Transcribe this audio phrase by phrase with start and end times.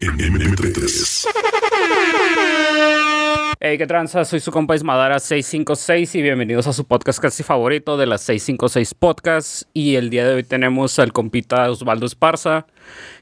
[0.00, 1.26] en MP3.
[3.60, 4.24] Hey, ¿qué tranza?
[4.24, 8.94] Soy su compa Ismadara 656 y bienvenidos a su podcast casi favorito de las 656
[8.94, 9.66] Podcasts.
[9.72, 12.66] Y el día de hoy tenemos al compita Osvaldo Esparza,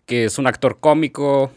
[0.05, 1.51] que es un actor cómico,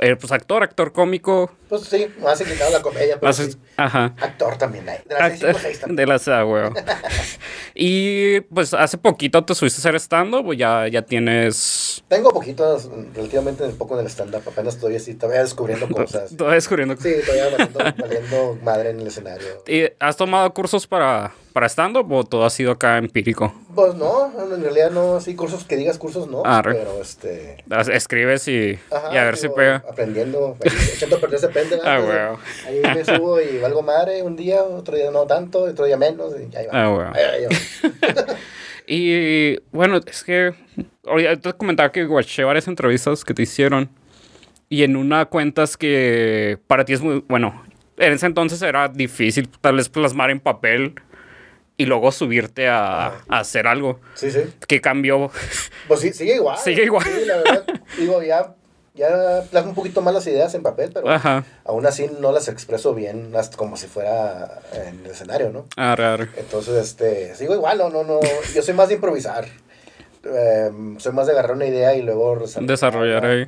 [0.00, 1.50] eh, pues actor, actor cómico.
[1.68, 3.50] Pues sí, más inclinado a la comedia, pero sí.
[3.76, 4.14] Ajá.
[4.20, 4.98] Actor también hay.
[5.06, 5.96] De las Actor- seis también.
[5.96, 6.74] de las ah, huevo.
[7.74, 12.02] Y pues hace poquito te subiste a hacer stand-up, o ya, ya tienes.
[12.08, 14.42] Tengo poquitos, relativamente poco en el stand-up.
[14.46, 16.36] Apenas estoy así, todavía descubriendo cosas.
[16.36, 16.96] Todavía descubriendo.
[16.96, 19.62] Sí, todavía valiendo, valiendo madre en el escenario.
[19.66, 23.54] ¿Y ¿Has tomado cursos para, para stand-up o todo ha sido acá empírico?
[23.74, 26.44] Pues no, en realidad no, así cursos que digas cursos no.
[26.44, 26.74] Arre.
[26.74, 27.64] Pero este.
[27.92, 29.84] Escribes y, Ajá, y a ver si pega.
[29.88, 30.56] Aprendiendo,
[30.94, 31.76] echando a perder ese pende.
[31.84, 31.96] ¿verdad?
[31.96, 32.38] Ah, huevo.
[32.66, 36.32] Ahí me subo y valgo madre un día, otro día no tanto, otro día menos.
[36.34, 36.72] Y ahí va.
[36.72, 37.12] Ah.
[37.14, 38.34] Ahí ahí va.
[38.92, 40.52] Y bueno, es que
[41.40, 43.88] te comentaba que guaché varias entrevistas que te hicieron
[44.68, 47.62] y en una cuentas que para ti es muy, bueno,
[47.98, 50.94] en ese entonces era difícil tal vez plasmar en papel
[51.80, 54.00] y luego subirte a, a hacer algo.
[54.14, 54.40] Sí, sí.
[54.68, 55.30] que cambió?
[55.88, 56.58] Pues sí, sigue igual.
[56.58, 57.04] Sigue igual.
[57.04, 57.64] Sí, la verdad.
[57.98, 58.54] Digo, ya,
[58.94, 61.44] ya plasmo un poquito más las ideas en papel, pero Ajá.
[61.64, 65.64] aún así no las expreso bien, hasta como si fuera en el escenario, ¿no?
[65.76, 66.28] Arre, arre.
[66.36, 68.20] Entonces, este, sigo igual, no, no, no.
[68.54, 69.46] Yo soy más de improvisar.
[70.22, 72.38] Em, soy más de agarrar una idea y luego.
[72.60, 73.46] Desarrollar ahí.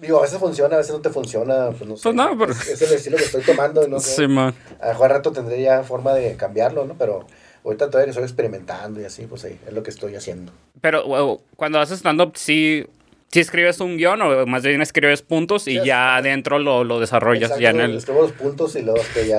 [0.00, 2.02] Digo, a veces funciona, a veces no te funciona, pues no sé.
[2.02, 4.16] Pues no, pero- es, es el estilo que estoy tomando, no sé.
[4.16, 4.52] Sí, man.
[4.80, 6.94] A lo mejor al rato tendré ya forma de cambiarlo, ¿no?
[6.98, 7.24] Pero
[7.64, 10.52] ahorita todavía que estoy experimentando y así, pues ahí, es lo que estoy haciendo.
[10.80, 12.84] Pero bueno, cuando haces stand-up, sí,
[13.30, 17.00] sí escribes un guion o más bien escribes puntos y Sí, ya adentro lo, lo
[17.00, 17.44] desarrollas.
[17.50, 17.96] Exacto, ya en el...
[17.96, 19.38] escribo los puntos y luego este ya.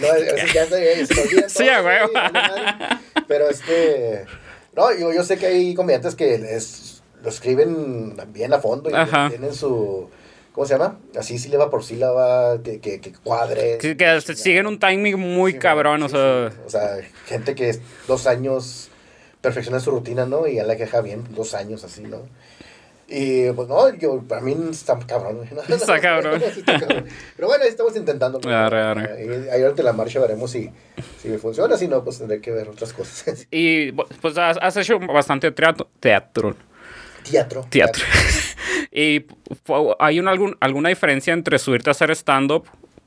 [0.00, 2.08] No, a veces ya se, se me olvidan Sí, todos, a huevo.
[2.10, 2.64] y vale madre.
[3.28, 4.24] Pero este.
[4.76, 8.94] No, yo, yo sé que hay comediantes que es, lo escriben bien a fondo y
[8.94, 9.28] Ajá.
[9.28, 10.08] tienen su.
[10.52, 10.98] ¿Cómo se llama?
[11.18, 13.78] Así sílaba por sílaba, que, que, que cuadre.
[13.78, 16.50] Que, siguen un timing muy Sí, cabrón, o sea...
[16.50, 16.56] sí.
[16.66, 18.90] O sea, gente que es dos años
[19.40, 20.46] perfecciona su rutina, ¿no?
[20.46, 22.18] Y ya la queja bien, dos años así, ¿no?
[23.14, 25.40] Y pues no, yo, para mí está cabrón.
[25.50, 26.42] No, Está no, cabrón.
[26.54, 27.06] sí está cabrón.
[27.36, 28.40] Pero bueno, ahí estamos intentando.
[28.48, 29.50] Arre, arre.
[29.52, 30.70] Ahí, en la marcha veremos si,
[31.20, 33.46] si funciona, si no, pues tendré que ver otras cosas.
[33.50, 35.88] Y pues has hecho bastante teatro.
[36.00, 36.56] Teatro.
[37.30, 37.66] Teatro.
[37.70, 38.04] Teatro.
[38.92, 39.26] y
[39.98, 42.66] hay una, algún, alguna diferencia entre subirte a hacer stand-up,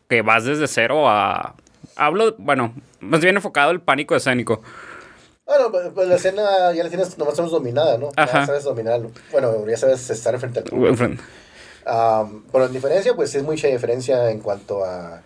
[0.10, 1.56] que vas desde cero a...
[1.96, 4.62] Hablo, bueno, más bien enfocado el pánico escénico.
[5.46, 8.10] Bueno, pues, pues la escena ya la tienes nomás menos dominada, ¿no?
[8.16, 8.42] Ajá.
[8.42, 9.12] Ya sabes dominarlo.
[9.32, 10.96] Bueno, ya sabes estar frente al público.
[12.52, 15.22] Bueno, en diferencia, pues sí es mucha diferencia en cuanto a...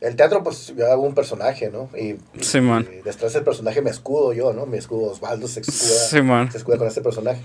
[0.00, 1.88] El teatro, pues yo hago un personaje, ¿no?
[1.98, 2.86] Y, Sí, man.
[2.92, 4.66] y detrás del personaje me escudo yo, ¿no?
[4.66, 6.52] Me escudo Osvaldo, se escuda, Sí, man.
[6.52, 7.40] se escuda con este personaje.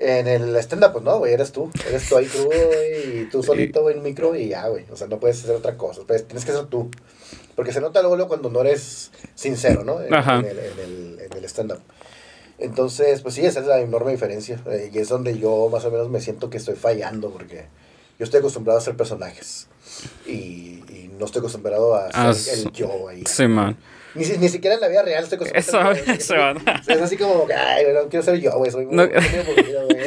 [0.00, 1.70] En el stand-up, pues no, güey, eres tú.
[1.88, 4.84] Eres tú ahí crudo, güey, y tú solito, güey, en micro y ya, güey.
[4.92, 6.02] O sea, no puedes hacer otra cosa.
[6.06, 6.88] Pues, tienes que ser tú.
[7.56, 10.00] Porque se nota luego, cuando no eres sincero, ¿no?
[10.00, 10.36] En, Ajá.
[10.38, 11.80] en el, en el, en el stand-up.
[12.58, 14.60] Entonces, pues sí, esa es la enorme diferencia.
[14.70, 17.66] eh, y es donde yo más o menos me siento que estoy fallando, porque
[18.18, 19.68] yo estoy acostumbrado a hacer personajes.
[20.26, 20.30] Y,
[20.88, 23.24] y no estoy acostumbrado a ser el yo ahí.
[23.26, 23.76] Sí, man.
[24.18, 25.92] Ni, si- ni siquiera en la vida real estoy acostumbrado.
[25.92, 26.34] Eso-.
[26.92, 28.70] Es así como, que, ay, güey, no quiero ser yo, güey.
[28.70, 29.04] Soy muy, No.
[29.06, 29.98] muy aburrido, güey.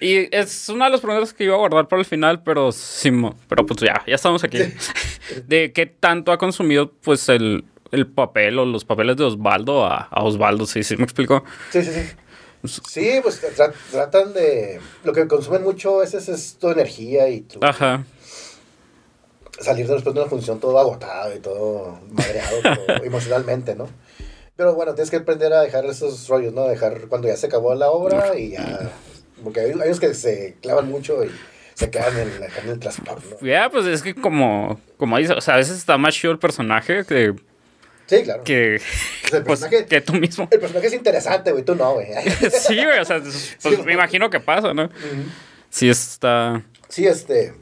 [0.00, 3.10] Y es una de las preguntas que iba a guardar para el final, pero sí,
[3.48, 4.58] pero pues ya, ya estamos aquí.
[5.46, 10.08] De qué tanto ha consumido pues el, el papel o los papeles de Osvaldo a,
[10.10, 11.44] a Osvaldo, sí, sí, me explico.
[11.70, 12.02] Sí, sí, sí.
[12.88, 14.80] Sí, pues tra- tratan de...
[15.04, 17.58] Lo que consumen mucho es, es, es tu energía y tu...
[17.62, 18.04] Ajá.
[19.60, 23.88] Salir después de una función todo agotado y todo madreado pero emocionalmente, ¿no?
[24.56, 26.64] Pero bueno, tienes que aprender a dejar esos rollos, ¿no?
[26.68, 28.90] Dejar cuando ya se acabó la obra y ya...
[29.42, 31.30] Porque hay, hay unos que se clavan mucho y
[31.74, 33.46] se quedan en, la- en el transporte, ¿no?
[33.46, 36.38] Ya, pues es que como, como dices, o sea, a veces está más chido el
[36.38, 37.34] personaje que,
[38.06, 38.44] Sí, claro.
[38.44, 38.76] que,
[39.32, 40.46] el pues, que tú mismo.
[40.52, 42.06] El personaje es interesante, güey, tú no, güey.
[42.52, 44.88] Sí, güey, o sea, pues, Sí, me imagino que pasa, ¿no?
[45.68, 46.62] Sí está...
[46.88, 47.54] Sí, este...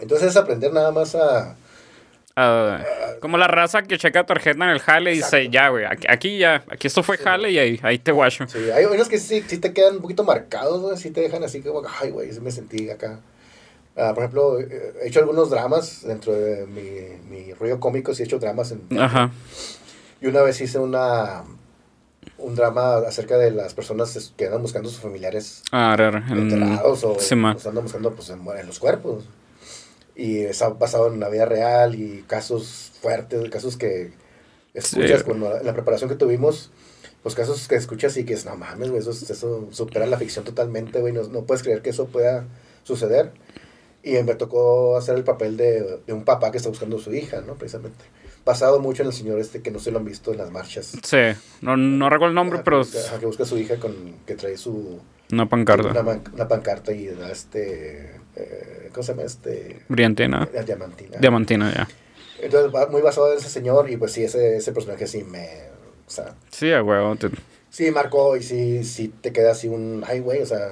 [0.00, 1.54] Entonces es aprender nada más a...
[2.36, 2.84] ah,
[3.20, 5.50] como la raza que checa tarjeta en el jale y dice, Exacto.
[5.52, 8.46] ya, güey, aquí, aquí ya, aquí esto fue jale y ahí, ahí te guacho.
[8.48, 11.44] Sí, hay unos que sí, sí te quedan un poquito marcados, güey, sí te dejan
[11.44, 13.20] así como, ay, güey, sí me sentí acá.
[13.96, 18.22] Ah, por ejemplo, eh, he hecho algunos dramas dentro de mi, mi rollo cómico, sí
[18.22, 18.72] he hecho dramas.
[18.72, 19.30] En, Ajá.
[20.20, 21.42] y una vez hice una
[22.38, 26.24] un drama acerca de las personas que andan buscando a sus familiares Ah, ra, ra,
[26.30, 29.24] en- enterrados o sí, andan buscando pues, en, en los cuerpos.
[30.16, 34.12] Y está basado en la vida real y casos fuertes, casos que
[34.74, 35.24] escuchas Sí.
[35.24, 36.70] cuando en la preparación que tuvimos,
[37.22, 40.44] pues casos que escuchas y que es, no mames, güey, eso, eso supera la ficción
[40.44, 42.46] totalmente, güey, no, no puedes creer que eso pueda
[42.84, 43.32] suceder.
[44.02, 47.12] Y me tocó hacer el papel de, de un papá que está buscando a su
[47.14, 47.54] hija, ¿no?
[47.56, 48.02] Precisamente.
[48.46, 50.92] Basado mucho en el señor este que no se lo han visto en las marchas.
[51.04, 51.18] Sí,
[51.60, 53.94] no, no recuerdo el nombre, Ajá, pero ajá, que busca a su hija con
[54.26, 54.98] que trae su
[55.32, 55.88] una pancarta.
[56.00, 59.80] Una, una pancarta y da este eh, ¿cómo se llama este?
[59.88, 60.48] Brillantina.
[60.52, 61.18] La diamantina.
[61.18, 61.88] Diamantina, ya.
[62.42, 65.48] Entonces va muy basado en ese señor y pues sí ese, ese personaje sí me
[66.06, 67.14] o sea, Sí, a huevo.
[67.16, 67.30] te-
[67.70, 70.70] sí marcó y sí sí te queda así un ay güey, o sea,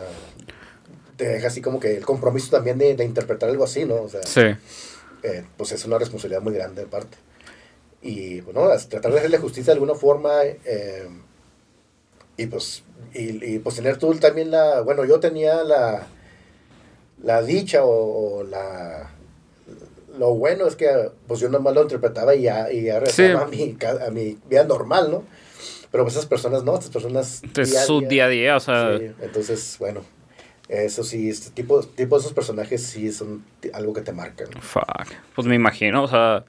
[1.17, 3.97] te deja así como que el compromiso también de, de interpretar algo así, ¿no?
[4.03, 4.43] O sea, Sí.
[5.23, 7.17] eh, pues es una responsabilidad muy grande de parte.
[8.01, 11.09] Y bueno, es tratar de hacerle justicia de alguna forma eh,
[12.37, 12.83] y pues
[13.15, 16.07] y, y, pues tener tú también la, bueno, yo tenía la
[17.23, 19.11] la dicha o, o la
[20.19, 23.47] lo bueno es que pues yo nomás lo interpretaba y ya, y ya regresaba a,
[23.49, 25.23] mi, a mi vida normal, ¿no?
[25.91, 27.41] Pero pues esas personas no, estas personas...
[27.57, 28.99] Es día su día- a día, o sea.
[28.99, 30.01] Sí, entonces, bueno,
[30.69, 34.49] eso sí, este tipo, tipo de esos personajes sí son algo que te marcan.
[34.61, 35.07] Fuck.
[35.35, 36.45] Pues me imagino, o sea.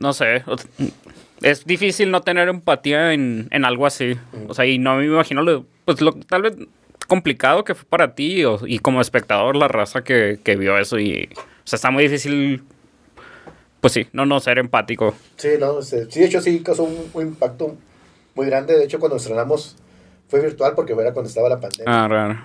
[0.00, 0.42] No sé.
[1.42, 4.16] Es difícil no tener empatía en, en algo así.
[4.48, 6.54] O sea, y no me imagino lo, pues lo, tal vez
[7.06, 10.96] complicado que fue para ti o- y como espectador la raza que, que vio eso
[10.98, 12.62] y o sea está muy difícil
[13.80, 17.22] pues sí no no ser empático Sí, no, sí, de hecho sí causó un, un
[17.26, 17.74] impacto
[18.36, 18.76] muy grande.
[18.76, 19.76] De hecho, cuando estrenamos
[20.28, 22.04] fue virtual porque era cuando estaba la pandemia.
[22.04, 22.38] ah raro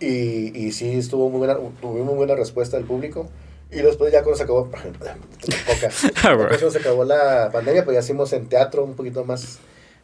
[0.00, 3.28] Y, y sí estuvo muy buena, tuvimos muy buena respuesta del público.
[3.70, 4.80] Y después ya cuando se acabó, poca,
[6.24, 6.48] Ah, bueno.
[6.50, 9.58] después cuando se acabó la pandemia, pues ya hicimos en teatro un poquito más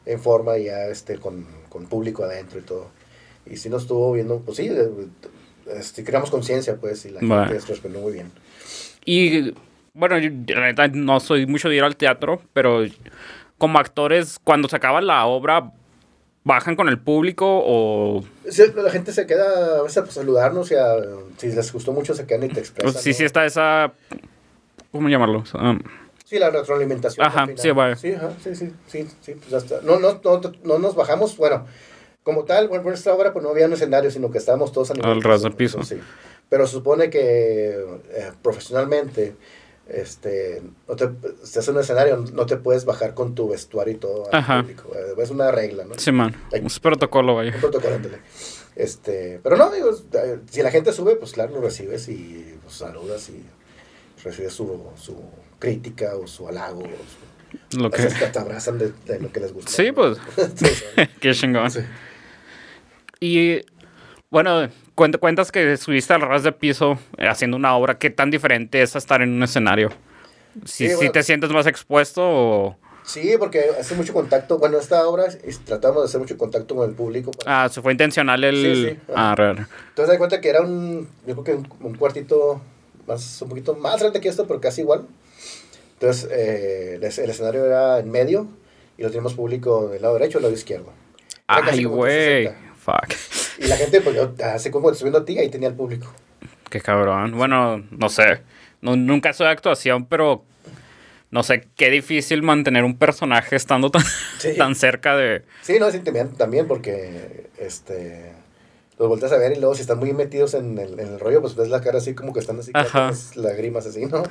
[0.06, 2.88] en forma, y ya este, con, con público adentro y todo.
[3.46, 4.88] Y sí nos estuvo viendo, pues sí, eh,
[5.78, 7.46] este, creamos conciencia, pues, y la Va.
[7.46, 8.30] gente respondió muy bien.
[9.06, 9.54] y
[9.96, 12.82] bueno yo la neta no soy mucho de ir al teatro pero
[13.58, 15.70] como actores cuando se acaba la obra
[16.44, 20.74] bajan con el público o Sí, la gente se queda a veces a saludarnos y
[20.74, 20.96] a-
[21.38, 22.92] si les gustó mucho se quedan y te expresan.
[22.92, 23.16] pues, sí ¿no?
[23.16, 23.92] sí está esa
[24.92, 25.80] cómo llamarlo Um,
[26.26, 27.24] Sí, la retroalimentación.
[27.26, 27.96] Ajá, sí, vaya.
[27.96, 29.80] Sí, ajá, sí, sí, sí, sí, pues ya está.
[29.82, 31.66] No, no, no, no nos bajamos, bueno,
[32.22, 34.90] como tal, bueno, por esta obra pues no había un escenario, sino que estábamos todos
[34.90, 35.82] a nivel Al ras del piso.
[35.82, 35.96] Sí.
[36.48, 39.34] Pero se supone que eh, profesionalmente,
[39.88, 41.08] este, no te,
[41.44, 44.62] si haces un escenario, no te puedes bajar con tu vestuario y todo al Ajá.
[44.62, 44.90] público.
[44.94, 45.94] eh, Es una regla, ¿no?
[45.98, 48.18] sí man es protocolo vaya Un protocolo, ándale.
[48.76, 52.74] Este, pero no, digo, eh, si la gente sube, pues claro, lo recibes y pues,
[52.76, 53.44] saludas y
[54.24, 55.16] recibes su, su
[55.58, 56.80] crítica o su halago.
[56.80, 56.84] O
[57.70, 59.70] su, lo que hasta te abrazan de, de lo que les gusta.
[59.70, 60.18] Sí, pues.
[60.56, 60.66] Sí,
[61.20, 61.80] qué chingón Sí.
[63.20, 63.60] Y
[64.30, 67.98] bueno, cuentas que subiste al ras de piso eh, haciendo una obra.
[67.98, 69.90] ¿Qué tan diferente es estar en un escenario?
[70.64, 72.76] Si, Sí, si te sientes más expuesto o...
[73.04, 74.56] Sí, porque hace mucho contacto.
[74.58, 77.32] Bueno, esta obra es- tratamos de hacer mucho contacto con el público.
[77.32, 78.56] para- Ah, se fue intencional el...
[78.56, 78.98] Sí, sí.
[79.14, 79.66] Ah, raro.
[79.88, 82.62] Entonces, da cuenta que era un, yo creo que un, un cuartito
[83.06, 85.06] más, un poquito más grande que esto, pero casi igual.
[85.94, 88.46] Entonces, eh, el, el escenario era en medio
[88.96, 90.92] y lo teníamos público del lado derecho y del lado izquierdo.
[91.48, 92.48] Era Ay, güey.
[92.84, 93.06] 360.
[93.06, 93.64] Fuck.
[93.64, 96.12] Y la gente, pues yo, así como viendo a ti, ahí tenía el público.
[96.70, 97.36] Qué cabrón.
[97.36, 98.42] Bueno, no sé.
[98.80, 100.44] No, nunca soy de actuación, pero...
[101.30, 104.04] No sé, qué difícil mantener un personaje estando tan,
[104.38, 104.54] Sí.
[104.58, 105.42] tan cerca de...
[105.62, 108.30] Sí, no, es intimidante también porque, este,
[108.98, 111.40] los volteas a ver y luego si están muy metidos en el, en el rollo,
[111.40, 114.22] pues ves la cara así como que están así, las lágrimas así, ¿no?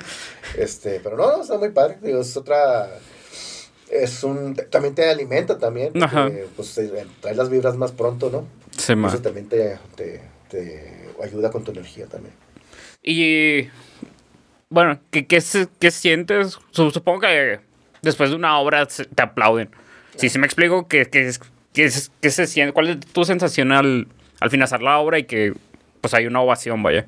[0.56, 2.88] Este, pero no, no, está muy padre, digo, es otra,
[4.02, 6.30] es un, también te alimenta también, porque, Ajá.
[6.56, 8.46] pues eh, trae las vibras más pronto, ¿no?
[8.96, 10.20] Ma- Eso también te, te,
[10.50, 12.34] te ayuda con tu energía también.
[13.02, 13.68] Y
[14.68, 15.42] bueno, ¿qué, qué,
[15.78, 16.58] qué sientes?
[16.70, 17.60] Su- Supongo que
[18.02, 19.70] después de una obra te aplauden.
[20.16, 21.30] Si sí, me explico que, que,
[21.72, 24.08] que, que se siente, ¿cuál es tu sensación al,
[24.40, 25.54] al finalizar la obra y que
[26.00, 27.06] pues hay una ovación, vaya?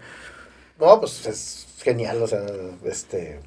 [0.79, 2.45] No, pues es genial, o sea,
[2.85, 3.41] este,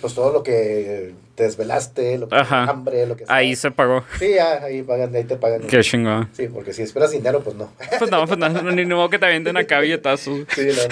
[0.00, 4.02] pues todo lo que te desvelaste, lo que hambre, lo que Ahí se pagó.
[4.18, 5.62] Sí, ya, ahí pagan, ahí te pagan.
[5.66, 6.28] Qué chingón.
[6.32, 7.70] Sí, porque si esperas dinero, pues no.
[7.98, 10.40] Pues no, pues no, ni modo que te avienten acá billetazos.
[10.54, 10.82] Sí, no.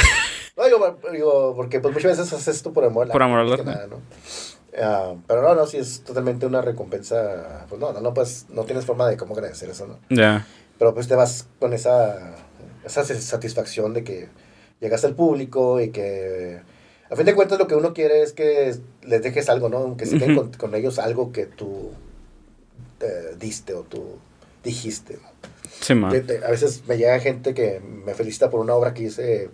[0.56, 3.08] No, digo, digo, porque pues muchas veces haces esto por amor.
[3.08, 3.64] Por amor al arte.
[3.64, 4.00] nada, ¿no?
[4.80, 7.66] Ah, pero no, no, sí es totalmente una recompensa.
[7.68, 9.98] Pues no, no, no, pues no tienes forma de cómo agradecer eso, ¿no?
[10.10, 10.46] Ya.
[10.78, 12.36] Pero pues te vas con esa,
[12.84, 14.28] esa satisfacción de que
[14.80, 16.60] llegaste al público y que
[17.14, 19.96] a fin de cuentas lo que uno quiere es que les dejes algo, ¿no?
[19.96, 21.92] Que se queden con, con ellos algo que tú
[23.00, 24.18] eh, diste o tú
[24.62, 25.28] dijiste, ¿no?
[25.80, 26.10] Sí, man.
[26.26, 29.48] Te- a veces me llega gente que me felicita por una obra que hice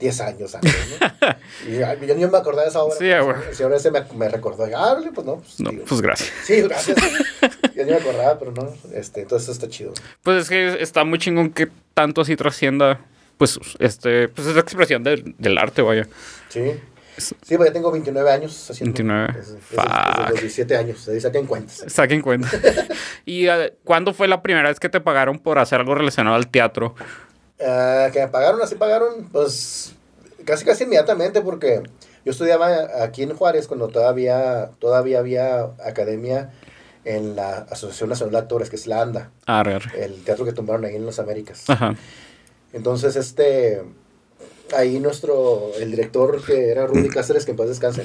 [0.00, 1.28] 10 años antes, ¿no?
[2.02, 2.96] y yo ni me acordaba de esa obra.
[2.96, 3.48] Sí, güey.
[3.48, 6.30] El señor ese me, me recordó, y, ah, pues no, pues, No, digo, pues gracias.
[6.44, 6.98] Sí, gracias.
[7.74, 9.92] yo ni me acordaba, pero no, este, entonces está chido.
[10.22, 13.00] Pues es que está muy chingón que tanto así trascienda
[13.36, 16.06] pues, este, pues es la expresión del, del arte, vaya.
[16.48, 16.72] Sí.
[17.16, 18.92] Sí, ya tengo 29 años haciendo.
[18.96, 19.32] 29.
[19.36, 20.40] Desde, desde- desde los Fuck.
[20.40, 21.84] 17 años, saquen cuentas.
[21.86, 22.48] Saquen cuenta.
[23.24, 26.48] ¿Y eh, cuándo fue la primera vez que te pagaron por hacer algo relacionado al
[26.48, 26.96] teatro?
[27.64, 29.94] Ah, que me pagaron, así pagaron, pues
[30.44, 31.82] casi casi inmediatamente porque
[32.24, 36.50] yo estudiaba aquí en Juárez cuando todavía, todavía había academia
[37.04, 40.04] en la Asociación Nacional de Actores, que es la ANDA, Arre, arre.
[40.04, 41.62] el teatro que tumbaron ahí en las Américas.
[41.68, 41.94] Ajá.
[42.74, 43.82] Entonces, este,
[44.76, 48.04] ahí nuestro, el director que era Rudy Cáceres, que en paz descanse,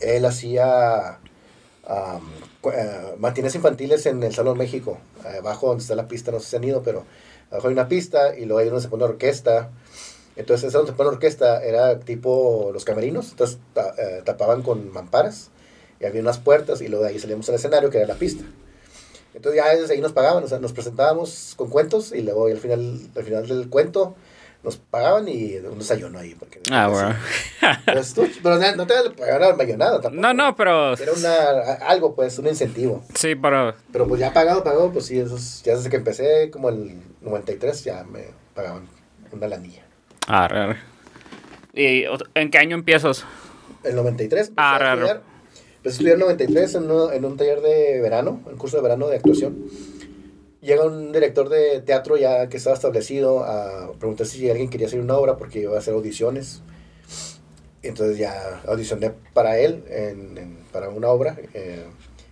[0.00, 1.18] él hacía
[1.88, 4.98] eh, matines infantiles en el Salón México,
[5.38, 7.04] abajo donde está la pista, no sé si han ido, pero
[7.50, 9.70] abajo hay una pista y luego ahí donde se pone orquesta.
[10.36, 15.50] Entonces, ese donde se orquesta era tipo los camerinos, entonces ta- eh, tapaban con mamparas
[16.00, 18.44] y había unas puertas y luego de ahí salíamos al escenario que era la pista.
[19.38, 22.56] Entonces ya desde ahí nos pagaban, o sea, nos presentábamos con cuentos y luego al
[22.56, 24.16] final, al final del cuento
[24.64, 26.34] nos pagaban y un desayuno ahí.
[26.34, 27.14] Porque, Ah, bueno.
[27.92, 30.20] Pues, tú- pero no no te pagaban millonada tampoco.
[30.20, 30.94] No, no, pero...
[30.94, 33.04] Era una, algo, pues, un incentivo.
[33.14, 33.74] Sí, pero...
[33.92, 37.84] Pero pues ya pagado, pagado, pues sí, esos, ya desde que empecé, como el 93,
[37.84, 38.24] ya me
[38.56, 38.88] pagaban
[39.30, 39.84] una lanilla.
[40.26, 40.76] Arre, arre.
[41.74, 43.24] ¿Y en qué año empiezas?
[43.84, 45.20] El 93 empecé Ah, raro.
[45.78, 48.82] Empecé a estudiar en 93 en, uno- en un taller de verano, un curso de
[48.82, 49.64] verano de actuación.
[50.60, 55.00] Llega un director de teatro ya que estaba establecido a preguntar si alguien quería hacer
[55.00, 56.62] una obra porque iba a hacer audiciones.
[57.82, 61.84] Entonces ya audicioné para él, en, en- para una obra, eh,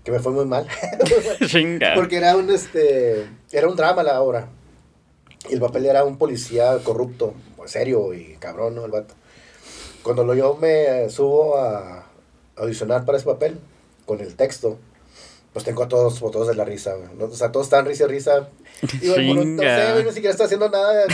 [0.04, 0.66] que me fue muy mal.
[1.94, 4.48] Porque era un, este, era un drama la obra.
[5.48, 7.32] Y el papel era un policía corrupto,
[7.66, 8.84] serio y cabrón, ¿no?
[8.84, 9.14] El vato.
[10.02, 12.05] Cuando lo, yo me subo a
[12.56, 13.58] audicionar para ese papel,
[14.04, 14.78] con el texto,
[15.52, 17.24] pues tengo a todos botados de la risa, güey, ¿no?
[17.26, 18.48] O sea, todos están risa y risa.
[19.00, 21.04] Y bueno, no, no sé, güey, ni siquiera está haciendo nada,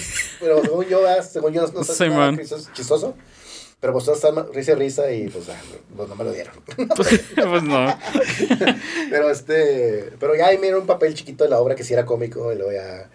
[0.41, 3.15] pero según yo, ah, según yo, no está Sí, haciendo nada chistoso- chistoso.
[3.81, 5.61] Pero pues todos están risa y risa y pues, ah,
[5.97, 6.55] pues no me lo dieron.
[6.97, 7.99] pues no.
[9.11, 11.93] Pero este, pero ya ahí me dieron un papel chiquito de la obra que sí
[11.93, 13.11] era cómico y luego ya,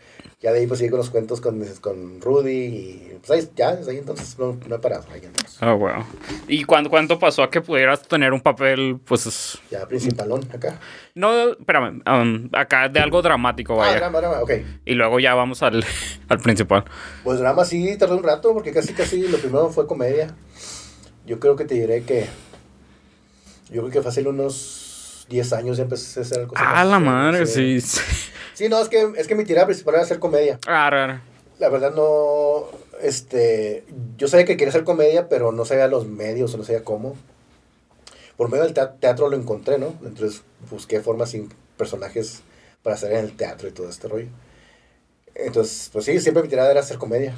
[0.48, 3.75] ya de ahí pues seguí con los cuentos con, con Rudy y pues ahí, ya
[3.75, 5.58] desde ahí entonces no, no he parado, ahí andamos.
[5.60, 6.06] Ah, wow.
[6.48, 9.60] ¿Y cuándo, cuánto pasó a que pudieras tener un papel, pues...
[9.70, 10.80] Ya principalón acá.
[11.16, 13.98] No, espérame, um, acá de algo dramático, Ah, vaya.
[13.98, 14.51] drama, drama, ok.
[14.86, 15.84] Y luego ya vamos al,
[16.30, 16.86] al principal.
[17.25, 20.34] Pues drama sí tardó un rato porque casi casi lo primero fue comedia.
[21.25, 22.25] Yo creo que te diré que
[23.70, 24.87] yo creo que fácil unos
[25.30, 26.54] 10 años ya empecé a hacer algo.
[26.58, 27.82] Ah, la madre, sí.
[27.82, 28.00] sí.
[28.54, 30.60] Sí, no, es que, es que mi tirada principal era hacer comedia.
[30.68, 31.20] Ah, raro.
[31.60, 32.66] La verdad no,
[33.02, 33.84] este,
[34.18, 37.16] yo sabía que quería hacer comedia, pero no sabía los medios, no sabía cómo.
[38.36, 39.94] Por medio del tea- teatro lo encontré, ¿no?
[40.04, 42.42] Entonces busqué formas y personajes
[42.84, 44.28] para hacer en el teatro y todo este rollo.
[45.36, 47.36] Entonces, pues sí, siempre mi tirada era hacer comedia.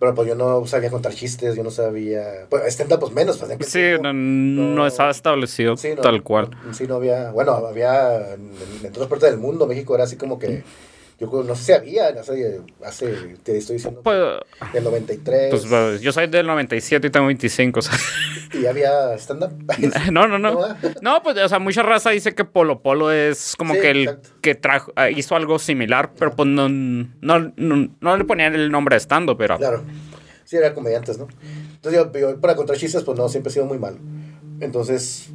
[0.00, 2.46] Pero pues yo no sabía contar chistes, yo no sabía...
[2.48, 3.36] Pues stand pues menos.
[3.36, 6.48] Pues, Sí, no, no no- estaba establecido Sí, no, tal cual.
[6.72, 7.30] Sí, no había...
[7.32, 8.50] Bueno, había en,
[8.82, 9.66] en todas partes del mundo.
[9.66, 10.64] México era así como que...
[11.20, 13.06] Yo creo- no sé si había, no sé, hace...
[13.42, 14.00] Te estoy diciendo...
[14.02, 14.18] Pues,
[14.72, 15.50] del 93.
[15.50, 17.94] pues, pues, yo soy del 97 y tengo 25, o sea.
[18.54, 19.52] y había stand-up.
[20.12, 20.52] No, no, no.
[20.54, 20.76] No.
[21.02, 24.02] No, pues, o sea, mucha raza dice que Polo Polo es como Sí, que el
[24.04, 24.30] exacto.
[24.40, 28.70] que trajo, ah, hizo algo similar, pero pues no, no, no, no le ponían el
[28.70, 29.58] nombre de estando, pero.
[29.58, 29.84] claro.
[30.44, 31.28] Sí, eran comediantes, ¿no?
[31.74, 33.98] Entonces yo, yo para contar chistes, pues no, siempre he sido muy malo.
[34.60, 35.28] Entonces,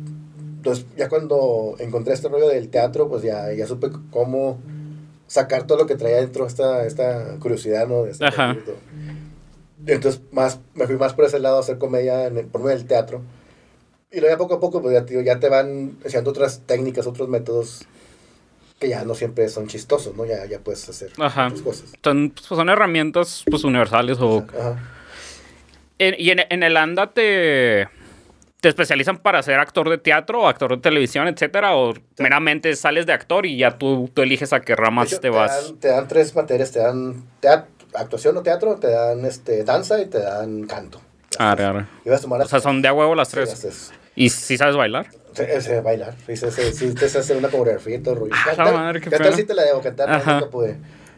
[0.58, 4.60] entonces, ya cuando encontré este rollo del teatro, pues ya, ya supe cómo
[5.28, 8.04] sacar todo lo que traía dentro esta, esta curiosidad, ¿no?
[8.04, 8.56] De este Ajá.
[9.88, 12.78] Entonces, más, me fui más por ese lado a hacer comedia en el- por medio
[12.78, 13.22] del teatro.
[14.12, 16.62] Y luego ya poco a poco, pues ya, te digo, ya te van enseñando otras
[16.66, 17.86] técnicas, otros métodos
[18.80, 20.26] que ya no siempre son chistosos, ¿no?
[20.26, 21.48] Ya, ya puedes hacer Ajá.
[21.48, 21.90] otras cosas.
[22.04, 24.78] Son, pues, son herramientas pues, universales o Ajá.
[25.98, 27.88] En- y en, en el ANDA te,
[28.66, 33.06] te especializan para ser actor de teatro o actor de televisión, etcétera, o meramente sales
[33.06, 35.68] de actor y ya tú, tú eliges a qué ramas hecho, te vas.
[35.68, 40.02] Dan, te dan tres materias, te dan teat- actuación o teatro, te dan este, danza
[40.02, 41.00] y te dan canto.
[41.38, 41.86] Arre, arre.
[42.04, 43.50] Y vas a tomar O sea, son de a huevo las sí, tres.
[43.50, 43.94] las tres.
[44.16, 45.06] ¿Y si sabes bailar?
[45.34, 45.44] Sí,
[45.84, 48.34] bailar, sí, sé, sé, sí, te sé hacer una coreografía y todo rollo.
[48.36, 50.34] Ah, Cantar, madre, qué cantar sí te la debo, cantar Ajá.
[50.40, 50.78] nunca pude.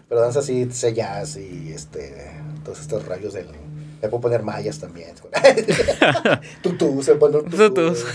[0.09, 2.29] Pero danza sí sé jazz y este,
[2.65, 3.47] todos estos rayos del...
[4.01, 5.11] Me puedo poner mallas también.
[6.61, 7.57] tutú, se pone un tutú.
[7.73, 8.05] Tutús.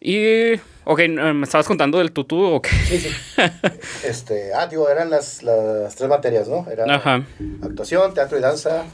[0.00, 0.54] Y,
[0.84, 2.66] ok, eh, me estabas contando del tutú, ok.
[2.86, 3.08] Sí, sí.
[4.04, 6.66] Este, ah, digo, eran las, las tres materias, ¿no?
[6.70, 7.24] Era Ajá.
[7.62, 8.84] actuación, teatro y danza.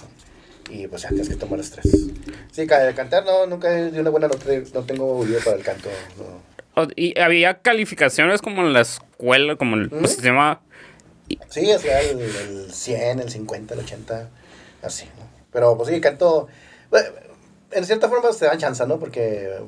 [0.71, 1.87] Y pues ya tienes que tomar las tres.
[2.51, 5.91] Sí, ca- cantar no, nunca di una buena nota, no tengo oído para el canto.
[6.77, 6.89] No.
[6.97, 10.07] Y había calificaciones como en la escuela, como el Ujú.
[10.07, 10.61] sistema.
[11.49, 14.31] Sí, o sea, el, el 100, el 50, el 80,
[14.83, 15.29] así, ¿no?
[15.53, 16.49] Pero pues sí, canto.
[16.91, 17.09] bueno,
[17.71, 18.99] En cierta forma te dan chance, ¿no?
[18.99, 19.61] Porque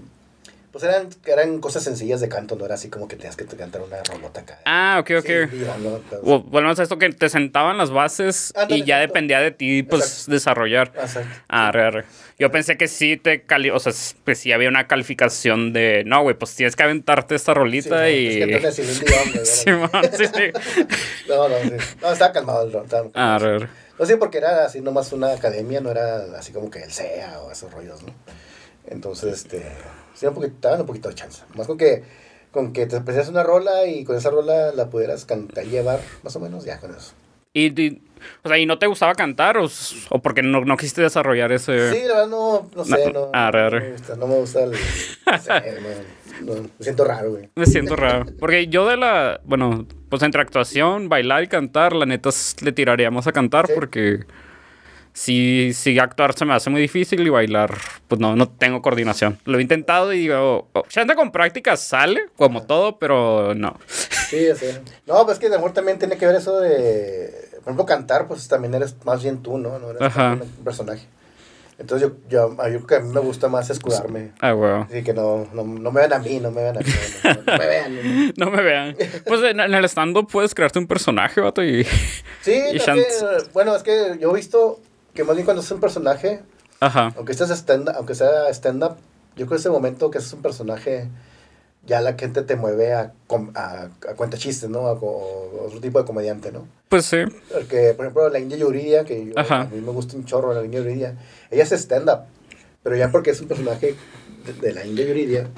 [0.74, 3.80] pues eran, eran cosas sencillas de canto, no era así como que tenías que cantar
[3.82, 4.58] una rolota acá.
[4.64, 5.26] Ah, ok, ok.
[5.48, 6.00] Sí, ¿no?
[6.10, 9.06] Pero- O- Volvemos a esto que te sentaban las bases y ya exacto.
[9.06, 10.32] dependía de ti, pues, Exacto.
[10.32, 10.92] desarrollar.
[10.96, 11.28] Exacto.
[11.46, 12.04] Ah, arre, arre.
[12.40, 13.92] Yo pensé que sí te cali o sea,
[14.24, 18.00] pues sí había una calificación de, no, güey, pues tienes que aventarte esta Sí, rolita
[18.00, 18.42] no, y...
[18.42, 20.84] es que Simón, sí, sí.
[21.28, 21.70] No, no, sí.
[22.02, 22.84] No, estaba calmado el ron.
[22.86, 23.12] estaba calmado.
[23.14, 23.68] Ah, arre, arre.
[23.96, 27.38] No sé, porque era así nomás una academia, no era así como que el SEA
[27.42, 28.12] o esos rollos, ¿no?
[28.88, 29.62] Entonces, este,
[30.14, 31.42] sí, un poquito, un poquito de chance.
[31.56, 32.02] Más con que,
[32.50, 36.34] con que te aprecias una rola y con esa rola la pudieras cantar, llevar, más
[36.36, 37.12] o menos, ya con eso.
[37.52, 38.02] Y, y-
[38.42, 39.68] o sea, ¿y no te gustaba cantar o,
[40.08, 41.92] o porque no, no quisiste desarrollar ese...?
[41.92, 43.80] Sí, la verdad no, no sé, no, No, arre, no, arre.
[43.80, 45.50] me gusta, no me gusta el, no sé,
[46.42, 47.50] no, no, me siento raro, güey.
[47.54, 48.24] Me siento raro.
[48.40, 49.40] Porque yo de la...
[49.44, 52.30] Bueno, pues entre actuación, bailar y cantar, la neta
[52.62, 53.72] le tiraría más a cantar Sí.
[53.74, 54.20] porque...
[55.16, 57.72] Sí, sí, actuar se me hace muy difícil y bailar,
[58.08, 59.38] pues no, no tengo coordinación.
[59.44, 63.78] Lo he intentado y digo, oh, chance con práctica sale, como todo, pero no.
[63.86, 64.66] Sí, sí.
[65.06, 68.48] No, pues que de amor también tiene que ver eso de, por ejemplo, cantar, pues
[68.48, 69.78] también eres más bien tú, ¿no?
[69.78, 70.32] No eres Ajá.
[70.32, 71.06] un personaje.
[71.78, 74.32] Entonces yo, yo, yo creo que a mí me gusta más escudarme.
[74.40, 74.86] Ah, huevo.
[74.90, 76.86] Así que no, no, no me vean a mí, no me vean a mí,
[77.24, 78.32] no, no- no me vean.
[78.36, 78.96] No me vean.
[79.26, 81.84] Pues en, en el stand-up puedes crearte un personaje, vato, y...
[82.42, 83.04] Sí, Y es que,
[83.52, 84.80] bueno, es que yo he visto
[85.14, 86.40] que más bien cuando es un personaje,
[86.80, 87.12] Ajá.
[87.16, 88.96] aunque, estés stand aunque sea stand-up,
[89.36, 91.08] yo creo que ese momento que es un personaje,
[91.86, 93.12] ya la gente te mueve a,
[93.54, 94.86] a, a cuenta chistes, ¿no?
[94.86, 96.66] A, otro tipo de comediante, ¿no?
[96.88, 97.18] Pues sí.
[97.52, 100.64] Porque, por ejemplo, la India Yuridia, que yo- a mí me gusta un chorro la
[100.64, 101.16] India Yuridia,
[101.50, 102.20] ella es stand-up,
[102.82, 103.94] pero ya porque es un personaje
[104.46, 105.48] de, de la India Yuridia,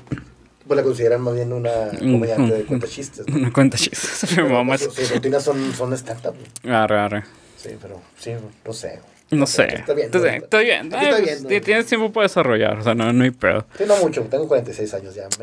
[0.67, 3.37] pues la consideran más bien una comediante de cuenta chistes, ¿no?
[3.37, 4.01] Una cuenta chistes.
[4.91, 6.35] Sus rutinas son, son stand-up.
[6.65, 6.77] ¿no?
[6.77, 7.25] Arre, arre.
[7.57, 8.33] Sí, pero sí,
[8.65, 9.01] no sé.
[9.31, 9.75] No sé.
[9.77, 10.07] Está bien.
[10.07, 10.95] Estoy, estoy bien.
[10.95, 11.63] Aquí estoy Ay, bien, pues.
[11.63, 13.67] Tienes tiempo para desarrollar, o sea, no, no hay pedo.
[13.77, 15.29] Sí, no mucho, tengo 46 años ya.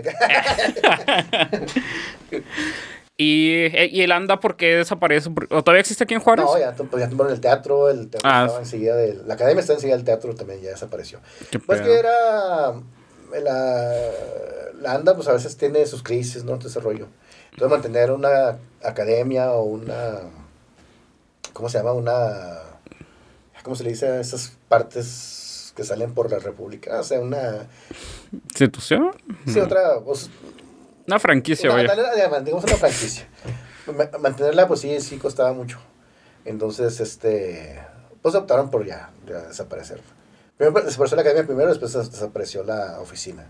[3.15, 5.29] Y, eh, y el anda, ¿por qué desaparece?
[5.51, 6.45] ¿O todavía existe aquí en Juárez?
[6.45, 8.41] no, ya, pues, ya tumbaron el teatro, el teatro Ah.
[8.45, 9.13] estaba enseguida de...
[9.27, 11.19] La academia está enseguida del teatro, también ya desapareció.
[11.51, 11.89] Qué Pues pedo.
[11.91, 12.73] que era...
[13.39, 13.91] La,
[14.81, 16.57] la ANDA, pues a veces tiene sus crisis, ¿no?
[16.57, 17.07] Todo ese rollo.
[17.51, 20.21] Entonces mantener una academia o una...
[21.53, 21.93] ¿Cómo se llama?
[21.93, 22.57] Una...
[23.63, 26.99] ¿Cómo se le dice a esas partes que salen por la República?
[26.99, 27.67] O sea, una...
[28.31, 29.11] ¿Institución?
[29.47, 29.99] Sí, otra...
[30.03, 30.29] pues,
[31.07, 31.87] Una franquicia, Una, vaya.
[31.95, 33.27] mantenerla, digamos, una franquicia.
[33.87, 35.79] Ma- Mantenerla, pues sí, sí costaba mucho.
[36.45, 37.81] Entonces, este,
[38.21, 40.01] pues optaron por ya, ya desaparecer.
[40.57, 43.47] Primero desapareció la academia primero, después des- desapareció la oficina.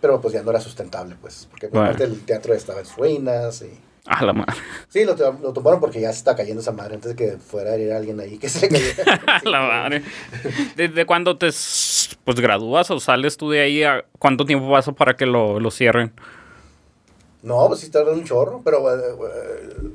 [0.00, 1.90] Pero pues ya no era sustentable, pues, porque por Bueno.
[1.90, 3.80] parte del teatro estaba en ruinas y...
[4.10, 4.54] A la madre.
[4.88, 7.72] Sí, lo, lo tomaron porque ya se está cayendo esa madre, antes de que fuera
[7.72, 9.20] a ir alguien ahí que se le cayera.
[9.26, 10.02] A la madre.
[10.76, 11.48] ¿Desde cuándo te
[12.24, 13.82] pues, gradúas o sales tú de ahí?
[13.84, 16.12] ¿A ¿Cuánto tiempo pasa para que lo, lo cierren?
[17.42, 18.92] No, pues sí tardó un chorro, pero...
[18.94, 19.90] eh, eh,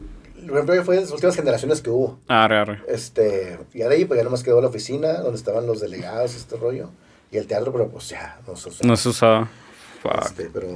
[0.48, 2.20] por ejemplo, fue de las últimas generaciones que hubo.
[2.28, 2.82] Arre, arre.
[2.88, 6.38] Este, ya de ahí, pues ya nomás quedó la oficina donde estaban los delegados y
[6.38, 6.90] este rollo.
[7.32, 8.84] Y el teatro, pero pues ya, no se usó.
[8.86, 9.50] No se usaba.
[10.22, 10.68] Este, pero,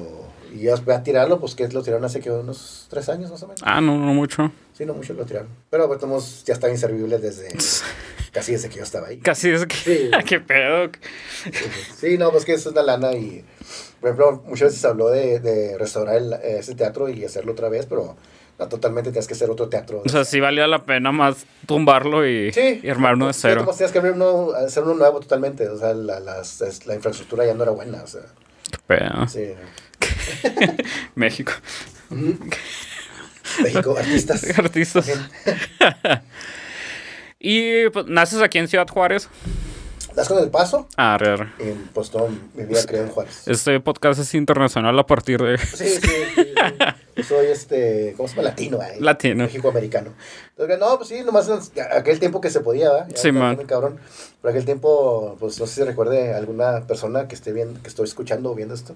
[0.53, 3.41] y ya voy a tirarlo, pues que lo tiraron hace que unos tres años más
[3.43, 3.61] o menos.
[3.63, 4.51] Ah, no, no mucho.
[4.73, 5.49] Sí, no mucho lo tiraron.
[5.69, 7.47] Pero pues tomos, ya estaba inservible desde,
[8.31, 9.17] casi desde que yo estaba ahí.
[9.17, 9.75] Casi es que...
[9.75, 10.11] Sí.
[10.25, 10.89] ¿Qué pedo?
[11.97, 13.43] Sí, no, pues que eso es una lana y,
[13.99, 17.69] por ejemplo, muchas veces se habló de, de restaurar el- ese teatro y hacerlo otra
[17.69, 18.15] vez, pero
[18.59, 20.01] no, totalmente tienes que hacer otro teatro.
[20.05, 22.79] O sea, sí valía la pena más tumbarlo y, Sí.
[22.83, 23.61] y armar uno de Sí, cero.
[23.61, 25.67] nomás tienes que abrir uno, hacer uno nuevo totalmente.
[25.69, 28.01] O sea, la, las- la infraestructura ya no era buena.
[28.03, 28.21] O sea,
[28.71, 29.27] Qué pedo.
[29.27, 29.53] sí.
[31.15, 31.53] México.
[33.63, 34.43] México, artistas.
[34.57, 35.07] Artistas.
[37.39, 39.29] y pues, naces aquí en Ciudad Juárez.
[40.15, 41.47] Das con el paso arre.
[41.59, 43.47] y pues toda mi vida creo en Juárez.
[43.47, 46.53] Este podcast es internacional a partir de Sí, sí, sí, sí.
[47.15, 48.49] Yo soy este, ¿cómo se llama?
[48.49, 48.97] Latino, eh.
[48.99, 49.43] Latino.
[49.43, 50.13] México-americano.
[50.51, 51.59] Entonces, no, pues sí, nomás en
[51.95, 53.07] aquel tiempo que se podía, ¿verdad?
[53.09, 53.57] Ya Sí, man.
[53.57, 53.99] muy cabrón.
[54.41, 58.05] Por aquel tiempo, pues no sé si recuerde alguna persona que esté viendo, que estoy
[58.05, 58.95] escuchando o viendo esto.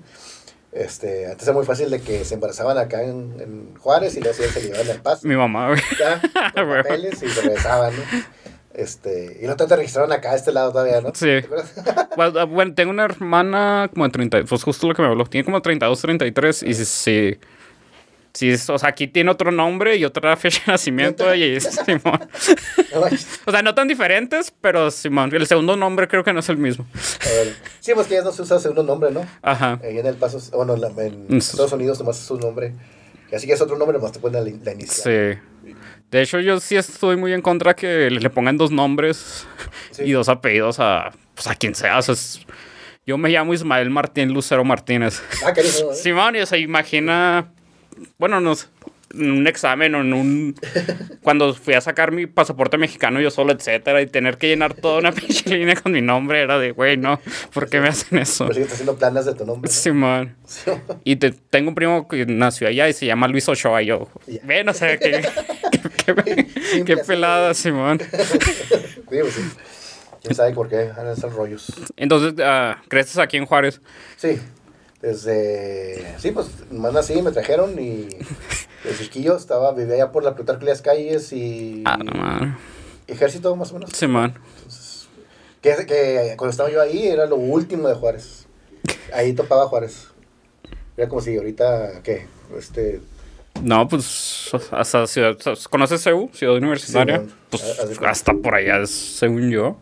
[0.72, 4.36] Este, antes era muy fácil de que se embarazaban acá en, en Juárez y luego
[4.36, 5.28] se llevaban al paso.
[5.28, 5.82] mi mamá, güey.
[6.00, 6.22] ya,
[6.54, 6.84] con Huevo.
[6.84, 8.04] papeles y se regresaban, ¿no?
[8.74, 11.12] Este, y no te registraron acá a este lado todavía, ¿no?
[11.14, 11.40] Sí.
[12.18, 15.26] Ah, bueno, tengo una hermana como de 30, pues justo lo que me habló.
[15.26, 17.40] Tiene como 32, 33 y sí, sí.
[18.34, 21.64] Sí, es- o sea, aquí tiene otro nombre y otra fecha de nacimiento y es
[21.86, 22.20] Simón.
[23.46, 25.34] O sea, no tan diferentes, pero Simón.
[25.36, 26.86] El segundo nombre creo que no es el mismo.
[27.80, 29.26] Sí, pues que ya no se usa segundo nombre, ¿no?
[29.42, 29.80] Ajá.
[29.84, 31.38] Ahí en el paso, bueno, en Mm.
[31.38, 32.74] Estados Unidos nomás es un nombre.
[33.34, 35.40] Así que es otro nombre, nomás te ponen la, la inicial.
[35.64, 35.74] Sí.
[36.12, 39.46] De hecho, yo sí estoy muy en contra que le pongan dos nombres
[39.92, 40.04] Sí.
[40.04, 41.98] y dos apellidos a, pues, a quien sea.
[41.98, 42.46] O sea, es-
[43.06, 45.22] yo me llamo Ismael Martín Lucero Martínez.
[45.46, 45.92] Ah, cariño.
[45.92, 45.96] ¿eh?
[45.96, 47.52] Simón, y, o sea, imagina,
[48.18, 48.68] bueno, no sé,
[49.14, 50.56] en un examen o en un...
[51.22, 55.00] Cuando fui a sacar mi pasaporte mexicano yo solo, etcétera, y tener que llenar toda
[55.00, 57.20] una pinche línea con mi nombre, era de, güey, no,
[57.54, 58.46] ¿por qué me hacen eso?
[58.46, 59.70] Pero sigues haciendo planas de tu nombre.
[59.70, 59.74] ¿no?
[59.76, 60.36] Simón.
[60.46, 60.72] Sí.
[61.04, 63.82] Y te- tengo un primo que nació allá y se llama Luis Ochoa.
[63.82, 64.40] Y yo, Ya.
[64.44, 65.22] ven, o sea, qué
[66.12, 67.54] así, pelada.
[67.54, 68.00] Simón.
[69.10, 69.42] Digo, sí.
[70.22, 70.90] ¿Quién sabe por qué?
[71.12, 71.74] Esos rollos.
[71.98, 73.82] Entonces, ah, ¿creces aquí en Juárez?
[74.18, 74.40] Sí.
[75.02, 76.16] Desde.
[76.20, 78.08] Sí, pues, más así, me trajeron y.
[78.84, 81.84] Desde chiquillo estaba, vivía allá por la Plutarco Elías Calles y.
[81.86, 82.58] Ah, no.
[83.08, 83.92] Ejército, más o menos.
[83.94, 84.34] Simón.
[85.62, 88.48] Que, que cuando estaba yo ahí era lo último de Juárez.
[89.14, 90.08] Ahí topaba Juárez.
[90.98, 92.28] Era como si ahorita, ¿qué?
[92.58, 93.02] Este.
[93.62, 95.38] No, pues, hasta ciudad,
[95.70, 96.30] ¿conoces CEU?
[96.34, 97.24] Ciudad Universitaria.
[97.50, 98.10] Pues, cuenta.
[98.10, 99.78] hasta por allá, según yo.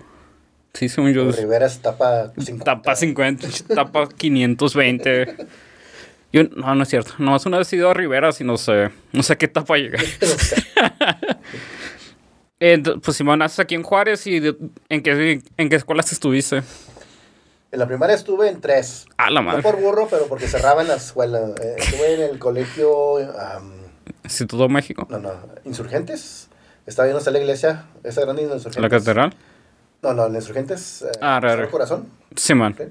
[0.73, 1.31] Sí, según yo.
[1.31, 2.63] Rivera es tapa 50.
[2.63, 5.35] Tapa 50, tapa 520.
[6.31, 7.13] Yo, no, no es cierto.
[7.17, 9.51] No, es una vez he ido a Rivera y no sé, no sé a qué.
[9.55, 9.65] No
[10.27, 10.55] sé.
[12.59, 14.57] Ent- pues Simón, naces aquí en Juárez y de-
[14.89, 16.61] ¿en qué, en qué escuelas estuviste?
[17.71, 19.05] En la primaria estuve en tres.
[19.17, 19.61] Ah, la No madre.
[19.63, 21.39] por burro, pero porque cerraban la escuela.
[21.61, 23.17] Eh, estuve en el colegio.
[23.39, 23.71] am,
[24.23, 25.07] Instituto México.
[25.09, 25.31] no, no,
[25.65, 26.49] Insurgentes.
[26.85, 27.85] Estaba viendo hasta la iglesia.
[28.03, 28.81] Esa grande de Insurgentes.
[28.81, 29.33] La catedral.
[30.01, 31.01] No, no, en Insurgentes.
[31.01, 31.69] eh, Ah, raro.
[31.69, 32.07] Corazón.
[32.75, 32.83] ¿sí?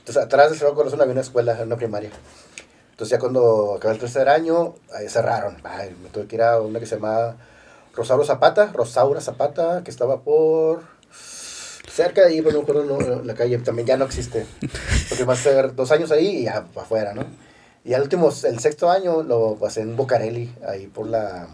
[0.00, 2.10] Entonces, atrás del Sagrado Corazón había una escuela, una primaria.
[2.90, 5.56] Entonces, ya cuando acabé el tercer año, ahí cerraron.
[5.64, 7.36] Ay, me tuve que ir a una que se llamaba
[7.94, 10.82] Rosauro Zapata, Rosaura Zapata, que estaba por.
[11.88, 12.84] Cerca de ahí, pero no me acuerdo
[13.16, 14.46] no, la calle, también ya no existe.
[15.08, 17.24] Porque vas a ser dos años ahí y ya para afuera, ¿no?
[17.84, 21.48] Y al último, el sexto año, lo pasé en Bocarelli, ahí por la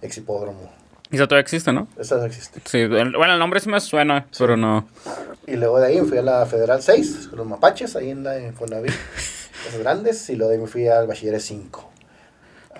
[0.00, 0.70] Exhipódromo.
[1.10, 1.86] Y eso todavía existe, ¿no?
[1.98, 2.60] Esa no existe.
[2.64, 4.88] Sí, el- bueno, el nombre sí me suena, pero no.
[5.46, 8.24] Y luego de ahí me fui a la Federal 6, con los mapaches, ahí en
[8.24, 8.90] la Infonavit,
[9.68, 11.90] esos grandes, y luego de ahí me fui al Bachilleres 5.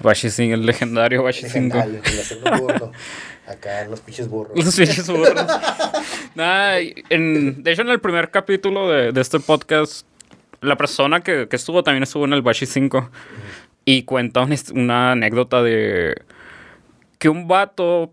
[0.00, 1.76] Bashi 5, el legendario Bashi 5.
[1.76, 2.92] Legendario, con la segunda burro.
[3.46, 4.52] Acá en los pinches burros.
[4.56, 5.32] Los pinches burros.
[6.34, 10.04] Nada, en, de hecho, en el primer capítulo de, de este podcast,
[10.62, 13.08] la persona que, que estuvo también estuvo en el Bashi 5
[13.84, 16.22] y cuenta una, una anécdota de
[17.24, 18.12] que un vato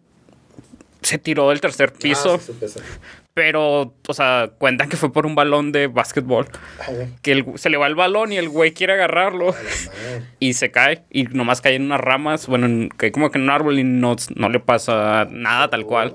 [1.02, 2.80] se tiró del tercer piso, Ah, sí, eso.
[3.34, 6.48] pero, o sea, cuentan que fue por un balón de básquetbol.
[6.80, 7.08] Ay, güey.
[7.22, 9.54] Que el- se le va el balón y el güey quiere agarrarlo
[10.40, 13.44] y se cae y nomás cae en unas ramas, bueno, en- cae como que en
[13.44, 16.14] un árbol y no, no le pasa nada tal cual.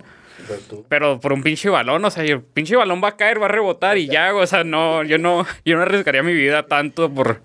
[0.88, 3.48] Pero por un pinche balón, o sea, el pinche balón va a caer, va a
[3.48, 7.42] rebotar y ya, o sea, no, yo no, yo no arriesgaría mi vida tanto por...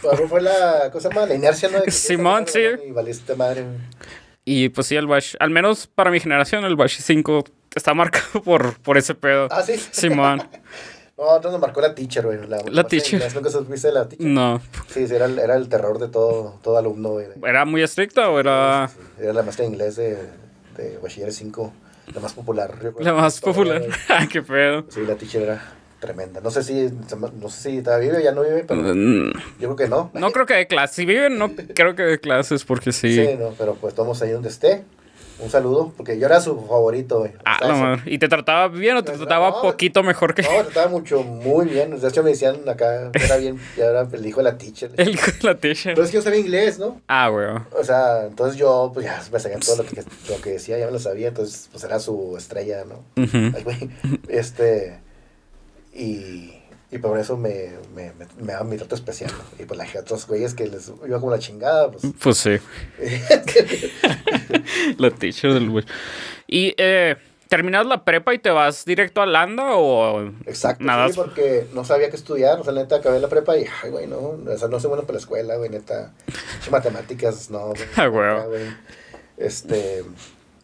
[0.00, 1.80] Pero fue la cosa más, la inercia, ¿no?
[1.88, 2.60] Simón, sí.
[2.88, 3.64] Y valiste madre.
[4.44, 8.42] Y pues sí, el Bash, al menos para mi generación, el Bash 5 está marcado
[8.44, 9.48] por, por ese pedo.
[9.50, 9.74] Ah, sí.
[9.90, 10.38] Simón,
[11.16, 12.46] No, entonces nos marcó la teacher, güey.
[12.46, 13.22] La, La teacher.
[13.34, 14.26] ¿Nunca supiste de la teacher?
[14.26, 14.60] no.
[14.88, 17.26] Sí, sí, era, el- era el terror de todo, todo alumno, güey.
[17.44, 20.18] ¿Era muy estricta o era Sí, sí, Era la maestra de inglés de,
[20.76, 21.72] de Bachilleres 5,
[22.14, 22.74] la más popular.
[22.82, 23.06] yo creo.
[23.06, 23.82] la más popular?
[24.10, 24.84] Ah, qué pedo.
[24.90, 25.72] Sí, la teacher era
[26.04, 26.40] tremenda.
[26.40, 26.90] No sé si,
[27.40, 30.10] no sé si todavía vive, ya no vive, pero Mm, yo creo que no.
[30.14, 30.96] No creo que de clases.
[30.96, 33.14] Si viven, no creo que de clases, porque sí.
[33.14, 34.84] Sí, no, pero pues estamos ahí donde esté.
[35.40, 37.32] Un saludo, porque yo era su favorito, güey.
[37.44, 38.02] Ah, madre.
[38.06, 40.88] ¿Y te trataba bien o te No, trataba no, poquito mejor que No, me trataba
[40.88, 41.98] mucho, muy bien.
[41.98, 44.92] De hecho, me decían acá, era bien, ya era el hijo de la teacher.
[44.96, 45.94] el hijo de la teacher?
[45.94, 47.00] Pero es que yo sabía inglés, ¿no?
[47.08, 47.46] Ah, güey.
[47.76, 50.86] O sea, entonces yo, pues ya me sabía todo lo que, lo que decía, ya
[50.86, 53.02] me lo sabía, entonces, pues era su estrella, ¿no?
[53.20, 53.56] Ujú.
[53.56, 53.90] Ay, güey.
[54.28, 55.00] Este.
[55.94, 56.52] Y.
[56.90, 59.62] Y por eso me, me, me, me mi trato especial, ¿no?
[59.62, 62.04] Y pues la otros güeyes que les iba como la chingada, pues.
[62.22, 62.56] Pues sí.
[64.98, 65.84] la teacher del güey.
[66.46, 67.16] ¿Y eh,
[67.48, 71.08] terminas la prepa y te vas directo a Landa o Exacto, nada?
[71.08, 74.06] sí, porque no sabía qué estudiar, o sea, neta, acabé la prepa y, ay, güey,
[74.06, 76.12] no, o sea, no soy bueno para la escuela, güey, neta,
[76.70, 78.06] matemáticas, no, güey, Ah,
[78.46, 78.62] güey.
[79.36, 80.04] Este,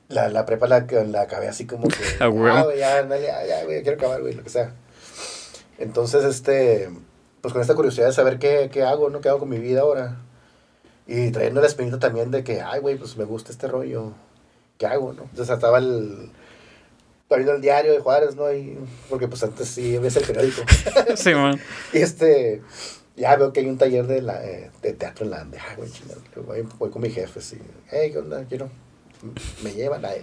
[0.09, 2.53] la, la prepa la, la acabé así como que, Ah, güey.
[2.55, 4.73] ah, güey, ya, dale, ya, ya, güey, quiero acabar, güey, lo que sea.
[5.81, 6.91] Entonces, este,
[7.41, 9.21] pues con esta curiosidad de saber qué, qué hago, ¿no?
[9.21, 10.19] ¿Qué hago con mi vida ahora?
[11.07, 14.13] Y trayendo la espinita también de que, ay, güey, pues me gusta este rollo,
[14.79, 15.23] ¿qué hago, no?
[15.23, 16.31] Entonces estaba el,
[17.23, 18.53] estaba viendo el diario de Juárez, ¿no?
[18.53, 20.63] Y, porque pues antes sí ves el periódico.
[21.17, 21.59] Sí, man.
[21.95, 22.61] y este,
[23.17, 25.59] ya veo que hay un taller de, la, eh, de teatro en la Ande.
[25.67, 26.21] Ay, güey, chingado.
[26.47, 27.59] Voy, voy con mi jefe, sí.
[27.89, 28.45] Hey, ¿qué onda?
[28.45, 28.69] Quiero,
[29.65, 30.23] me llevan, ay,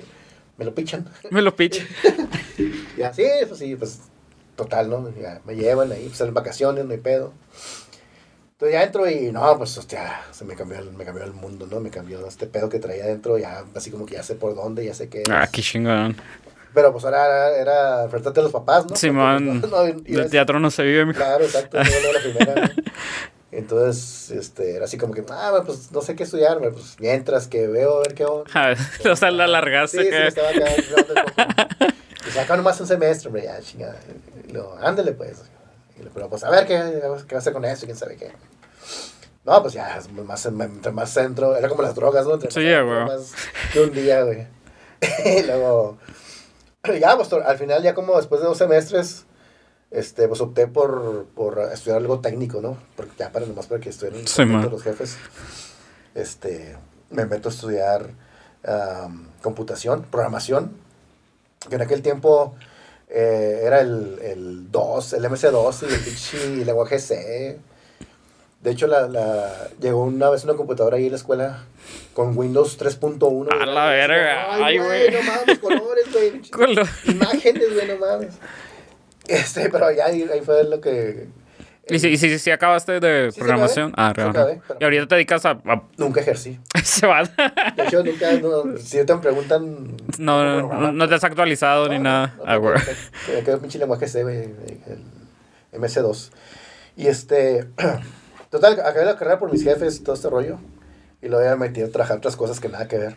[0.56, 1.10] me lo pichan.
[1.32, 1.86] Me lo pitch.
[2.98, 4.00] Y así, pues sí, pues
[4.58, 5.10] total, ¿no?
[5.16, 7.32] Ya me llevan ahí, pues en vacaciones, no hay pedo.
[8.54, 11.68] Entonces ya entro y no, pues hostia, se me cambió, el, me cambió el mundo,
[11.70, 11.80] ¿no?
[11.80, 14.84] Me cambió este pedo que traía adentro, ya así como que ya sé por dónde,
[14.84, 15.22] ya sé qué.
[15.22, 15.30] es.
[15.30, 16.18] Ah, qué chingón.
[16.74, 18.96] Pero pues ahora era, era enfrentarte a los papás, ¿no?
[18.96, 21.18] Simón, Porque, pues, no, no, ibas- teatro no se vive, mijo.
[21.20, 22.72] Claro, exacto, no, la primera.
[23.52, 27.68] Entonces, este, era así como que, ah, pues no sé qué estudiar, pues mientras que
[27.68, 28.76] veo a ver qué onda.
[29.12, 30.00] O sea, la largaste.
[30.00, 31.68] Sí, sí, que- me estaba acá.
[32.28, 33.96] Y saca nomás un semestre, hombre, ya, chingada.
[34.48, 35.38] Y luego, ándale, pues.
[35.96, 38.16] Y luego, pero pues, a ver qué, qué va a hacer con eso, quién sabe
[38.18, 38.32] qué.
[39.46, 42.34] No, pues ya, más, entre más centro, era como las drogas, ¿no?
[42.34, 43.06] Entre Sí, más, güey.
[43.06, 43.32] más
[43.74, 44.46] de un día, güey.
[45.26, 45.98] y luego,
[47.00, 49.26] ya, pues al final, ya como después de dos semestres,
[49.90, 52.78] este, pues opté por, por estudiar algo técnico, ¿no?
[52.98, 55.16] Porque ya para nomás para que estuvieran Sí, los jefes.
[56.14, 56.76] Este,
[57.10, 58.10] me meto a estudiar
[58.66, 60.76] am, computación, programación,
[61.70, 62.56] que en aquel tiempo
[63.10, 67.60] eh, era el, el 2, el MC2 y el pinche lenguaje C.
[68.62, 71.64] De hecho, la, la, llegó una vez una computadora ahí en la escuela
[72.14, 73.48] con Windows 3.1.
[73.52, 75.12] A la verga, ay, güey.
[75.12, 76.42] No mames, colores, güey.
[77.06, 78.34] Imágenes, güey, no mames.
[79.28, 81.28] Este, pero ya ahí, ahí fue lo que...
[81.90, 83.94] ¿Y si, si, si acabaste de Sí, programación?
[83.96, 84.08] acabé.
[84.10, 84.30] Ah, real.
[84.30, 85.52] acabé, pero- Y ahorita te dedicas a...
[85.52, 86.60] a- Nunca ejercí.
[86.84, 87.24] se va.
[87.24, 89.96] De hecho, nunca, no, si te preguntan...
[90.18, 92.36] No, no, ¿cómo no, no te has actualizado ni nada.
[92.46, 92.76] Ah, güey.
[93.34, 96.32] me- quedó pinche lenguaje C, el MS2.
[96.96, 97.68] Y este,
[98.50, 100.58] total, acabé la carrera por mis jefes y todo este rollo.
[101.22, 103.16] Y luego ya me metí a trabajar otras cosas que nada que ver.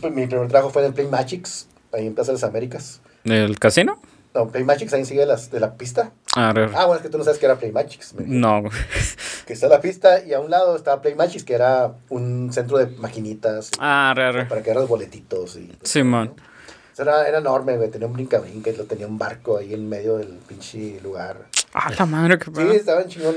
[0.00, 3.00] Pues, mi primer trabajo fue en el Play Magics, ahí en Plaza de las Américas.
[3.24, 4.00] ¿El casino?
[4.34, 6.12] No, Play Magics ahí sigue las, de la pista.
[6.36, 6.54] Ah.
[6.74, 8.14] Ah, bueno, es que tú no sabes que era Play Magics.
[8.14, 8.62] me- No.
[9.46, 12.78] Que está la pista y a un lado estaba Play Magics, que era un centro
[12.78, 13.70] de maquinitas.
[13.80, 14.46] Ah, real.
[14.46, 15.72] Para que los boletitos y...
[15.82, 16.34] Simón.
[16.36, 16.42] ¿no?
[16.92, 17.90] O sea, Era, era enorme, güey.
[17.90, 21.46] Tenía un brinca-brinca y lo tenía un barco ahí en medio del pinche lugar.
[21.74, 22.70] Ah, la madre, qué Sí, pedo.
[22.72, 23.34] estaba en chingón.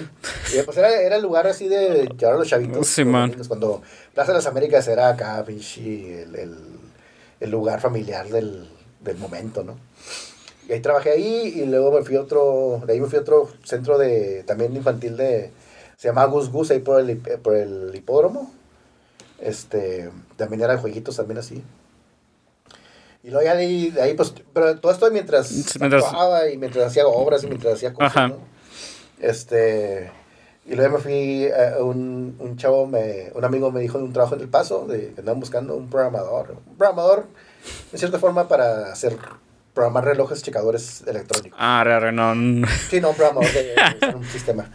[0.56, 2.86] Y pues era, era el lugar así de llevar a los chavitos.
[2.86, 3.34] Sí, man.
[3.48, 3.82] Cuando
[4.14, 6.58] Plaza de las Américas era acá, pinche, el, el,
[7.40, 8.70] el lugar familiar del,
[9.02, 9.80] del momento, ¿no?
[10.68, 13.22] Y ahí trabajé ahí y luego me fui a otro, de ahí me fui a
[13.22, 15.52] otro centro de, también infantil de,
[15.98, 18.52] se llama Gus Gus, ahí por el, hip- por el hipódromo.
[19.40, 21.62] Este, también eran jueguitos también así.
[23.24, 26.88] Y luego ya de ahí, de ahí, pues, pero todo esto mientras, actuaba y mientras
[26.88, 28.28] hacía obras y mientras hacía cosas, Ajá.
[28.30, 28.38] ¿no?
[29.20, 30.12] Este,
[30.66, 34.14] y luego me fui, a un, un chavo, me, un amigo me dijo de un
[34.14, 36.58] trabajo en El Paso, de que andaban buscando un programador.
[36.68, 37.26] Un programador,
[37.92, 39.18] de cierta forma, para hacer,
[39.74, 41.58] programar relojes checadores electrónicos.
[41.62, 42.68] Ah, real, real, no.
[42.90, 43.76] Sí, no, un programador de,
[44.08, 44.72] de un sistema.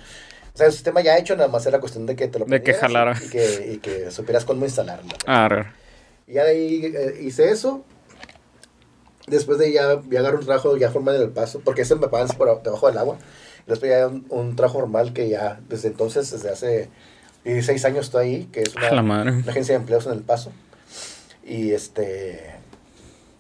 [0.55, 2.63] O sea, el sistema ya hecho, nada más era cuestión de que te lo De
[2.63, 3.17] que jalara.
[3.25, 5.09] Y que, y que supieras cómo instalarlo.
[5.27, 5.73] Ah, real.
[6.27, 7.85] Y ya de ahí eh, hice eso.
[9.29, 11.95] Después de ahí ya, ya agarré un trabajo ya formal en el paso, porque ese
[11.95, 13.19] me pagan por debajo del agua.
[13.67, 16.89] Después ya un, un trabajo formal que ya desde entonces, desde hace
[17.45, 20.51] 16 años estoy ahí, que es una, una agencia de empleos en el paso.
[21.45, 22.58] Y este.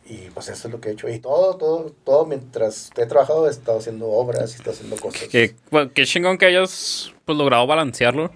[0.08, 1.08] Y pues eso es lo que he hecho.
[1.08, 4.96] Y todo, todo, todo mientras he trabajado he estado haciendo obras y he estado haciendo
[4.96, 5.28] cosas.
[5.28, 8.30] Qué, bueno, qué chingón que hayas pues, logrado balancearlo.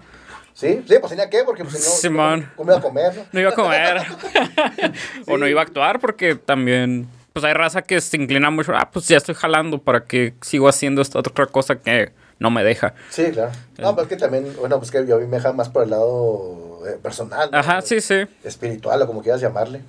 [0.53, 2.51] Sí, sí, pues tenía que, porque pues, si no, Simón.
[2.55, 3.15] ¿cómo iba a comer?
[3.15, 3.25] no?
[3.31, 4.03] No iba a comer.
[5.27, 7.07] o no iba a actuar porque también...
[7.33, 8.73] Pues hay raza que se inclina mucho.
[8.75, 12.63] Ah, pues ya estoy jalando para que sigo haciendo esta otra cosa que no me
[12.63, 12.93] deja.
[13.09, 13.51] Sí, claro.
[13.79, 15.81] No, pero es que también, bueno, pues que yo a mí me deja más por
[15.81, 17.49] el lado eh, personal.
[17.51, 18.25] Ajá, sí, sí.
[18.43, 19.81] Espiritual o como quieras llamarle.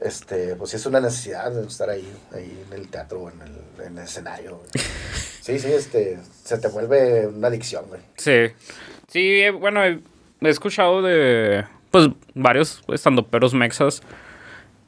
[0.00, 3.86] Este, pues sí es una necesidad estar ahí, ahí en el teatro o en el,
[3.86, 4.58] en el escenario.
[4.58, 4.70] güey.
[5.44, 8.00] Sí, sí, este, se te vuelve una adicción, güey.
[8.16, 8.46] Sí.
[9.08, 10.00] Sí, eh, bueno, he,
[10.40, 14.00] he escuchado de pues varios estandoperos mexas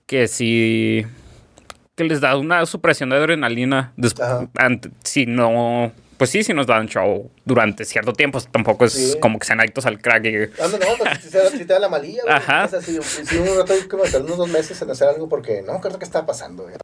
[0.07, 1.05] que sí
[1.95, 4.49] que les da una supresión de adrenalina después Ajá.
[5.05, 9.18] si no pues sí, si nos dan show durante cierto tiempo, tampoco es Sí.
[9.20, 11.79] como que sean adictos al crack y Ah, no, pues si, te- si te da
[11.79, 12.35] la malilla, güey.
[12.35, 12.64] Ajá.
[12.64, 15.62] O sea, si, si un rato que meter unos dos meses en hacer algo porque
[15.62, 16.74] no, ¿qué es lo que está pasando, güey?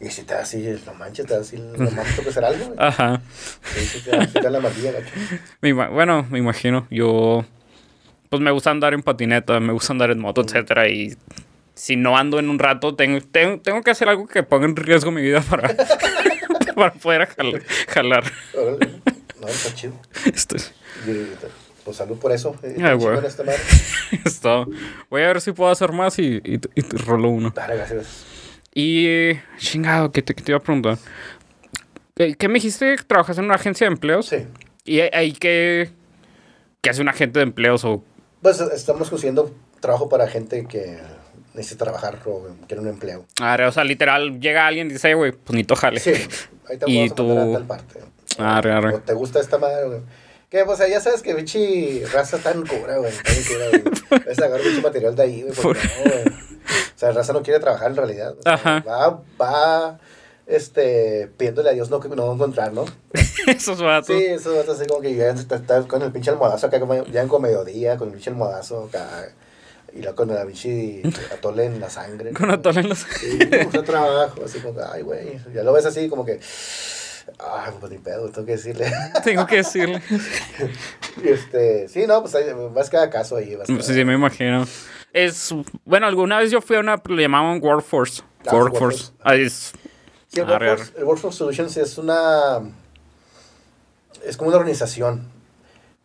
[0.00, 2.44] Y si te da así, no manches, te da así, no mames, tengo que hacer
[2.44, 2.76] algo, güey.
[2.78, 3.20] Ajá.
[3.74, 5.90] Sí, sí te da, sí te da la malilla, gacho.
[5.92, 6.86] Bueno, me imagino.
[6.90, 7.44] Yo,
[8.28, 10.88] pues me gusta andar en patineta, me gusta andar en moto, etcétera.
[10.88, 11.16] Y
[11.74, 14.76] si no ando en un rato, tengo, tengo, tengo que hacer algo que ponga en
[14.76, 15.68] riesgo mi vida para,
[16.78, 18.24] para poder jal- jalar.
[18.54, 19.00] Órale.
[19.40, 19.92] No, está chido.
[20.34, 20.56] Esto,
[21.06, 21.12] Y,
[21.84, 22.56] pues salud por eso.
[22.64, 23.06] eh, Ah, está güey.
[23.08, 23.58] chingón esta madre.
[24.24, 24.66] esto.
[25.10, 26.58] Voy a ver si puedo hacer más y, y,
[27.06, 27.52] rolo uno.
[27.54, 28.24] Dale, gracias.
[28.74, 30.98] Y, chingado, ¿qué te, iba a preguntar?
[32.16, 32.96] ¿Qué, me dijiste?
[33.06, 34.26] ¿Trabajas en una agencia de empleos?
[34.26, 34.38] Sí.
[34.84, 35.90] ¿Y ahí- qué,
[36.80, 38.02] qué hace un agente de empleos o
[38.42, 40.98] Pues estamos consiguiendo trabajo para gente que
[41.54, 43.24] necesita trabajar o quiere un empleo.
[43.40, 46.00] Ah, o sea, literal, llega alguien y dice, "Eh, güey, pues ni jale.
[46.00, 46.12] Sí,
[46.68, 48.00] ahí te Y vamos a mandar tú- a tal parte.
[48.38, 48.94] Arre, arre.
[48.94, 50.00] O te gusta esta madre, güey.
[50.50, 53.12] Que, pues, ya sabes que bichi raza tan cura, güey.
[53.12, 54.22] Tan cura, güey.
[54.28, 55.54] Es mucho material de ahí, güey.
[55.62, 56.24] porque no, güey.
[56.28, 58.34] O sea, raza no quiere trabajar en realidad.
[58.38, 58.84] O sea, Ajá.
[58.86, 59.98] Va, va,
[60.46, 62.86] este, pidiéndole a Dios no, que no encontrar, ¿no?
[63.46, 64.06] Esos vatos.
[64.06, 67.04] Sí, eso es así como que ya está, está con el pinche almohadazo acá, como
[67.06, 69.06] ya en con mediodía, con el pinche almohadazo acá.
[69.92, 72.32] Y luego con la pinche atole en la sangre.
[72.32, 72.54] Con ¿no?
[72.54, 72.98] atole en los...
[72.98, 75.40] Sí, mucho trabajo, así como, que, ay, güey.
[75.54, 76.40] Ya lo ves así como que,
[77.38, 78.92] ay, pues ni pedo, tengo que decirle.
[79.24, 80.02] Tengo que decirle.
[81.22, 83.56] Y este, sí, no, pues ahí, vas cada caso ahí.
[83.56, 84.66] Vas cada- Sí, sí, me imagino.
[85.12, 88.22] Es, bueno, alguna vez yo fui a una, le llamaban Workforce.
[88.46, 89.12] Ah, Workforce.
[89.22, 89.72] Ahí es,
[90.28, 92.60] Sí, el Workforce, el Workforce Solutions es una,
[94.24, 95.37] es como una organización.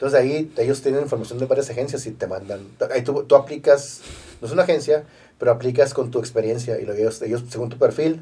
[0.03, 2.59] Entonces ahí ellos tienen información de varias agencias y te mandan,
[2.93, 4.01] ahí tú, tú aplicas,
[4.41, 5.05] no es una agencia,
[5.37, 8.21] pero aplicas con tu experiencia y luego ellos, ellos, según tu perfil,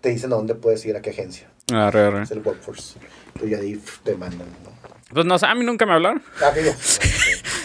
[0.00, 1.50] te dicen a dónde puedes ir, a qué agencia.
[1.72, 2.22] Arre, arre.
[2.22, 3.00] Es el Workforce.
[3.34, 4.70] Entonces ahí te mandan, ¿no?
[5.12, 6.22] Pues no sé, a mí nunca me hablaron.
[6.40, 6.70] Ah, yo.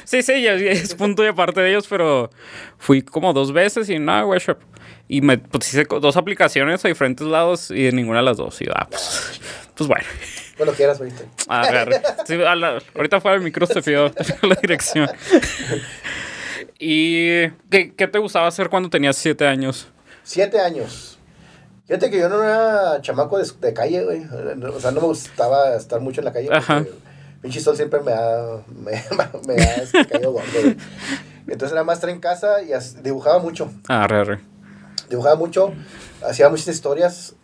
[0.06, 2.32] Sí, sí, es punto y aparte de ellos, pero
[2.78, 4.40] fui como dos veces y nada, güey.
[5.08, 8.62] Y me pues, hice dos aplicaciones a diferentes lados y de ninguna de las dos.
[8.62, 9.40] Y ah, pues,
[9.76, 10.06] pues bueno.
[10.58, 11.24] Cuando quieras, ahorita.
[11.48, 12.02] Arre, arre.
[12.26, 14.12] Sí, a la- ahorita fuera del micro se pidió
[14.44, 15.10] la dirección.
[16.80, 19.88] ¿Y qué, qué te gustaba hacer cuando tenías siete años?
[20.24, 21.18] Siete años.
[21.88, 24.24] Fíjate que yo no era chamaco de, de calle, güey.
[24.24, 26.50] O sea, no me gustaba estar mucho en la calle.
[26.52, 26.86] Ajá.
[27.42, 28.92] Pinche sol siempre me ha, me,
[29.48, 30.78] me ha caído gordo, güey.
[31.48, 33.70] Entonces era más estar en casa y dibujaba mucho.
[33.90, 34.53] Arre, arre.
[35.10, 35.74] Dibujaba mucho,
[36.26, 37.36] hacía muchas historias.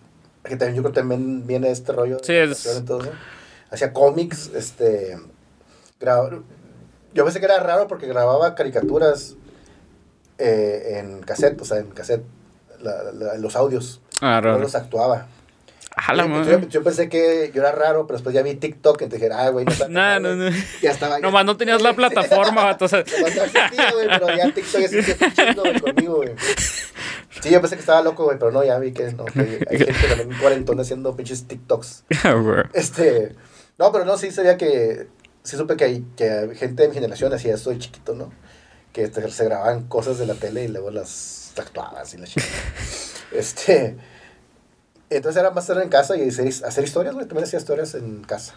[0.44, 2.18] Que también yo creo que también viene este rollo.
[2.24, 3.00] Sí, es- eso.
[3.72, 5.20] Hacía cómics, este.
[7.14, 9.36] yo pensé que era raro porque grababa caricaturas
[10.38, 12.24] eh, en cassette, o sea, en cassette,
[12.82, 14.02] la- la- los audios.
[14.22, 14.64] Arre, No arre.
[14.64, 15.28] los actuaba.
[16.70, 19.50] Yo, pensé que yo era raro, pero después ya vi TikTok y te dije, ah,
[19.50, 20.52] güey, no está tan No, no, güey".
[20.52, 20.58] no.
[20.82, 21.20] Ya estaba.
[21.20, 22.86] Nomás no tenías la plataforma, vato.
[22.86, 26.30] O sea, Nomás no existía, güey, pero ya TikTok un chingo, güey, conmigo, güey.
[27.42, 29.24] Sí, yo pensé que estaba loco, güey, pero no, ya vi que no.
[29.24, 32.04] que hay gente también cuarentona haciendo pinches TikToks.
[32.24, 32.64] güey.
[32.74, 33.36] Este.
[33.78, 35.08] No, pero no, sí sabía que.
[35.44, 38.34] Sí supe que, hay, que gente de mi generación hacía eso de chiquito, ¿no?
[38.92, 42.52] Que este, se grababan cosas de la tele y luego las actuabas y la chingada.
[43.32, 43.96] Este.
[45.10, 47.26] Entonces era más estar en casa y hacer, hacer historias, güey.
[47.28, 48.56] También hacía historias en casa.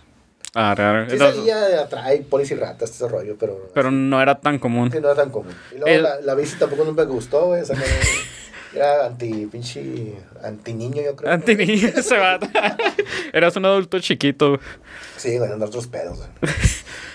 [0.54, 1.06] Arre, arre.
[1.06, 3.70] Sí Entonces- salía atrás, polis y ratas, ese rollo, pero.
[3.74, 4.90] pero no era tan común.
[4.92, 5.52] Sí, no era tan común.
[5.70, 7.62] Y luego El- la, la bici tampoco nunca me gustó, güey.
[7.62, 7.68] No,
[8.74, 11.32] era anti, pinche, anti niño, yo creo.
[11.32, 12.38] Antes ni se va.
[13.32, 14.60] Eras un adulto chiquito.
[15.16, 16.28] Sí, güey, andar otros pedos, güey.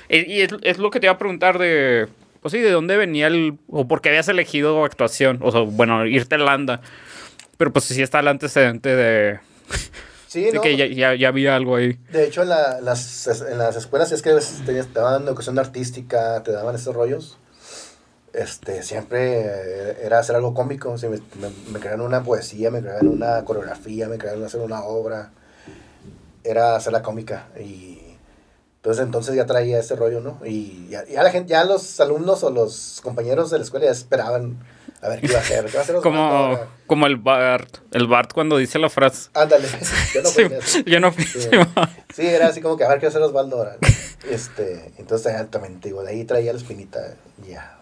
[0.10, 2.08] Y, y es, es lo que te iba a preguntar de.
[2.42, 3.58] Pues sí, ¿de dónde venía el.
[3.68, 5.40] o por qué habías elegido actuación?
[5.42, 6.80] O sea, bueno, irte a Landa.
[7.58, 9.40] Pero pues sí está el antecedente de.
[10.28, 10.62] Sí, de no.
[10.62, 11.98] que ya, ya, ya había algo ahí.
[12.12, 14.32] De hecho, en, la- las, en las escuelas es que
[14.66, 17.38] tenías- te daban educación artística, te daban esos rollos.
[18.34, 20.92] Este, siempre eh, era hacer algo cómico.
[20.92, 24.60] o sea, me, me, me creaban una poesía, me creaban una coreografía, me creaban hacer
[24.62, 25.32] una obra.
[26.44, 27.48] Era hacer la cómica.
[27.60, 28.07] Y
[28.88, 30.40] entonces, entonces ya traía ese rollo, ¿no?
[30.46, 33.92] Y ya, ya la gente, ya los alumnos o los compañeros de la escuela ya
[33.92, 34.60] esperaban
[35.02, 35.66] a ver qué iba a hacer.
[35.66, 37.80] ¿Qué va a hacer Como, como el Bart.
[37.92, 39.30] El Bart cuando dice la frase.
[39.34, 39.68] Ándale,
[40.14, 40.30] yo no
[40.62, 41.12] Sí, yo no.
[41.12, 41.50] Sí.
[42.16, 43.76] Sí, era así como que a ver qué hacer Osvaldo ahora.
[44.30, 47.00] Este, entonces también digo, de ahí traía la espinita,
[47.48, 47.80] ya,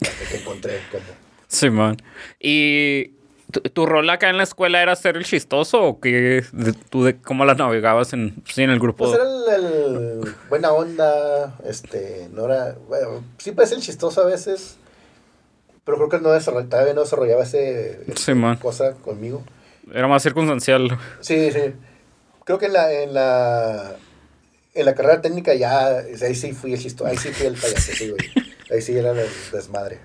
[0.00, 1.04] hasta que encontré como.
[1.48, 1.96] Simón.
[2.38, 3.12] ¿Y
[3.52, 6.44] tu, tu rol acá en la escuela era ser el chistoso o qué?
[6.52, 9.04] De- ¿Tú de cómo la navegabas en, sí, en el grupo?
[9.04, 9.64] Pues era el,
[10.24, 14.76] el buena onda, este, no era, bueno, sí puede ser chistoso a veces,
[15.84, 18.00] pero creo que no desarrollaba, no desarrollaba ese,
[18.60, 19.42] cosa conmigo.
[19.92, 20.96] Era más circunstancial.
[21.20, 21.74] Sí, sí.
[22.44, 23.96] Creo que en la, en la,
[24.74, 27.92] en la carrera técnica ya, ahí sí fui el chistoso, ahí sí fui el payaso,
[27.92, 28.30] sí, güey.
[28.70, 29.98] Ahí sí era el desmadre.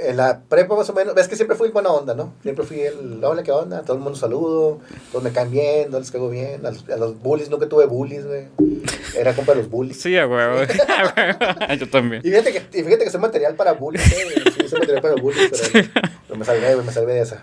[0.00, 2.32] En la prepa más o menos, ves que siempre fui el buena onda, ¿no?
[2.42, 3.82] Siempre fui el, hola, ¿qué onda?
[3.82, 4.78] Todo el mundo saludo,
[5.10, 6.64] todos me caen bien, no les caigo bien.
[6.64, 8.44] A los, a los bullies, nunca tuve bullies, güey.
[9.16, 10.00] Era compa de los bullies.
[10.00, 10.60] Sí, huevo.
[11.78, 12.22] Yo también.
[12.24, 14.26] Y fíjate que, y fíjate que soy material para bullies, ¿eh?
[14.60, 15.88] Sí, soy material para bullies, pero,
[16.28, 17.42] pero me salvé, güey, me salvé de esa.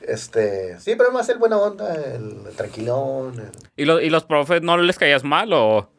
[0.00, 3.34] Este, sí, pero más el buena onda, el, el tranquilón.
[3.40, 5.90] el- ¿Y, lo- ¿Y los profes no les caías mal o...?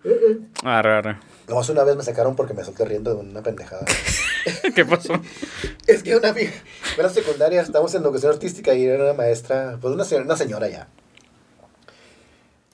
[0.63, 1.17] Arre, arre.
[1.49, 3.83] Nomás una vez me sacaron porque me solté riendo de una pendejada.
[4.75, 5.13] ¿Qué pasó?
[5.87, 6.51] es que una amiga,
[6.95, 10.37] en la secundaria, estábamos en educación artística y era una maestra, pues una señora, una
[10.37, 10.87] señora ya.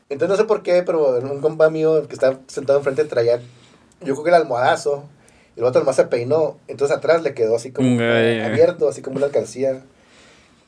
[0.09, 3.39] Entonces no sé por qué, pero un compa mío que estaba sentado enfrente traía,
[4.01, 5.05] yo creo que era almohadazo,
[5.55, 9.17] el otro nomás se peinó, entonces atrás le quedó así como Mm, abierto, así como
[9.17, 9.83] una alcancía.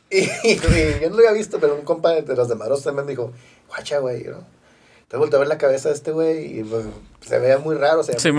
[0.09, 0.59] Y, y
[1.01, 3.33] yo no lo había visto, pero un compa de los de Maros también me dijo,
[3.67, 4.37] guacha, güey, ¿no?
[5.07, 6.85] Te volteé a ver la cabeza de este güey y pues,
[7.25, 8.03] se veía muy raro.
[8.03, 8.31] Se veía Sí,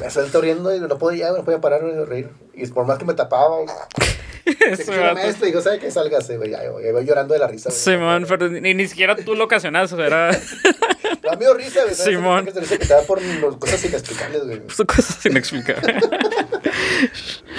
[0.00, 2.30] Me suelto riendo y no podía, no podía parar de reír.
[2.54, 3.56] Y por más que me tapaba,
[5.14, 5.90] maestro y dijo, ¿sabe qué?
[5.90, 6.50] Sálgase, güey.
[6.50, 7.70] Ya, voy llorando de la risa.
[7.70, 7.80] güey.
[7.80, 10.30] Simón, pero ni, ni siquiera tú lo ocasionaste, o sea, era
[11.22, 11.94] Da miedo risa, güey.
[11.94, 12.14] ¿sabes?
[12.14, 12.46] Simón.
[12.46, 13.20] Que te da por
[13.58, 14.62] cosas inexplicables, güey.
[14.68, 16.04] son cosas inexplicables.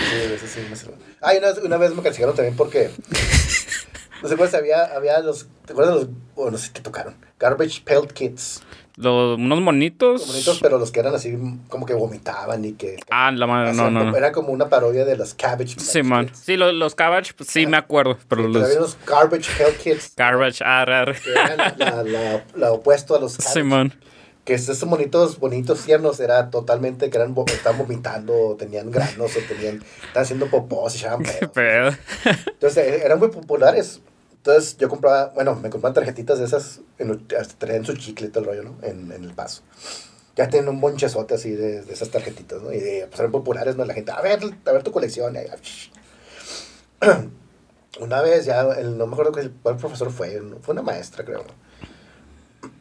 [0.09, 0.93] Sí, eso sí, me sirve.
[1.21, 2.89] Ah, y una, una vez me castigaron también porque.
[4.23, 5.47] No sé cuál había, había los.
[5.65, 6.09] ¿Te acuerdas de los.?
[6.35, 7.15] Bueno, no sé qué tocaron.
[7.39, 8.61] Garbage Pailed Kids.
[8.97, 10.27] Los, unos monitos.
[10.27, 11.37] Bonitos, pero los que eran así
[11.69, 12.97] como que vomitaban y que.
[13.09, 14.17] Ah, la madre, no, no, no.
[14.17, 16.25] Era como una parodia de los Cabbage Patch Sí, man.
[16.27, 16.39] Kids.
[16.39, 19.77] Sí, los, los Cabbage, pues sí me acuerdo, pero Pero había los los Garbage Pailed
[19.77, 20.13] Kids.
[20.17, 21.15] Garbage, ah, ar, ar.
[21.17, 23.53] Que eran la, la, la- la opuesto a los Cabbage.
[23.53, 23.93] Sí, man.
[24.43, 29.75] Que esos monitos, bonitos tiernos, era totalmente que eran, estaban vomitando, tenían granos, o tenían,
[30.07, 31.51] estaban haciendo popós y echaban pedos.
[31.53, 31.91] pedo.
[32.47, 34.01] Entonces, eh, eran muy populares.
[34.39, 37.27] Entonces, yo compraba, bueno, me compraban tarjetitas de esas, en,
[37.57, 38.77] traían su chicle y todo el rollo, ¿no?
[38.81, 39.63] En, en el paso.
[40.37, 42.71] Ya tienen un bonchezote así de, de esas tarjetitas, ¿no?
[42.71, 43.83] Y de, pues eran populares, ¿no?
[43.83, 45.35] La gente, a ver, a ver tu colección.
[45.35, 45.39] y
[47.99, 50.57] Una vez ya, el, no me acuerdo cuál profesor fue, ¿no?
[50.61, 51.43] fue una maestra, creo.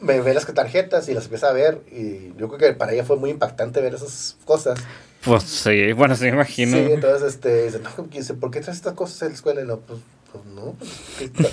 [0.00, 3.04] Me ve las tarjetas y las empieza a ver y yo creo que para ella
[3.04, 4.78] fue muy impactante ver esas cosas.
[5.24, 6.76] Pues sí, bueno, sí me imagino.
[6.76, 9.60] Sí, entonces, este, dice, no, dice, ¿por qué traes estas cosas en la escuela?
[9.60, 9.98] Y no, pues,
[10.32, 10.90] pues no, pues.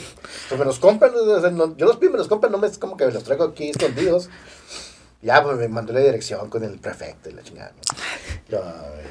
[0.49, 1.11] Pues me los compran,
[1.77, 3.69] yo los pido, me los compran, no me es como que me los traigo aquí
[3.69, 4.29] escondidos.
[5.21, 7.73] Ya, pues me mandó la dirección con el prefecto y la chingada.
[8.47, 8.61] Yo,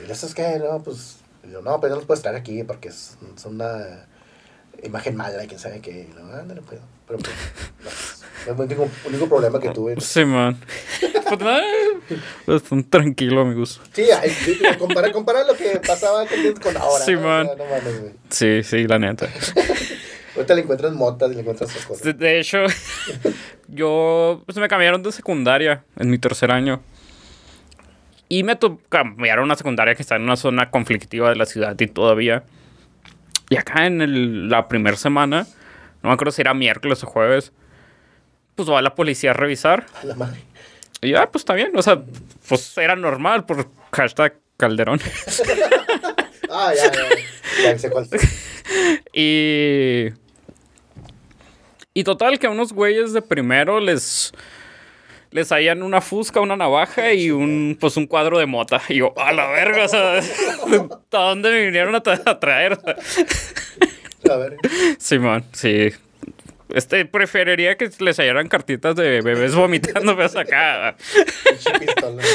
[0.06, 0.60] ¿y eso es qué?
[0.60, 1.16] No, pues,
[1.50, 4.06] yo, no, pues no los puedes traer aquí porque es, una
[4.82, 6.08] imagen mala quién sabe qué.
[6.08, 6.82] Y no, no puedo.
[7.06, 10.00] Pero pues, no, es el único, único problema que tuve.
[10.00, 10.58] Sí, man.
[12.46, 13.80] Pues pues, tranquilo, amigos.
[13.92, 14.04] Sí,
[14.78, 17.04] compara, compara lo que pasaba con, con ahora.
[17.04, 17.18] Sí, ¿no?
[17.18, 17.46] O sea, man.
[17.58, 18.12] no mames.
[18.30, 19.28] Sí, sí, la neta.
[20.36, 22.02] Ahorita le encuentras motas y le encuentras esas cosas.
[22.02, 22.58] De, de hecho,
[23.68, 26.82] yo pues me cambiaron de secundaria en mi tercer año.
[28.28, 31.78] Y me cambiaron a una secundaria que está en una zona conflictiva de la ciudad
[31.78, 32.42] y todavía.
[33.48, 35.46] Y acá en el- la primera semana,
[36.04, 37.52] no me acuerdo si era miércoles o jueves,
[38.54, 39.86] pues va la policía a revisar.
[40.00, 40.40] A la madre.
[41.00, 41.76] Y ya, pues está bien.
[41.76, 42.00] O sea,
[42.48, 45.00] pues era normal por hashtag Calderón.
[46.56, 47.72] Ah, ya, ya.
[47.72, 48.06] Ya sé cuál.
[49.12, 50.08] Y.
[51.94, 54.32] Y total, que a unos güeyes de primero les.
[55.30, 58.80] Les hallan una fusca, una navaja y un, pues un cuadro de mota.
[58.88, 60.18] Y yo, a la verga, o sea,
[61.12, 62.78] ¿a dónde me vinieron a, tra- a traer?
[64.98, 65.90] Simón, sí.
[66.70, 70.96] Este, preferiría que les hallaran cartitas de bebés vomitando, pero acá.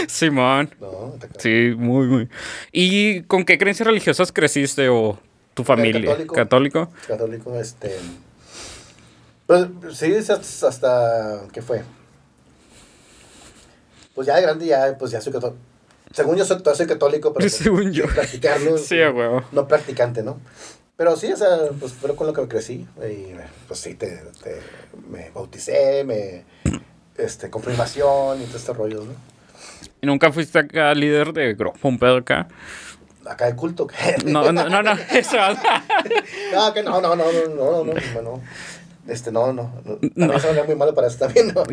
[0.08, 0.70] Simón.
[0.80, 1.16] No.
[1.38, 2.30] Sí, muy, muy.
[2.72, 5.20] ¿Y con qué creencias religiosas creciste o
[5.54, 6.12] tu familia?
[6.12, 6.36] católico.
[6.36, 6.92] ¿Católico?
[7.08, 7.98] Católico, este.
[9.46, 11.82] Pues sí, hasta, hasta- ¿Qué fue?
[14.14, 15.60] Pues ya de grande, ya, pues ya soy católico.
[16.12, 17.44] Según yo soy, católico, pero.
[17.44, 18.06] pues, Según yo.
[18.06, 18.78] Practicarlo.
[18.78, 19.44] Sí, a huevo.
[19.52, 20.40] No practicante, ¿no?
[21.00, 21.47] Pero sí, o sea,
[21.80, 22.86] pues fue con lo que crecí.
[22.97, 23.34] Y
[23.70, 24.60] pues sí, te, te-
[25.10, 26.43] me bauticé, me.
[27.18, 29.14] Este, confirmación y todo este rollo, ¿no?
[30.02, 32.50] ¿Y nunca fuiste acá líder de grupo, un pedo acá?
[33.26, 33.88] Acá de culto.
[34.26, 35.38] No, no, no, no, eso.
[36.54, 38.41] No, que no, no, no, no, no, no, no, no.
[39.08, 39.72] Este, no, no.
[39.86, 39.95] no.
[39.97, 41.64] También eso muy malo para eso también, ¿no?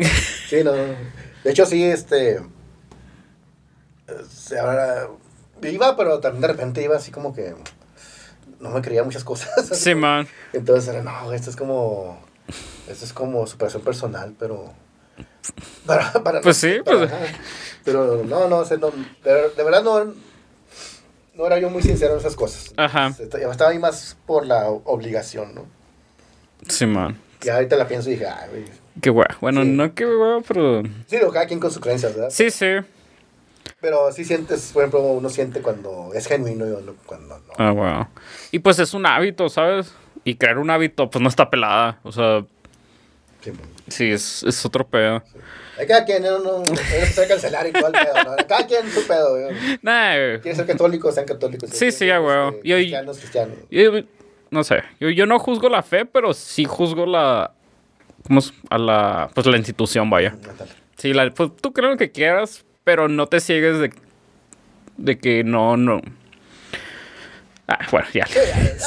[0.49, 0.83] Sí, no, no.
[1.43, 2.35] De hecho, sí, este.
[2.35, 2.41] eh,
[4.29, 5.09] se- ahora,
[5.63, 7.53] iba, pero también de repente iba así como que.
[8.59, 9.49] No me creía muchas cosas.
[9.77, 10.27] Sí, man.
[10.53, 12.19] Entonces era, no, esto es como.
[12.89, 14.71] Esto es como superación personal, pero.
[15.85, 17.11] Para, para Pues sí, para- pues-.
[17.83, 18.91] Pero no, no, o sea, no,
[19.23, 20.13] de, de verdad no.
[21.35, 22.73] No era yo muy sincero en esas cosas.
[22.77, 23.13] Ajá.
[23.19, 25.65] Estaba ahí más por la obligación, ¿no?
[26.67, 27.15] Sí, man.
[27.43, 28.63] Y ahorita la pienso y dije, ay, güey.
[28.99, 29.27] Qué guay.
[29.39, 29.69] Bueno, Sí.
[29.69, 30.81] no qué guay, pero.
[31.05, 32.31] Sí, lo cada quien con sus creencias, ¿verdad?
[32.31, 32.65] Sí, sí.
[33.81, 37.53] Pero sí sientes, por ejemplo, uno siente cuando es genuino y uno cuando no.
[37.57, 38.07] Ah, wow.
[38.51, 39.93] Y pues es un hábito, ¿sabes?
[40.23, 41.99] Y crear un hábito, pues no está pelada.
[42.03, 42.43] O sea,
[43.41, 43.51] Sí.
[43.87, 45.23] sí, es, es otro pedo.
[45.79, 48.35] Hay cada quien, no, no, no, no empezar a cancelar y todo el pedo, ¿no?
[48.47, 49.55] Cada quien su pedo, güey.
[49.83, 51.69] Nah, Quieren ser católicos, sean católicos.
[51.71, 52.49] Sí, sí, a huevo.
[52.49, 53.55] Este, Cristianos, cristianos.
[53.69, 53.91] yo-
[54.49, 54.81] no sé.
[54.99, 57.51] Yo, yo no juzgo la fe, pero sí juzgo la.
[58.25, 58.51] ¿Cómo es?
[58.69, 59.29] A la.
[59.33, 60.35] Pues la institución, vaya.
[60.97, 63.91] Sí, la, pues tú crees lo que quieras, pero no te ciegues de,
[64.95, 65.99] de que no, no.
[67.67, 68.25] Ah, bueno, ya.
[68.27, 68.39] Sí,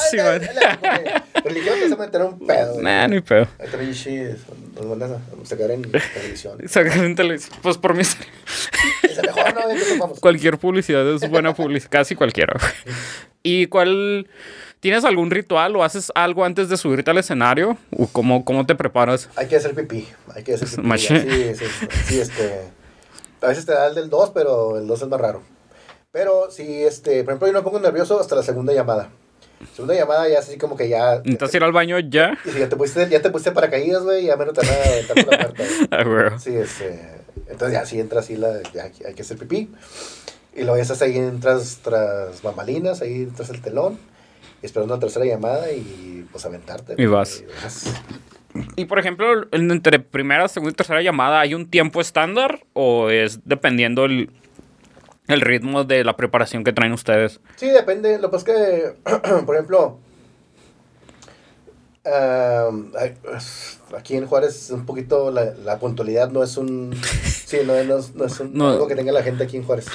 [0.09, 0.49] Sí, ay, man.
[0.81, 1.03] ay,
[1.43, 2.81] Religión te hace meter un pedo.
[2.81, 3.47] Nah, ni pedo.
[3.59, 6.57] Nos van a sacar en televisión.
[6.63, 7.23] Exactamente.
[7.23, 8.01] lo- Pues por mí,
[9.03, 9.69] Es mejor, ¿no?
[9.69, 12.55] Entonces cualquier publicidad es buena publicidad, casi cualquiera.
[13.43, 14.27] ¿Y cuál
[14.79, 17.77] ¿Tienes algún ritual o haces algo antes de subirte al escenario?
[17.95, 19.29] ¿O cómo, cómo te preparas?
[19.35, 20.07] Hay que hacer pipí.
[20.33, 20.97] Hay que hacer pipí.
[20.97, 22.80] Sí, sí, sí, sí, este.
[23.41, 25.41] A veces te da el del 2, pero el 2 es más raro.
[26.11, 29.09] Pero sí, este, por ejemplo, yo no me pongo nervioso hasta la segunda llamada.
[29.73, 31.17] Segunda llamada ya así como que ya.
[31.17, 32.37] ¿Necesitas ir al baño ya?
[32.45, 34.89] Y si ya te pusiste, ya te pusiste paracaídas, güey, ya menos te van a
[34.89, 35.63] aventar por la puerta.
[35.91, 36.39] Ah, güey.
[36.39, 37.21] Sí, este.
[37.47, 38.61] Entonces ya sí entra así la.
[38.73, 39.69] Ya hay que hacer pipí.
[40.53, 43.97] Y luego ya estás ahí entras tras bambalinas, ahí tras el telón.
[44.61, 46.95] Esperando la tercera llamada y pues aventarte.
[46.97, 47.43] Y vas.
[47.63, 47.85] vas.
[48.75, 53.09] Y por ejemplo, en- entre primera, segunda y tercera llamada, ¿hay un tiempo estándar o
[53.09, 54.29] es dependiendo el,
[55.27, 57.39] el ritmo de la preparación que traen ustedes?
[57.55, 58.17] Sí, depende.
[58.19, 59.99] Lo que pasa es que, por ejemplo,
[62.03, 63.13] hay-
[63.97, 66.93] aquí en Juárez un poquito la, la puntualidad no es un...
[67.51, 68.69] Sí, no, no es, no es un- No.
[68.69, 69.87] algo que tenga la gente aquí en Juárez.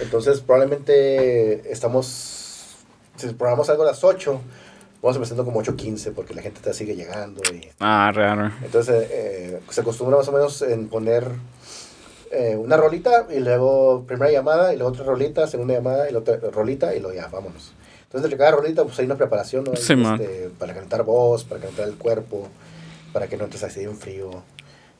[0.00, 2.76] Entonces, probablemente estamos...
[3.16, 4.40] Si programamos algo a las 8,
[5.02, 7.42] vamos empezando como 8.15 porque la gente te sigue llegando.
[7.52, 8.50] Y, Ah, raro.
[8.62, 11.26] entonces, eh, se acostumbra más o menos en poner
[12.32, 16.18] eh, una rolita y luego primera llamada y luego otra rolita, segunda llamada y la
[16.20, 17.72] otra rolita y luego ya, vámonos.
[18.04, 19.76] Entonces, entre cada rolita, pues hay una preparación, ¿no?
[19.76, 22.48] Sí, este, para calentar voz, para calentar el cuerpo,
[23.12, 24.30] para que no entres así en frío.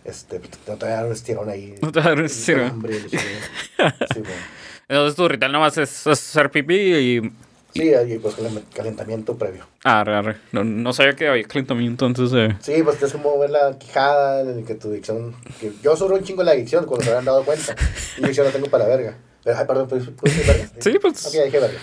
[0.04, 1.74] Este, no te hagan un estirón ahí.
[1.82, 2.70] No te hagan un estirón.
[2.70, 4.22] Hombre, sí.
[4.88, 7.32] Entonces tu ritual nada más es hacer pipí y...
[7.76, 9.66] Sí, y pues calen- calentamiento previo.
[9.84, 10.34] Ah, raro.
[10.52, 12.56] No, no sabía que había calentamiento antes de...
[12.60, 15.34] Sí, pues tienes como ver la quijada, en el que tu dicción.
[15.60, 17.74] Que yo sufro un chingo la dicción cuando se habrán dado cuenta.
[18.18, 19.16] Y dicción la tengo para la verga.
[19.44, 20.68] Ay, perdón, ¿puedes decir verga?
[20.80, 21.26] Sí, pues...
[21.26, 21.78] Ok, dije verga.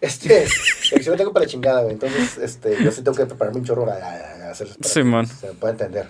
[0.00, 1.94] Este, la dicción la tengo para la chingada, güey.
[1.94, 4.68] Entonces, este, yo sí tengo que prepararme un chorro para, para hacer.
[4.68, 5.26] Para Sí, que man.
[5.26, 6.08] Se me pueda entender.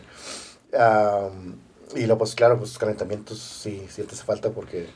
[0.76, 1.56] Am,
[1.94, 4.86] y luego, pues claro, pues calentamientos sí, sí te hace falta porque.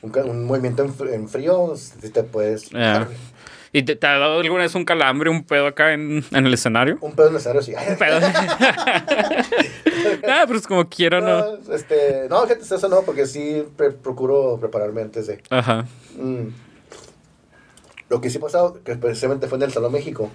[0.00, 2.70] Un, un movimiento en, en frío, sí te puedes.
[2.70, 3.08] Ya.
[3.74, 6.52] ¿Y te, te ha dado alguna vez un calambre, un pedo acá en, en el
[6.52, 6.98] escenario?
[7.00, 7.72] Un pedo necesario, sí.
[7.88, 8.20] Un pedo.
[10.28, 11.56] ah, pues como quiera, ¿no?
[11.56, 15.42] No, este, no, gente, eso no, porque sí pre- procuro prepararme antes de.
[15.50, 15.86] Ajá.
[16.16, 16.48] Mm.
[18.08, 20.30] Lo que sí pasado, que precisamente fue en el Salón México,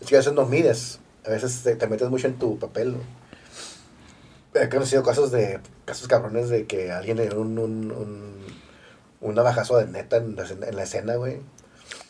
[0.00, 2.92] es que a veces no mides, a veces te, te metes mucho en tu papel.
[2.92, 4.60] ¿no?
[4.60, 8.36] He conocido casos de, casos cabrones de que alguien le dio un, un, un,
[9.20, 11.38] un navajazo de neta en la, en la escena, güey.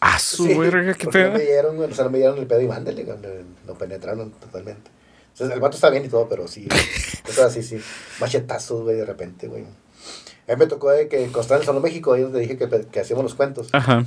[0.00, 1.32] Ah, su Sí, verga, qué No pedo.
[1.32, 3.18] me dieron, o sea, no me dieron el pedo y mándele, güey,
[3.66, 4.90] lo penetraron totalmente.
[5.32, 6.66] Entonces, el vato está bien y todo, pero sí,
[7.26, 7.80] cosas así, sí.
[8.20, 9.64] Machetazos, güey, de repente, güey.
[10.48, 13.00] A mí me tocó de que Costa en Salón México, ahí donde dije que, que
[13.00, 13.68] hacíamos los cuentos.
[13.72, 14.04] Ajá.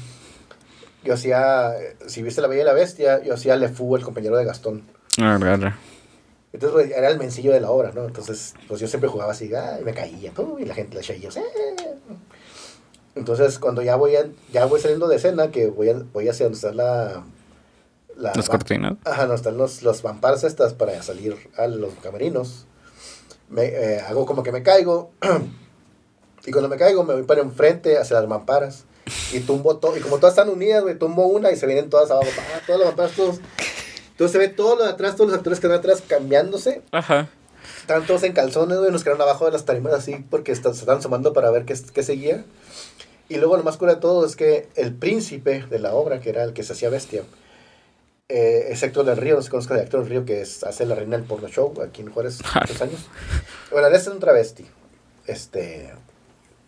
[1.04, 1.74] Yo hacía,
[2.08, 4.84] si viste La Bella y la Bestia, yo hacía Le Fou, el compañero de Gastón.
[5.20, 5.74] Ah, raro.
[6.54, 8.06] Entonces, güey, era el mencillo de la obra, ¿no?
[8.06, 11.02] Entonces, pues yo siempre jugaba así, ah, y me caía, pum, y la gente, la
[11.02, 11.44] chayos, eh.
[13.16, 16.46] Entonces, cuando ya voy, a- ya voy saliendo de escena, que voy, a- voy hacia
[16.46, 17.24] donde está la...
[18.18, 18.94] la Las cortinas.
[19.06, 20.04] Ajá, no, están los, los
[20.44, 22.66] estas para salir a los camerinos.
[23.50, 25.12] Me, eh, hago como que me caigo.
[26.46, 28.86] y cuando me caigo, me voy para enfrente hacia las mamparas.
[29.32, 29.96] Y tumbo todo.
[29.98, 32.30] Y como todas están unidas, güey, tumbo una y se vienen todas abajo.
[32.56, 33.40] Ah, todas las mamparas, todos.
[34.12, 36.82] Entonces se ve todo lo de atrás, todos los actores que están atrás cambiándose.
[36.92, 37.30] Ajá.
[37.84, 40.80] Están todos en calzones, güey, nos quedaron abajo de las tarimas así porque está- se
[40.80, 42.46] están sumando para ver qué, qué seguía.
[43.28, 46.30] Y luego lo más cura de todo es que el príncipe de la obra, que
[46.30, 47.24] era el que se hacía bestia,
[48.30, 50.86] eh, es Héctor del Río, no se conozca de Héctor del Río, que es, hace
[50.86, 53.06] la reina del porno show aquí en Juárez muchos años.
[53.70, 54.66] Bueno, él es un travesti.
[55.28, 55.92] Este.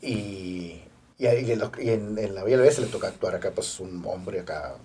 [0.01, 0.81] Y.
[1.17, 3.79] Y, ahí en, y en, en la y la Bestia le toca actuar acá, pues
[3.79, 4.75] un hombre acá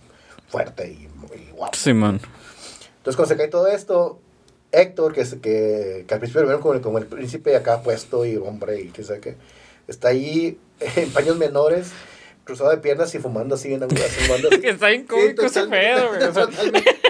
[0.49, 1.77] fuerte y, y guapo.
[1.77, 2.21] Sí, man.
[2.99, 4.21] Entonces, cuando se cae todo esto,
[4.73, 8.25] Héctor, que, que, que al principio lo vieron como el, como el príncipe acá puesto
[8.25, 9.37] y hombre y qué sé qué,
[9.89, 10.59] está ahí
[10.97, 11.91] en paños menores,
[12.45, 14.61] cruzado de piernas y fumando así, en, así, fumando así.
[14.65, 16.23] Está bien cómico ese totalmente, pedo, güey.
[16.23, 17.01] O sea, Totalmente,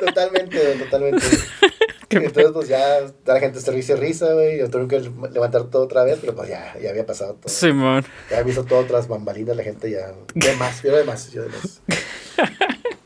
[0.00, 1.26] totalmente, totalmente.
[2.10, 4.58] Entonces, pues ya la gente se risa y risa, güey.
[4.58, 5.00] Yo tuve que
[5.30, 7.52] levantar todo otra vez, pero pues ya, ya había pasado todo.
[7.52, 8.04] Sí, man.
[8.28, 10.12] Ya había visto todo tras bambalinas, la gente ya.
[10.34, 11.82] De más, yo de más, yo de más.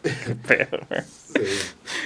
[0.48, 1.02] Güey.
[1.32, 1.40] Sí,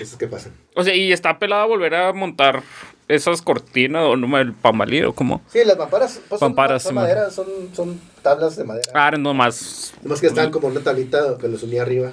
[0.01, 0.51] eso es que pasa.
[0.75, 2.63] O sea, ¿y está pelada volver a montar
[3.09, 5.43] esas cortinas o no el pamalí o cómo?
[5.49, 8.93] Sí, las mamparas, pues son, Mamparas, son sí, madera, son, son tablas de madera.
[8.95, 9.93] Ah, no más.
[10.03, 12.13] Nomás que estaban como una tablita que los unía arriba.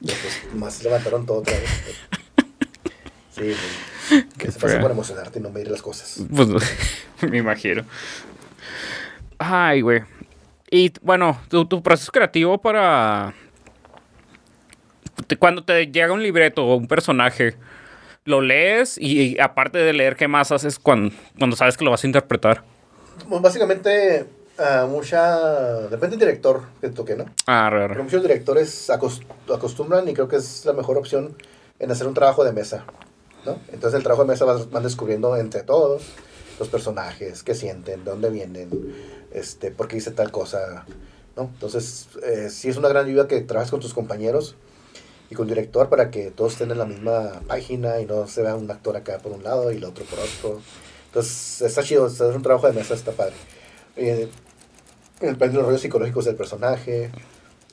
[0.00, 1.70] Y pues más levantaron todo otra vez.
[3.30, 4.24] Sí, güey.
[4.36, 6.20] Qué se pasa por emocionarte y no medir las cosas.
[6.34, 6.48] Pues
[7.30, 7.84] me imagino.
[9.38, 10.02] Ay, güey.
[10.70, 13.32] Y bueno, tu, tu proceso creativo para.
[15.38, 17.54] Cuando te llega un libreto o un personaje,
[18.24, 21.90] lo lees y, y aparte de leer, ¿qué más haces cuando, cuando sabes que lo
[21.90, 22.64] vas a interpretar?
[23.26, 24.26] Bueno, básicamente,
[24.60, 25.82] Ah, mucha.
[25.82, 27.26] Depende del director que toque, ¿no?
[27.46, 28.02] Ah, Pero re.
[28.02, 29.22] muchos directores acos-
[29.54, 31.36] acostumbran y creo que es la mejor opción
[31.78, 32.84] en hacer un trabajo de mesa,
[33.46, 33.60] ¿no?
[33.72, 36.02] Entonces el trabajo de mesa vas- van descubriendo entre todos
[36.58, 38.68] los personajes, qué sienten, de dónde vienen,
[39.32, 40.84] este, por qué dice tal cosa,
[41.36, 41.42] ¿no?
[41.54, 44.56] Entonces eh, sí es una gran ayuda que trabajes con tus compañeros
[45.30, 48.54] y con director para que todos estén en la misma página y no se vea
[48.54, 50.60] un actor acá por un lado y el otro por otro.
[51.06, 53.34] Entonces está chido, hacer un trabajo de mesa está padre.
[53.96, 54.28] Eh,
[55.20, 57.10] depende de los rollos psicológicos del personaje.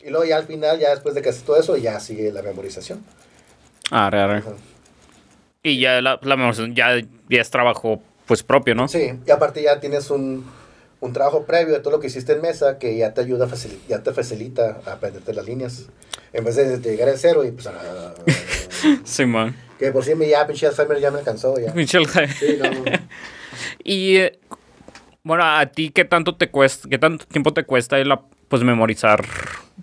[0.04, 2.42] Y luego ya al final, ya después de que haces todo eso, ya sigue la
[2.42, 3.04] memorización.
[3.92, 4.44] Ah, re, re.
[5.64, 7.00] Y ya la, la memorización ya,
[7.30, 8.88] ya es trabajo pues propio, ¿no?
[8.88, 10.46] Sí, y aparte ya tienes un,
[11.02, 13.48] un trabajo previo de todo lo que hiciste en mesa que ya te ayuda,
[13.88, 15.86] ya te facilita a aprenderte las líneas.
[16.34, 17.68] En vez de, de llegar al cero y pues...
[17.68, 18.14] ah,
[19.04, 19.56] Sí, man.
[19.80, 21.74] que por si me ya, pinche Alzheimer ya me alcanzó ya.
[21.74, 22.70] Pinche el- Sí, no.
[23.84, 24.40] Y eh,
[25.24, 28.14] bueno, a ti qué tanto te cuesta, qué tanto tiempo te cuesta el,
[28.48, 29.24] pues memorizar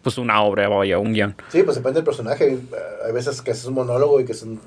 [0.02, 1.36] pues una obra, vaya, un guion.
[1.50, 2.52] Sí, pues depende del personaje.
[2.52, 2.58] Eh,
[3.06, 4.60] Hay veces que haces un monólogo y que son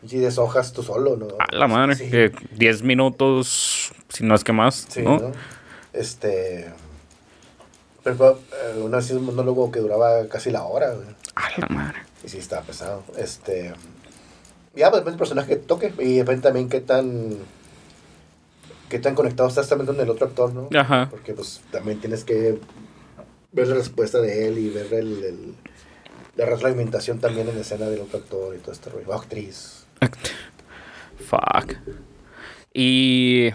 [0.00, 1.28] pinche 10 hojas tú solo, ¿no?
[1.38, 2.10] A la madre, Sí.
[2.10, 5.18] que 10 minutos, si no es que más, Sí, ¿no?
[5.18, 5.32] ¿no?
[5.92, 6.72] Este.
[8.04, 8.38] Ejemplo,
[8.74, 11.06] eh, una vez hice un monólogo que duraba casi la hora, güey.
[11.34, 11.98] A la madre.
[12.24, 13.02] Y sí, estaba pesado.
[13.16, 13.72] Este.
[14.74, 15.92] Ya, pues depende del personaje que toque.
[15.98, 17.36] Y depende también qué tan.
[18.88, 20.68] qué tan conectado estás también con el otro actor, ¿no?
[20.78, 21.08] Ajá.
[21.10, 22.58] Porque, pues, también tienes que
[23.52, 25.24] ver la respuesta de él y ver el.
[25.24, 25.54] el-
[26.36, 29.12] la retroalimentación también en escena del otro actor y todo este rollo.
[29.12, 29.84] Actriz.
[31.28, 31.74] Fuck.
[32.72, 33.50] Y.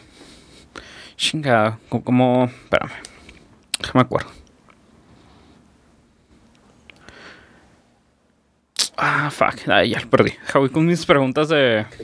[1.15, 2.45] Chinga, co- como.
[2.45, 2.91] Espérame.
[3.79, 4.29] Déjame acuerdo.
[8.97, 9.67] Ah, fuck.
[9.67, 10.33] Ay, ya lo perdí.
[10.53, 11.85] Voy con mis preguntas de.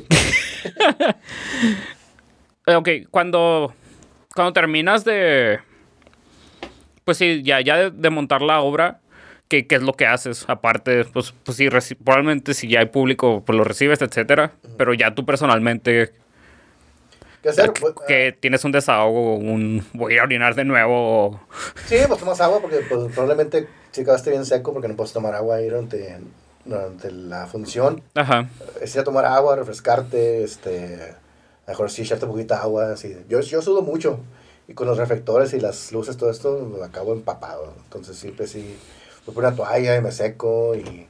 [2.67, 3.73] Ok, cuando.
[4.35, 5.59] Cuando terminas de.
[7.03, 8.99] Pues sí, ya, ya de, de montar la obra.
[9.47, 10.45] ¿Qué, qué es lo que haces?
[10.47, 14.51] Aparte, pues, pues sí, probablemente si ya hay público, pues lo recibes, etcétera.
[14.77, 16.13] Pero ya tú personalmente,
[17.41, 17.71] ¿Qué hacer?
[17.71, 21.39] que, Pues, que tienes un desahogo, un voy a orinar de nuevo.
[21.87, 25.33] Sí, pues tomas agua porque pues, probablemente si acabaste bien seco porque no puedes tomar
[25.35, 26.17] agua ahí durante,
[26.65, 28.01] durante la función.
[28.15, 28.49] Ajá.
[28.81, 31.15] Es ir a tomar agua, refrescarte, este,
[31.67, 32.91] mejor sí echarte un poquito de agua.
[32.91, 33.15] Así.
[33.29, 34.19] Yo, yo sudo mucho
[34.67, 37.73] y con los reflectores y las luces, todo esto, me acabo empapado.
[37.85, 38.77] Entonces siempre sí,
[39.25, 41.07] me pongo una toalla y me seco y...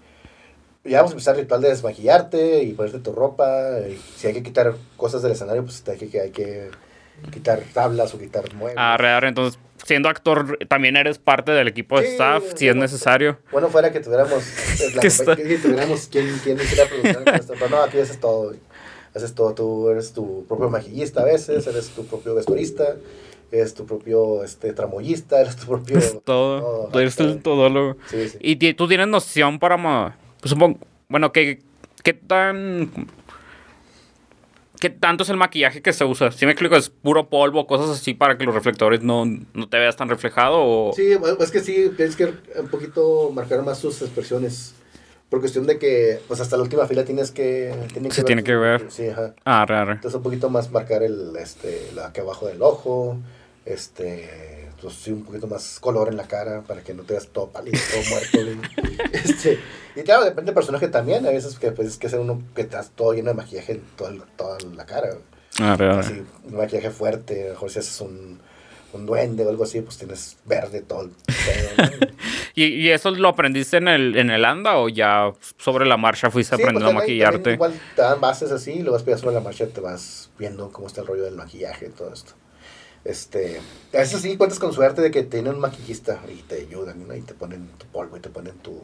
[0.83, 3.79] ya vamos a empezar el ritual de desmaquillarte y ponerte tu ropa.
[3.89, 6.69] Y si hay que quitar cosas del escenario, pues hay que, hay que
[7.31, 8.77] quitar tablas o quitar muebles.
[8.77, 12.75] Arre, arre, entonces, siendo actor, también eres parte del equipo de Sí, staff, si es
[12.75, 13.37] necesario.
[13.51, 14.43] Bueno, fuera que tuviéramos,
[14.81, 18.53] eh, la- Que tuviéramos quien, quien hiciera producción, pero no, aquí haces todo,
[19.13, 22.95] haces todo, tú eres tu propio maquillista a veces, eres tu propio vestuarista,
[23.51, 25.99] eres tu propio este, tramoyista, eres tu propio...
[26.23, 26.89] Todo.
[26.91, 27.97] Tú eres el todólogo.
[28.09, 28.37] Sí, sí.
[28.41, 30.15] Y tú tienes noción para.
[30.41, 30.79] Pues supongo.
[31.07, 31.59] Bueno, ¿qué,
[32.03, 32.91] ¿qué tan.
[34.79, 36.31] ¿Qué tanto es el maquillaje que se usa?
[36.31, 39.77] Si me explico, es puro polvo, cosas así para que los reflectores no, no te
[39.77, 40.93] veas tan reflejado o.
[40.95, 44.75] Sí, es que sí, tienes que un poquito marcar más tus expresiones.
[45.29, 47.71] Por cuestión de que, pues hasta la última fila tienes que...
[48.09, 48.89] Se tiene que ver.
[48.89, 49.35] Sí, ajá.
[49.45, 49.91] Ah, arre.
[49.91, 53.15] Entonces un poquito más marcar el, este, la aquí abajo del ojo,
[53.63, 57.27] este, pues, sí, un poquito más color en la cara para que no te veas
[57.27, 58.63] todo pálido, todo muerto.
[59.13, 59.59] este,
[59.95, 62.61] y claro, depende del personaje también, a veces que pues, es que ser uno que
[62.61, 65.09] estás todo lleno de maquillaje en toda, toda la cara.
[65.59, 65.99] Arre, arre.
[65.99, 68.39] Así, un maquillaje fuerte, a lo mejor si haces un,
[68.93, 72.07] un duende o algo así, pues tienes verde todo el pedo, ¿no?
[72.55, 76.29] ¿Y, y eso lo aprendiste en el, en el ANDA o ya sobre la marcha
[76.29, 77.53] fuiste Sí, aprendiendo pues, a maquillarte?
[77.53, 80.87] Igual te dan bases así y luego después sobre la marcha te vas viendo cómo
[80.87, 82.33] está el rollo del maquillaje y todo esto.
[83.05, 83.61] Este,
[83.93, 87.15] a veces sí cuentas con suerte de que tienen un maquillista y te ayudan, ¿no?
[87.15, 88.81] Y te ponen tu polvo y te ponen tu,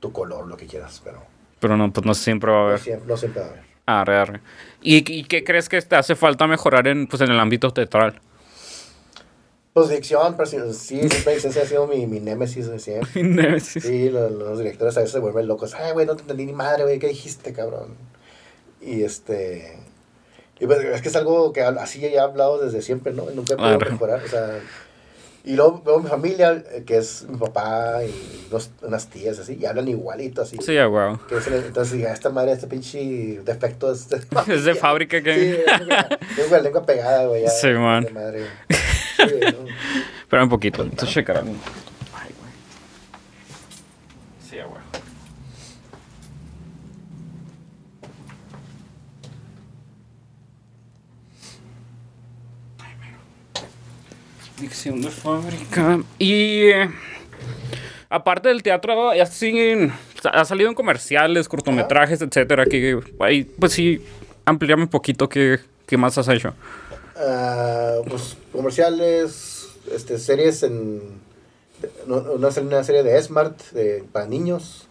[0.00, 1.22] tu color, lo que quieras, pero
[1.60, 2.80] Pero no, pues no siempre va a no haber.
[2.80, 3.64] siempre, no siempre va a haber.
[3.86, 4.40] Arre, arre.
[4.82, 8.20] ¿Y, ¿Y qué crees que te hace falta mejorar en, pues, en el ámbito teatral?
[9.72, 13.60] Pues dicción, pero sí, siempre ha sido mi, mi némesis de siempre.
[13.60, 13.80] sí.
[13.80, 15.74] Sí, los, los directores a veces se vuelven locos.
[15.74, 17.94] Ay, güey, no te entendí ni madre, güey, ¿qué dijiste, cabrón?
[18.80, 19.78] Y este.
[20.60, 23.24] Y pues, es que es algo que así ya he hablado desde siempre, ¿no?
[23.34, 24.58] Nunca he podido mejorar, o sea.
[25.44, 29.56] Y luego veo mi familia, eh, que es mi papá y unos- unas tías así,
[29.58, 30.58] y hablan igualito así.
[30.60, 31.20] Sí, a.
[31.28, 34.20] Que es el- entonces, ya esta madre, este pinche defecto es de,
[34.52, 35.34] Es de fábrica que...
[35.34, 35.74] Sí,
[36.36, 37.44] tengo la lengua pegada, güey.
[37.44, 38.04] ya, Sí, man.
[38.04, 38.46] de madre.
[39.18, 39.66] Sí, ¿no?
[40.22, 40.82] Espera un poquito.
[40.82, 41.40] Entonces algo.
[42.14, 42.52] Ay, güey.
[44.48, 44.78] Sí, a huevo.
[54.60, 56.00] Dicción de fábrica.
[56.18, 56.70] Y.
[56.70, 56.90] eh,
[58.10, 59.92] aparte del teatro, ya siguen.
[60.32, 62.66] Ha salido en comerciales, cortometrajes, etcétera.
[62.66, 64.04] Que ahí, pues sí,
[64.44, 66.54] ampliame un poquito qué, qué más has hecho.
[67.16, 71.26] Ah, pues comerciales, este, series en.
[72.06, 74.88] Una, una serie de Smart de, para niños.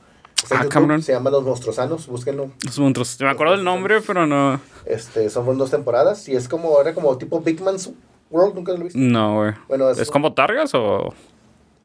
[0.51, 1.01] Ah, YouTube.
[1.01, 2.51] Se llama Los Monstruosanos, búsquenlo.
[2.63, 3.18] Los monstruos.
[3.20, 4.61] Me acuerdo del nombre, pero no.
[4.86, 7.89] Este, son dos temporadas y es como, era como tipo Big Man's
[8.30, 8.99] World, nunca lo viste.
[8.99, 9.53] No, güey.
[9.67, 11.13] Bueno, ¿Es como Targas o.?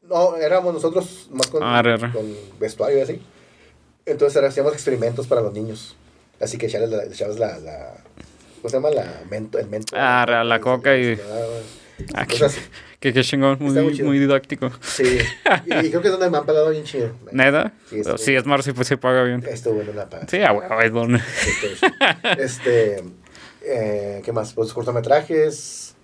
[0.09, 2.11] No, éramos nosotros más con, Ah, re, re.
[2.11, 2.25] con
[2.59, 3.21] vestuario y así.
[4.05, 5.95] Entonces hacíamos experimentos para los niños.
[6.41, 7.93] Así que echarles la, echabas la, la-
[8.57, 8.89] ¿Cómo se llama?
[8.91, 9.95] La mento, el mento.
[9.97, 11.17] Ah, la coca y-
[12.13, 12.25] Ah,
[12.99, 13.57] qué, qué chingón.
[13.61, 13.71] Muy
[14.03, 14.71] Muy, didáctico.
[14.81, 15.19] Sí.
[15.65, 17.11] Y, y creo que es donde me han pagado bien chido.
[17.31, 17.71] ¿Neta?
[17.89, 19.43] Sí, Sí, está es Marcy, pues se paga bien.
[19.47, 20.25] Esto bueno la paga.
[20.27, 21.21] Sí, a huevo, es donde.
[22.37, 23.03] Este,
[23.65, 24.53] eh, ¿qué más?
[24.53, 25.95] Pues cortometrajes.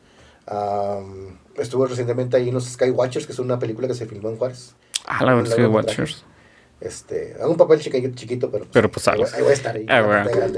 [0.49, 4.37] Am, estuve recientemente ahí en los Skywatchers, que es una película que se filmó en
[4.37, 4.75] Juárez.
[5.05, 6.01] Ah, la verdad, Un sí, largometraje.
[6.01, 6.25] Watchers.
[6.81, 9.35] Este, hago un papel chiquito, chiquito pero, Pero pues ahí voy- sales.
[9.35, 9.85] Ahí voy a estar ahí.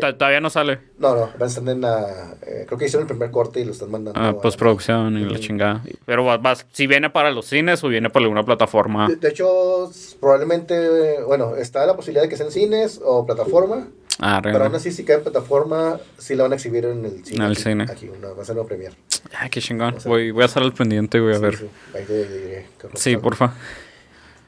[0.03, 0.79] Ah, Todavía no sale.
[0.99, 2.35] No, no, van a estar en la.
[2.45, 4.19] eh, creo que hicieron el primer corte y lo están mandando.
[4.19, 5.83] Ah, a- postproducción y la chingada.
[6.05, 9.07] Pero vas, vas- si viene para los cines o viene para alguna plataforma.
[9.07, 9.89] De, de hecho,
[10.19, 13.87] probablemente, bueno, está la posibilidad de que sea en cines o plataforma,
[14.21, 17.25] Ah, pero aún así, si cae en plataforma, sí la van a exhibir en el
[17.25, 17.37] cine.
[17.37, 17.85] En el aquí, cine.
[17.89, 18.93] Aquí, una, va a ser una premier.
[19.33, 19.95] Ah, qué chingón.
[20.05, 21.57] Voy, voy a estar al pendiente y voy a Sí, ver.
[21.57, 22.65] sí, ahí te diré.
[22.93, 23.53] Sí, porfa.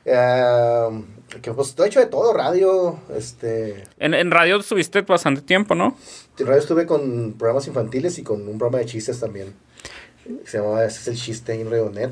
[0.06, 1.04] Eh,
[1.42, 3.84] que pues, he hecho de todo, radio, este...
[4.00, 5.98] En, en radio estuviste bastante tiempo, ¿no?
[6.38, 9.54] En radio estuve con programas infantiles y con un programa de chistes también.
[10.46, 12.12] Se llamaba Ese es el chiste en Radionet.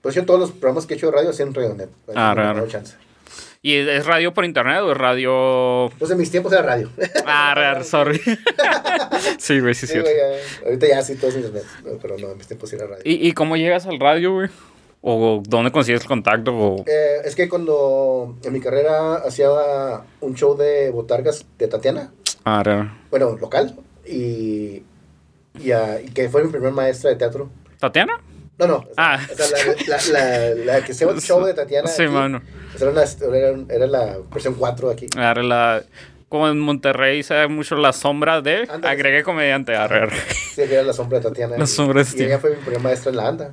[0.00, 1.90] Pues yo todos los programas que he hecho de radio hacían en Radionet.
[2.14, 2.58] Ah, raro.
[2.58, 2.96] dado chance.
[3.64, 5.90] ¿Y es- radio por internet o es radio.?
[5.98, 6.90] Pues en mis tiempos era radio.
[7.26, 8.20] Ah, sorry.
[9.38, 10.10] sí, güey, sí, Sí, cierto.
[10.10, 11.64] güey, ya- ahorita ya sí todo es internet,
[12.02, 13.02] pero no, en mis tiempos era radio.
[13.04, 14.48] ¿Y, ¿Y cómo llegas al radio, güey?
[15.00, 16.52] ¿O dónde consigues el contacto?
[16.56, 16.84] O...
[16.86, 19.48] Eh, es que cuando en mi carrera hacía
[20.20, 22.12] un show de botargas de Tatiana,
[22.44, 22.88] Ah, re.
[23.10, 24.82] bueno, local, y,
[25.60, 27.48] y, ah, y que fue mi primer maestra de teatro.
[27.78, 28.20] ¿Tatiana?
[28.66, 29.18] No, no, Ah.
[29.30, 29.46] o sea,
[29.86, 31.88] la, la, la, la que hacía un show de Tatiana.
[31.88, 32.40] Sí, aquí, mano.
[32.74, 35.06] esa Era, una- era, era la versión 4 aquí.
[35.14, 35.82] Re, la...
[36.28, 38.66] Como en Monterrey se ve mucho la sombra de...
[38.82, 39.76] Agregué comediante.
[39.86, 40.16] Re, re.
[40.54, 41.58] Sí, era la sombra de Tatiana.
[41.58, 43.52] La y- sombra de Y ella fue mi primer maestra en la ANDA.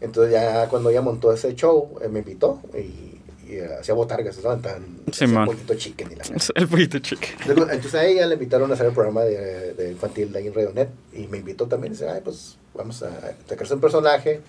[0.00, 3.19] Entonces ya cuando ella montó ese show, eh, me invitó y,
[3.50, 4.84] y, eh, hacía botargas, estaban tan...
[5.12, 5.24] Sí.
[5.24, 6.24] Un poquito chicken y la
[6.54, 7.28] El poquito chique.
[7.48, 10.54] Entonces, a ella le invitaron a hacer el programa de, de infantil de ahí en
[10.54, 11.92] Radionet y me invitó también.
[11.92, 13.10] Dice, ay, pues vamos a
[13.48, 14.40] creas un personaje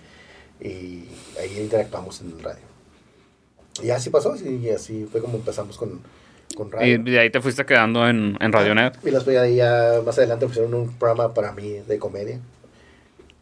[0.60, 1.04] y
[1.40, 2.62] ahí interactuamos en el radio.
[3.82, 6.00] Y así pasó, y así fue como empezamos con,
[6.54, 7.02] con Y radio.
[7.04, 8.96] de ahí te fuiste quedando en, en Radionet.
[9.02, 12.38] Y después de ahí ya más adelante pusieron un programa para mí de comedia.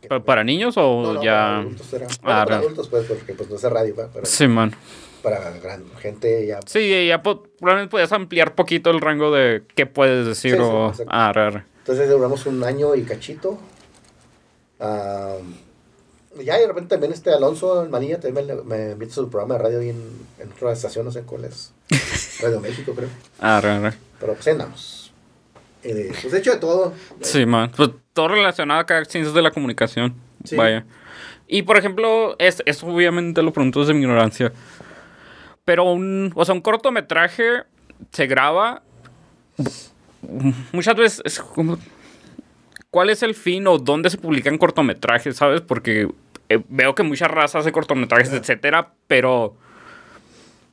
[0.09, 1.33] ¿Pa- ¿Para niños o No, no, ya...?
[1.35, 2.07] para adultos era.
[2.23, 4.73] Ah, para adultos pues, porque pues no es radio, pero Sí, man.
[5.23, 6.61] Para gran gente ya.
[6.67, 10.63] Sí, ya po- probablemente podías ampliar poquito el rango de qué puedes decir Sí, sí,
[10.63, 10.89] o...
[10.91, 11.11] exacto.
[11.13, 11.63] ah.
[11.79, 13.59] Entonces duramos un año y cachito.
[16.39, 19.15] Y ya, y de repente también este Alonso en Manilla también me, me invita a
[19.17, 20.01] su programa de radio ahí en,
[20.39, 21.73] en otra estación, no sé cuál es.
[22.41, 23.09] Radio México, creo.
[23.41, 23.61] Ah.
[24.21, 25.13] Pero pues andamos.
[25.83, 26.93] Eh, pues he hecho de todo.
[27.21, 27.73] Sí, man.
[27.77, 30.15] Pues todo relacionado acá a ciencias de la comunicación.
[30.45, 30.57] Sí.
[30.57, 30.85] Vaya.
[31.49, 34.53] Y por ejemplo, es, eso obviamente lo pregunto desde mi ignorancia.
[35.71, 37.63] Pero un, o sea, un cortometraje
[38.11, 38.83] se graba
[40.73, 41.79] muchas veces es como
[42.91, 45.61] ¿Cuál es el fin o dónde se publican cortometrajes, sabes?
[45.61, 46.09] Porque
[46.49, 49.55] eh, veo que mucha raza hace cortometrajes, etcétera, pero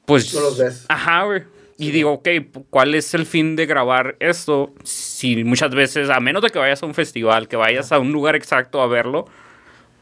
[0.06, 0.86] pues No los ves.
[0.89, 1.43] Ajá, güey.
[1.78, 2.28] Y digo, ok,
[2.72, 4.74] ¿cuál es el fin de grabar esto?
[4.84, 8.12] Si muchas veces, a menos de que vayas a un festival, que vayas a un
[8.12, 9.28] lugar exacto a verlo,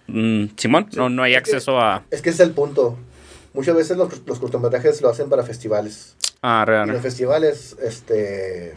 [0.07, 2.03] mm, Simón, no, no hay es que- acceso a...
[2.11, 2.97] Es que ese es el punto.
[3.55, 6.15] Muchas veces los, los cortometrajes lo hacen para festivales.
[6.41, 6.89] Ah, Y real.
[6.89, 8.73] los festivales, este.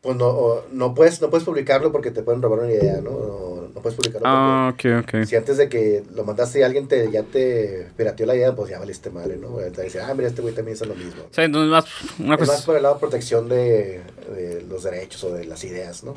[0.00, 3.68] Pues no, no, puedes, no puedes publicarlo porque te pueden robar una idea, ¿no?
[3.72, 4.94] No puedes publicarlo Ah, ok, ok.
[5.02, 8.52] porque si antes de que lo mandaste y alguien te, ya te pirateó la idea,
[8.52, 9.50] pues ya valiste madre, ¿no?
[9.72, 11.22] Te dice, ah, mira, este güey también hizo lo mismo.
[11.30, 11.84] O sea, entonces más
[12.18, 12.66] una Es más cosa...
[12.66, 14.00] por el lado de protección de,
[14.34, 16.14] de los derechos o de las ideas, ¿no?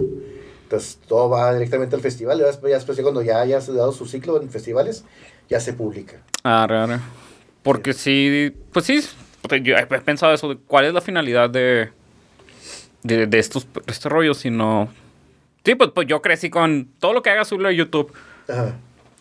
[0.64, 2.40] Entonces todo va directamente al festival.
[2.40, 5.04] Y después, ya después, cuando ya hayas dado su ciclo en festivales,
[5.48, 6.24] ya se publica.
[6.44, 7.00] Ah, real.
[7.66, 9.02] Porque sí, pues sí,
[9.42, 11.90] porque yo he pensado eso, de cuál es la finalidad de,
[13.04, 14.88] de, de estos, de este rollo, si no...
[15.66, 18.14] Sí, pues, pues yo crecí con todo lo que haga subirlo a YouTube.
[18.48, 18.76] Ajá.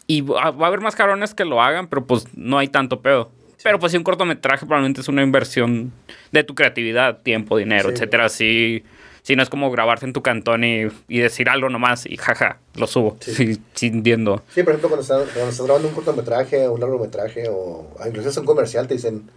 [0.07, 3.01] Y va va a haber más cabrones que lo hagan, pero pues no hay tanto
[3.01, 3.33] pedo.
[3.63, 5.91] Pero pues sí, un cortometraje probablemente es una inversión
[6.31, 7.95] de tu creatividad, tiempo, dinero, Sí.
[7.95, 8.29] etcétera.
[8.29, 8.85] Sí,
[9.25, 12.59] Si no es como grabarte en tu cantón y, y decir algo nomás y jaja,
[12.75, 13.17] lo subo.
[13.21, 13.33] Sí.
[13.35, 14.43] Sí, sintiendo.
[14.55, 18.07] Sí, por ejemplo, cuando estás, cuando estás grabando un cortometraje o un largometraje o ah,
[18.07, 19.31] incluso es un comercial, te dicen,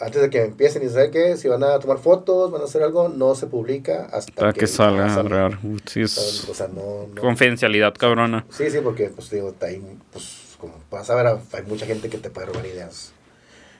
[0.00, 1.38] antes de que empiecen, y ¿saben qué?
[1.38, 4.66] Si van a tomar fotos, van a hacer algo, no se publica hasta Para que
[4.66, 5.58] salga salga.
[5.86, 7.06] Sí, O sea, no...
[7.14, 8.44] no- confidencialidad cabrona.
[8.50, 9.82] Sí, sí, porque, pues, digo, hay,
[10.12, 13.13] pues, como vas a ver, hay mucha gente que te puede robar ideas.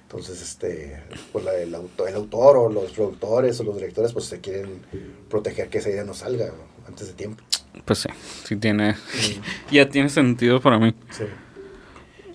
[0.04, 1.02] Entonces, este,
[1.32, 4.80] pues, la- el, auto- el autor o los productores o los directores, pues, se quieren
[5.28, 6.52] proteger que esa idea no salga
[6.86, 7.42] antes de tiempo.
[7.84, 8.08] Pues sí,
[8.44, 8.94] sí tiene.
[9.70, 10.94] ya tiene sentido para mí.
[11.10, 11.24] Sí.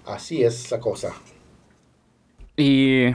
[0.05, 1.13] Así es la cosa.
[2.57, 3.05] Y.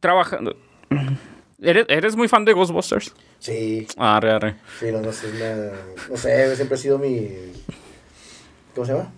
[0.00, 0.56] Trabajando.
[1.60, 3.12] ¿Eres, ¿Eres muy fan de Ghostbusters?
[3.38, 4.56] Sí, Arre, arre.
[4.78, 5.72] sí, no, no una-
[6.10, 7.28] no sé, siempre ha sido mi,
[8.74, 9.12] ¿cómo se llama?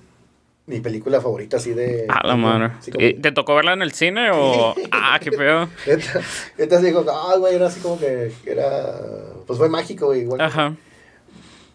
[0.69, 2.05] Mi película favorita, así de...
[2.09, 2.79] A la.
[2.83, 4.75] Sí, ¿Y ¿Te tocó verla en el cine o.?
[4.93, 5.67] Ah, qué pedo.
[6.59, 9.01] Neta, digo, ah, güey, era así como que era,
[9.47, 10.43] pues fue mágico, güey, igual.
[10.43, 10.77] Ajá.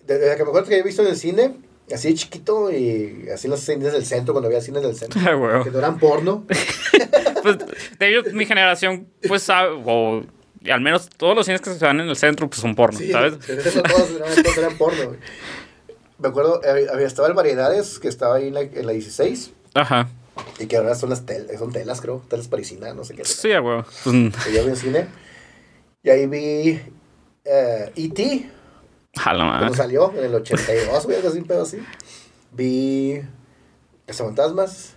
[0.05, 1.55] Desde que me acuerdo que he visto en el cine,
[1.91, 5.19] así de chiquito y así en los cines del centro, cuando había cines del centro,
[5.25, 5.63] Ah, huevo.
[5.63, 6.45] que no eran porno.
[7.43, 7.57] Pues,
[7.99, 9.71] de ellos, mi generación, pues sabe.
[9.85, 10.23] O
[10.71, 13.11] al menos todos los cines que se dan en el centro, pues son porno, Sí,
[13.11, 13.37] ¿sabes?
[13.37, 15.19] Todos, eran, todos eran porno, güey.
[16.24, 19.51] Me acuerdo, eh, había, estaba el Variedades, que estaba ahí en la, en la 16,
[19.76, 20.07] Ajá.
[20.57, 23.26] y que ahora son las tel- son telas, creo, telas parisinas, no sé qué.
[23.26, 23.84] Sí, a huevo.
[24.05, 24.15] Pues,
[24.45, 25.07] Que yo vi en cine.
[26.01, 26.82] Y ahí vi
[27.43, 28.49] eh, E.T.,
[29.24, 31.78] a la cuando salió, en el 82, güey, así, un pedo así.
[32.53, 33.21] Vi
[34.07, 34.93] Cazafantasmas.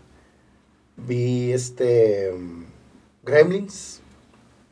[0.97, 2.33] Vi este.
[2.33, 2.64] mm,
[3.24, 4.01] Gremlins.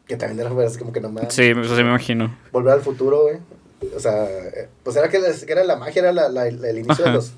[0.07, 1.35] Que también era así como que nomás.
[1.35, 2.35] Sí, eso sí me imagino.
[2.53, 3.39] Volver al futuro, güey.
[3.97, 4.28] O sea,
[4.82, 7.11] pues era que, les- que era la magia, era la, la- la- el inicio Ajá.
[7.11, 7.32] de los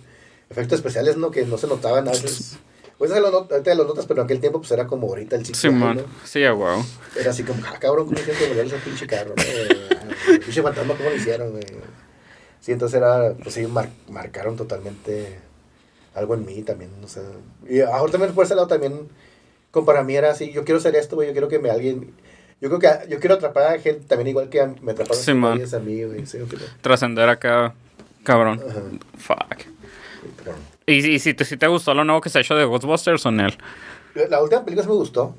[0.50, 1.30] efectos especiales, ¿no?
[1.30, 2.56] Que no se notaban a veces.
[2.98, 5.42] Pues lo not- ahorita lo notas, pero en aquel tiempo pues era como ahorita el
[5.42, 5.58] chico.
[5.58, 6.02] Sí, man.
[6.24, 6.82] Sí, huevo.
[7.14, 9.34] Era así como, ah, cabrón, ¿cómo hicieron que volver ese pinche carro?
[9.36, 9.42] ¿no?
[9.42, 11.62] Eh, pinche fantasma, ¿cómo lo hicieron, güey?
[12.62, 15.38] Sí, entonces era, pues sí, mar- marcaron totalmente
[16.14, 17.20] algo en mí también, no sé.
[17.68, 19.08] Y ahora también por ese lado también,
[19.72, 22.14] como para mí era así, yo quiero ser esto, güey, yo quiero que me alguien...
[22.60, 25.78] Yo creo que yo quiero atrapar a gente también igual que me atraparon Sí, a
[25.78, 26.26] mí, güey.
[26.26, 26.38] Sí.
[26.80, 27.74] Trascender acá,
[28.24, 28.60] cabrón.
[28.66, 28.80] Ajá.
[29.18, 29.66] Fuck.
[30.86, 33.26] ¿Y, y si, te, si te gustó lo nuevo que se ha hecho de Ghostbusters
[33.26, 33.58] o en él?
[34.30, 35.34] La última película sí me gustó.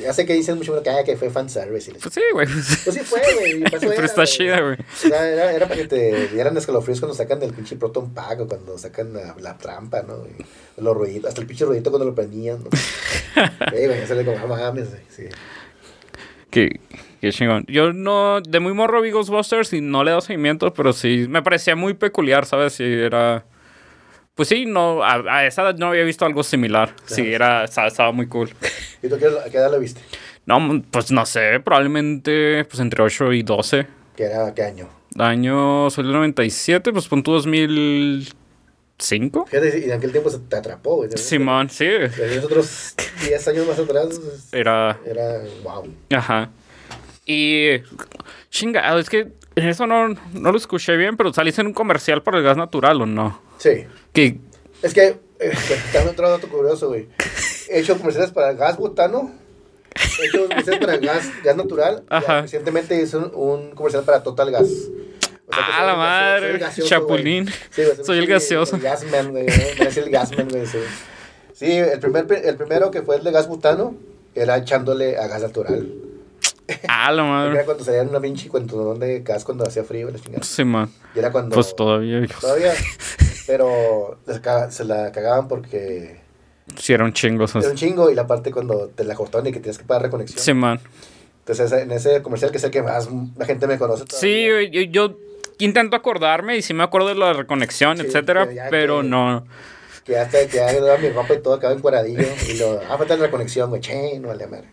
[0.00, 1.92] Ya sé que dicen mucho que, ah, que fue fanservice.
[1.92, 2.46] la Pues sí, güey.
[2.46, 3.64] Pues sí fue, güey.
[3.70, 4.78] Pero era, está chida, güey.
[5.04, 8.78] Era, era para que te dieran escalofríos cuando sacan del pinche Proton Pack o cuando
[8.78, 10.24] sacan la, la trampa, ¿no?
[10.26, 12.70] Y los ruiditos, hasta el pinche ruidito cuando lo prendían, ¿no?
[13.36, 15.24] Sí, güey, ya se le como, ah, mames, güey, sí
[16.56, 16.80] que
[17.20, 17.64] qué chingón.
[17.68, 21.26] Yo no, de muy morro vi Ghostbusters y no le he dado seguimiento, pero sí,
[21.28, 22.74] me parecía muy peculiar, ¿sabes?
[22.74, 23.44] Si era...
[24.34, 26.94] Pues sí, no, a, a, esa edad no había visto algo similar.
[27.06, 28.50] Sí, sí era, estaba, estaba, muy cool.
[29.02, 30.00] ¿Y tú qué, qué edad la viste?
[30.44, 33.86] No, pues no sé, probablemente pues entre 8 y 12.
[34.14, 34.54] ¿Qué era?
[34.54, 34.88] ¿Qué año?
[35.18, 38.28] Año, soy del 97, pues punto 2000...
[38.98, 39.46] ¿Cinco?
[39.52, 41.10] Y en aquel tiempo se te atrapó, güey.
[41.16, 41.86] Simón, sí.
[42.34, 42.94] Nosotros
[43.26, 44.06] 10 años más atrás.
[44.08, 44.98] Pues, era.
[45.04, 45.42] Era.
[45.62, 45.88] ¡Wow!
[46.14, 46.50] Ajá.
[47.26, 47.82] Y.
[48.50, 52.38] Chingado, es que eso no, no lo escuché bien, pero saliste en un comercial para
[52.38, 53.40] el gas natural, ¿o no?
[53.58, 53.84] Sí.
[54.12, 54.38] Que.
[54.82, 55.18] Es que.
[55.38, 55.52] Eh,
[55.92, 57.08] también otro dato curioso, güey.
[57.68, 59.30] He hecho comerciales para el gas butano.
[60.18, 62.04] He hecho comerciales para el gas, gas natural.
[62.08, 62.42] Ajá.
[62.42, 64.68] Recientemente hice un comercial para Total Gas.
[65.48, 66.50] O sea ¡Ah, la el madre!
[66.52, 67.44] soy gaseoso, Chapulín.
[67.44, 67.54] güey.
[67.70, 68.76] Sí, güey, Soy el gaseoso.
[68.76, 69.46] El gasman, güey.
[69.46, 70.66] Decía el gasman, güey.
[70.66, 70.78] Sí,
[71.52, 73.94] Sí, el, primer, el primero que fue el de gas butano
[74.34, 75.88] era echándole a gas natural.
[76.88, 77.64] ¡Ah, la Era madre!
[77.64, 80.44] cuando salía una pinche cuando de gas cuando hacía frío, la chingada.
[80.44, 80.90] Sí, man.
[81.14, 81.54] Y era cuando...
[81.54, 82.18] Pues todavía.
[82.20, 82.40] hijos.
[82.40, 82.74] Todavía.
[83.46, 84.18] Pero
[84.70, 86.20] se la cagaban porque
[86.76, 87.54] Sí, eran chingos.
[87.54, 90.02] era un chingo y la parte cuando te la cortaban y que tienes que pagar
[90.02, 90.40] reconexión.
[90.40, 90.80] Sí, man.
[91.38, 94.02] Entonces en ese comercial que es el que más la gente me conoce.
[94.08, 95.16] Sí, todavía, yo, yo
[95.58, 99.46] intento acordarme y sí me acuerdo de la reconexión, Sí, etcétera, pero pero que- no.
[100.04, 102.22] Que hasta que ya daba mi ropa y todo acaba en cuadradillo.
[102.48, 103.80] Y lo, ah, falta la reconexión, güey.
[103.80, 104.68] Che, no vale madre.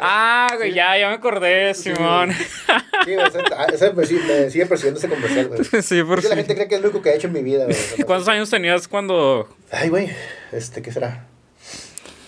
[0.00, 2.32] Ah, güey, ya, ya me acordé, Sí, Simón.
[2.32, 5.60] Sí, güey, ah, ese me, sigue- me sigue persiguiendo ese comercial, güey.
[5.82, 6.40] sí, por que la sí.
[6.40, 7.76] gente cree que es lo único que he hecho en mi vida, güey.
[8.04, 9.48] ¿Cuántos años tenías cuando.?
[9.70, 10.10] Ay, güey,
[10.50, 11.24] este, ¿qué será?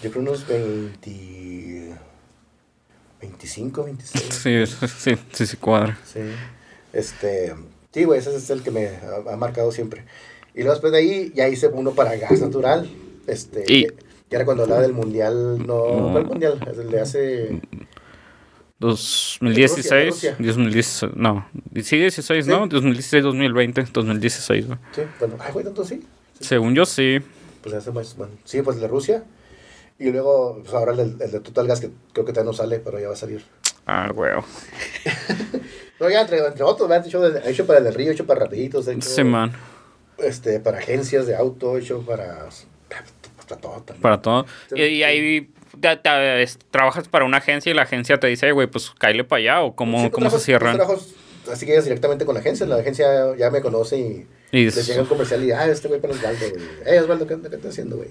[0.02, 1.94] Yo creo unos 20...
[3.20, 4.24] 25, 26.
[4.34, 5.98] Sí, sí, sí, sí, cuadra.
[6.04, 6.20] Sí.
[6.92, 7.54] Este,
[7.92, 10.04] sí, güey, ese es el que me ha, ha marcado siempre.
[10.54, 12.90] Y luego después de ahí ya hice uno para gas natural.
[13.26, 13.94] Este, Y- que,
[14.28, 16.60] que era cuando hablaba del mundial, no, ¿cuál mundial?
[16.70, 17.60] Es el de hace
[18.78, 20.36] 2016, Rusia.
[20.38, 21.46] 2016, no,
[21.82, 22.50] sí, 16, Sí.
[22.50, 22.66] ¿no?
[22.66, 24.78] 2016, 2020, 2016, güey.
[24.94, 26.02] Sí, bueno, ay, güey, tanto sí.
[26.38, 27.18] Sí, Según yo, sí.
[27.62, 29.24] Pues hace más, bueno, sí, pues el de Rusia.
[29.98, 32.78] Y luego, pues ahora el, el de Total Gas, que creo que todavía no sale,
[32.80, 33.44] pero ya va a salir.
[33.84, 34.30] Ah, güey.
[36.00, 37.06] No, ya entre, entre otros, ¿verdad?
[37.06, 39.52] hecho, de- hecho para el del río, hecho para rapiditos, hecho Sí, man.
[40.18, 42.48] este, para agencias de auto, hecho para,
[43.48, 44.02] para todo también.
[44.02, 44.46] Para todo.
[44.74, 48.50] Y, y ahí te- te- es- trabajas para una agencia y la agencia te dice,
[48.52, 50.76] güey, pues cállale para allá o cómo, Sí, cómo se cierran.
[50.76, 51.14] trabajos
[51.50, 54.76] así que llegas directamente con la agencia, la agencia ya me conoce y Y les
[54.76, 56.62] es- llega un comercial y, ah, este güey para Osvaldo, güey.
[56.86, 58.08] Eh, Osvaldo, ¿qué, qué estás haciendo, güey?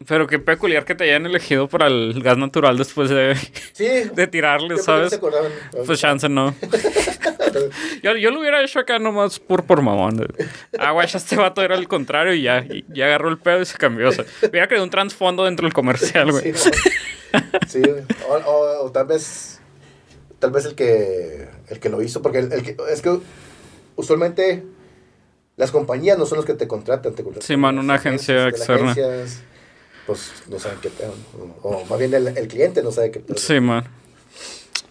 [0.00, 0.04] Ah.
[0.06, 3.36] Pero qué peculiar que te hayan elegido para el gas natural después de,
[3.72, 3.86] Sí.
[4.14, 5.18] de tirarle, ¿sabes?
[5.86, 6.54] Pues chance no.
[8.02, 10.26] Yo, yo lo hubiera hecho acá nomás por, por mamón.
[10.78, 13.60] Ah, güey, ya este vato era el contrario y ya, y ya agarró el pedo
[13.60, 14.08] y se cambió.
[14.08, 16.52] O sea, hubiera creado un trasfondo dentro del comercial, güey.
[16.54, 16.70] Sí.
[17.68, 17.82] Sí,
[18.28, 19.60] o, o- o tal vez
[20.40, 23.18] tal vez el que el que lo hizo porque el, el que es que
[23.96, 24.64] usualmente
[25.56, 28.90] las compañías no son los que te contratan, te contratan Sí, man, una agencia externa.
[28.92, 29.42] agencias,
[30.06, 31.14] pues no saben qué pedo,
[31.62, 33.36] o, o más bien el, el cliente no sabe qué pedo.
[33.38, 33.84] Sí, man.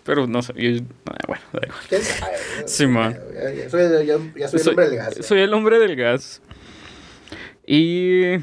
[0.04, 1.80] Pero no sé, yo- ah, bueno, da igual.
[1.88, 2.34] ¿Quién sabe?
[2.68, 3.18] Sí, man.
[3.34, 5.16] Ya, ya soy, ya, ya soy el hombre del gas.
[5.22, 6.42] soy el hombre del gas.
[7.66, 8.38] Y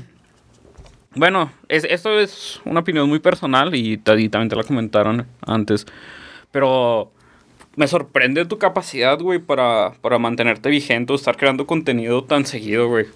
[1.15, 5.87] bueno, es, esto es una opinión muy personal y, y también te la comentaron antes.
[6.51, 7.13] Pero
[7.77, 12.89] me sorprende tu capacidad, güey, para, para mantenerte vigente o estar creando contenido tan seguido,
[12.89, 13.07] güey.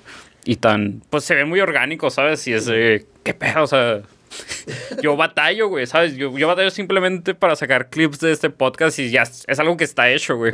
[0.45, 2.47] Y tan, pues se ve muy orgánico, ¿sabes?
[2.47, 4.03] Y es de, qué pedo, o sea,
[5.03, 6.17] yo batallo, güey, ¿sabes?
[6.17, 9.85] Yo, yo batallo simplemente para sacar clips de este podcast y ya es, algo que
[9.85, 10.53] está hecho, güey.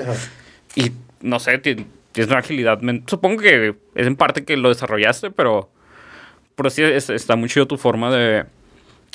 [0.77, 2.79] Y no sé, ti- tienes una agilidad.
[3.07, 5.71] Supongo que es en parte que lo desarrollaste, pero.
[6.55, 8.45] Pero sí es- está muy chido tu forma de,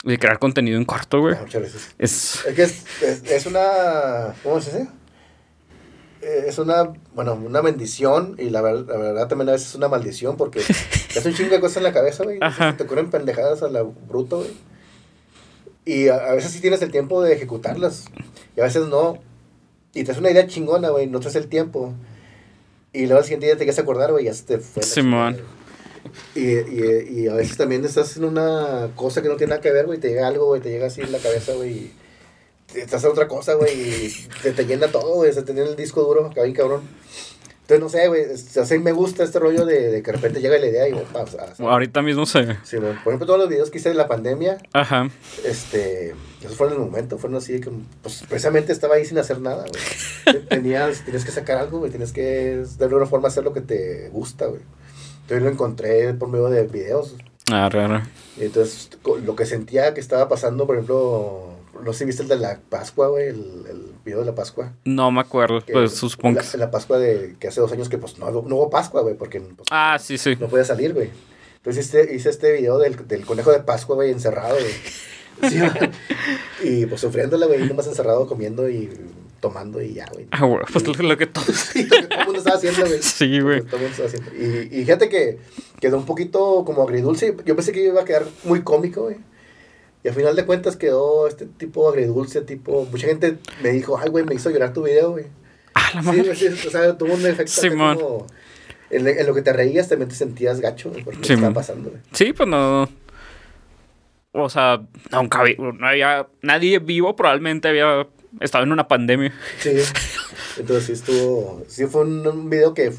[0.03, 1.35] de crear contenido en corto, güey.
[1.35, 1.95] Ah, Muchas gracias.
[1.99, 2.45] Es.
[2.45, 4.33] Es que es, es, es una.
[4.43, 4.89] ¿Cómo se dice?
[6.45, 9.87] Es una, bueno, una bendición y la, ver- la verdad también a veces es una
[9.87, 10.61] maldición porque
[11.13, 12.39] te hace un chingo de cosas en la cabeza, güey.
[12.77, 14.51] Te ocurren pendejadas a la bruto, güey.
[15.85, 18.05] Y a, a veces sí tienes el tiempo de ejecutarlas
[18.55, 19.17] y a veces no.
[19.93, 21.93] Y te hace una idea chingona, güey, no te hace el tiempo.
[22.91, 24.83] Y luego al siguiente día te quieres acordar, güey, ya se te fue.
[24.83, 25.37] Simón.
[26.35, 29.71] Y, y, y a veces también estás en una cosa que no tiene nada que
[29.71, 31.91] ver, güey, te llega algo, güey, te llega así en la cabeza, güey,
[32.81, 33.71] estás en otra cosa, güey,
[34.07, 36.81] y te, te llena todo, güey, se te llena el disco duro, acá bien cabrón.
[37.67, 38.25] Entonces, no sé, güey,
[38.61, 41.23] así me gusta este rollo de, de que de repente llega la idea y, pa,
[41.23, 42.45] o sea, Ahorita mismo se.
[42.63, 42.93] sí, güey.
[43.03, 45.09] por ejemplo, todos los videos que hice de la pandemia, Ajá.
[45.43, 46.13] este,
[46.43, 47.71] esos fueron en el momento, fueron así que,
[48.03, 50.43] pues, precisamente estaba ahí sin hacer nada, güey.
[50.45, 54.09] Tenías, tienes que sacar algo, güey, tienes que, de alguna forma, hacer lo que te
[54.09, 54.61] gusta, güey.
[55.23, 57.15] Entonces lo encontré por medio de videos.
[57.51, 58.03] Ah, raro.
[58.39, 58.91] Entonces,
[59.23, 62.59] lo que sentía que estaba pasando, por ejemplo, no sé si viste el de la
[62.69, 64.73] Pascua, güey, el, el video de la Pascua.
[64.85, 67.97] No me acuerdo, Que pues supongo la, la Pascua de que hace dos años que
[67.97, 70.35] pues no, no hubo Pascua, güey, porque pues, Ah, sí, sí.
[70.39, 71.09] no podía salir, güey.
[71.57, 74.73] Entonces hice, hice este video del, del conejo de Pascua, güey, encerrado, güey.
[75.49, 75.59] Sí,
[76.63, 78.89] y pues sufriéndole, güey, nomás encerrado, comiendo y
[79.41, 80.27] tomando y ya, güey.
[80.31, 81.47] Ah, güey, pues lo, lo que todos.
[81.73, 82.99] Sí, lo que todo el mundo estaba haciendo, güey.
[83.01, 83.61] Sí, güey.
[83.63, 84.31] Todo el mundo estaba haciendo.
[84.33, 85.39] Y, y fíjate que
[85.81, 87.35] quedó un poquito como agridulce.
[87.45, 89.17] Yo pensé que iba a quedar muy cómico, güey.
[90.05, 92.85] Y al final de cuentas quedó este tipo agridulce, tipo...
[92.91, 95.25] Mucha gente me dijo, ay, güey, me hizo llorar tu video, güey.
[95.73, 96.21] Ah, la Sí, madre.
[96.25, 97.95] güey, sí, o sea, tuvo un efecto Simón.
[97.99, 98.27] como...
[98.91, 101.37] En, en lo que te reías también te sentías gacho, güey, porque Simón.
[101.45, 102.01] estaba pasando, güey.
[102.11, 102.87] Sí, pues no.
[104.31, 106.27] O sea, nunca vi- no había.
[106.43, 108.05] Nadie vivo probablemente había
[108.41, 109.33] estado en una pandemia.
[109.57, 109.71] Sí.
[110.59, 111.63] Entonces sí estuvo...
[111.67, 112.93] Sí fue un, un video que...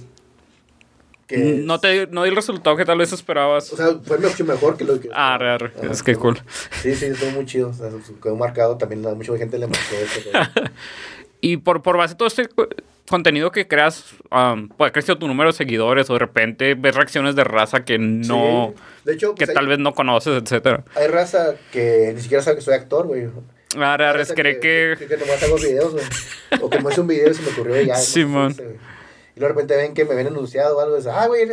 [1.26, 3.72] que No te no di el resultado que tal vez esperabas.
[3.72, 5.08] O sea, fue mucho mejor que lo que...
[5.12, 6.38] Ah, re, re, Ajá, es que cool.
[6.82, 7.70] Sí, sí, estuvo muy chido.
[7.70, 7.88] O sea,
[8.22, 8.76] quedó marcado.
[8.76, 9.80] También a mucha gente le marcó
[10.32, 10.66] güey.
[11.40, 12.66] Y por, por base de todo este co-
[13.08, 16.94] contenido que creas, um, pues ha crecido tu número de seguidores o de repente ves
[16.96, 18.82] reacciones de raza que no, Sí.
[19.04, 20.82] De hecho, que pues, tal hay, vez no conoces, etcétera.
[20.96, 23.28] hay raza que ni siquiera sabe que soy actor, güey.
[23.78, 26.04] Ah, Raza cree que, que, que nomás hago videos, güey.
[26.62, 27.94] O que me hace un video y se me ocurrió ya.
[27.96, 28.54] Simón.
[28.56, 28.95] güey.
[29.36, 30.96] Y luego de repente ven que me ven anunciado o algo.
[30.96, 31.46] Dicen, ah, güey,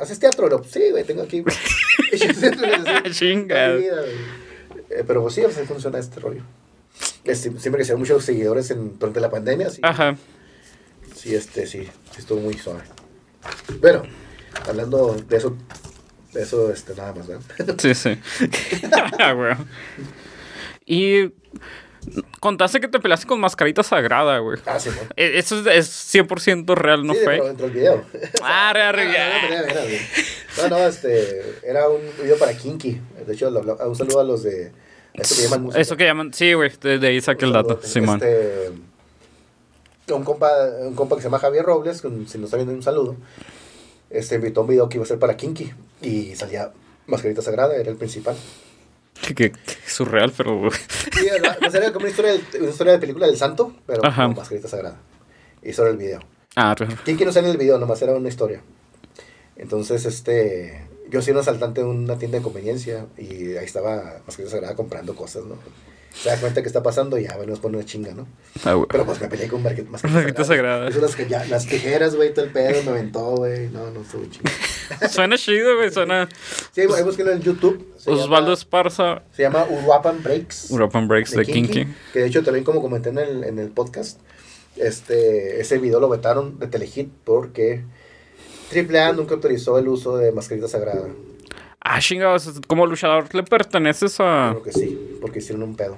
[0.00, 0.48] ¿haces teatro?
[0.48, 1.44] Lo, sí, güey, tengo aquí.
[2.12, 3.54] Yo, "Sí, Chinga.
[3.54, 4.14] toda mi vida, güey".
[4.90, 6.42] Eh, pero pues sí, así funciona este rollo.
[7.24, 9.80] Este, siempre que se muchos seguidores en, durante la pandemia, sí.
[9.84, 10.16] Ajá.
[11.14, 12.82] Sí, este, sí, sí estuvo muy suave.
[13.80, 14.02] Pero,
[14.66, 15.56] hablando de eso,
[16.32, 17.76] de eso, este, nada más, ¿verdad?
[17.78, 18.18] Sí, sí.
[19.18, 19.54] Ah, güey.
[20.86, 21.32] Y
[22.40, 24.58] contaste que te peleaste con mascarita sagrada, güey.
[24.66, 24.90] ah, sí.
[25.16, 27.34] E- Eso es, es 100% real, no sí, fue.
[27.34, 28.04] pero dentro del video.
[28.42, 33.00] Ah, re, re, Ah, no, no, este, era un video para Kinky.
[33.26, 34.72] De hecho, un saludo a los de,
[35.16, 35.80] a esto que llaman música.
[35.80, 37.80] Eso que llaman, sí, güey, de, ahí saqué el dato.
[37.82, 38.20] Simón.
[38.22, 38.70] Este,
[40.12, 40.48] un compa,
[40.80, 43.16] un compa que se llama Javier Robles, si nos está viendo un saludo,
[44.10, 45.70] este, invitó un video que iba a ser para Kinky
[46.00, 46.72] y salía
[47.06, 48.34] Mascarita Sagrada, era el principal.
[49.34, 49.52] Que,
[49.86, 50.70] surreal, pero.
[51.18, 51.26] Sí,
[51.60, 54.68] pues era como una historia, del- una historia de película del santo, pero con mascarita
[54.68, 54.98] sagrada.
[55.62, 56.20] Y sobre el video.
[56.56, 57.78] Ah, ¿Quién quiere usar en el video?
[57.78, 58.62] Nomás era una historia.
[59.56, 60.86] Entonces, este.
[61.10, 65.14] Yo soy un asaltante de una tienda de conveniencia y ahí estaba Mascarita Sagrada comprando
[65.16, 65.56] cosas, ¿no?
[66.12, 68.26] Se da cuenta que está pasando y ya, bueno, nos pone una chinga, ¿no?
[68.64, 68.86] ah, güey.
[68.90, 70.88] Pero pues me peleé con Mascarita Sagrada.
[70.88, 73.68] Eso las, que ya, las tijeras, güey, todo el pedo me aventó, güey.
[73.68, 74.50] No, no, estuvo chinga.
[75.10, 75.90] Suena chido, güey.
[75.92, 76.28] Suena.
[76.72, 77.94] Sí, ahí búsquenlo en YouTube.
[77.96, 80.70] Se Osvaldo llama- Esparza, Se llama Uruapan Breaks.
[80.70, 81.86] Urupan Breaks de Kinky.
[82.12, 84.18] Que de hecho también como comenté en el, en el podcast,
[84.76, 87.84] este, ese video lo vetaron de Telehit porque
[88.74, 91.06] AAA nunca autorizó el uso de mascarita sagrada.
[91.80, 92.60] Ah, chingados.
[92.66, 94.48] Como luchador, ¿le perteneces a.?
[94.50, 95.96] Creo que sí, porque hicieron un pedo.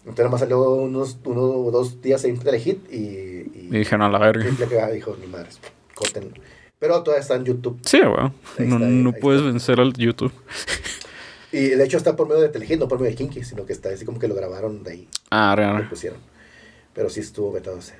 [0.00, 4.10] Entonces nomás salió unos uno o dos días en Telehit y, y, Y dijeron a
[4.10, 4.44] la verga.
[4.46, 5.60] AAA dijo, ni madres,
[5.94, 6.32] corten.
[6.78, 7.78] Pero todavía está en YouTube.
[7.84, 7.98] Sí.
[7.98, 9.50] Ahí No, está, no puedes está.
[9.50, 10.32] vencer al YouTube.
[11.52, 13.72] Y de hecho está por medio de Telehit, no por medio de Kinky, sino que
[13.72, 15.88] está así como que lo grabaron de ahí, Ah, lo real.
[15.88, 16.20] pusieron.
[16.94, 17.94] Pero sí estuvo vetado ese.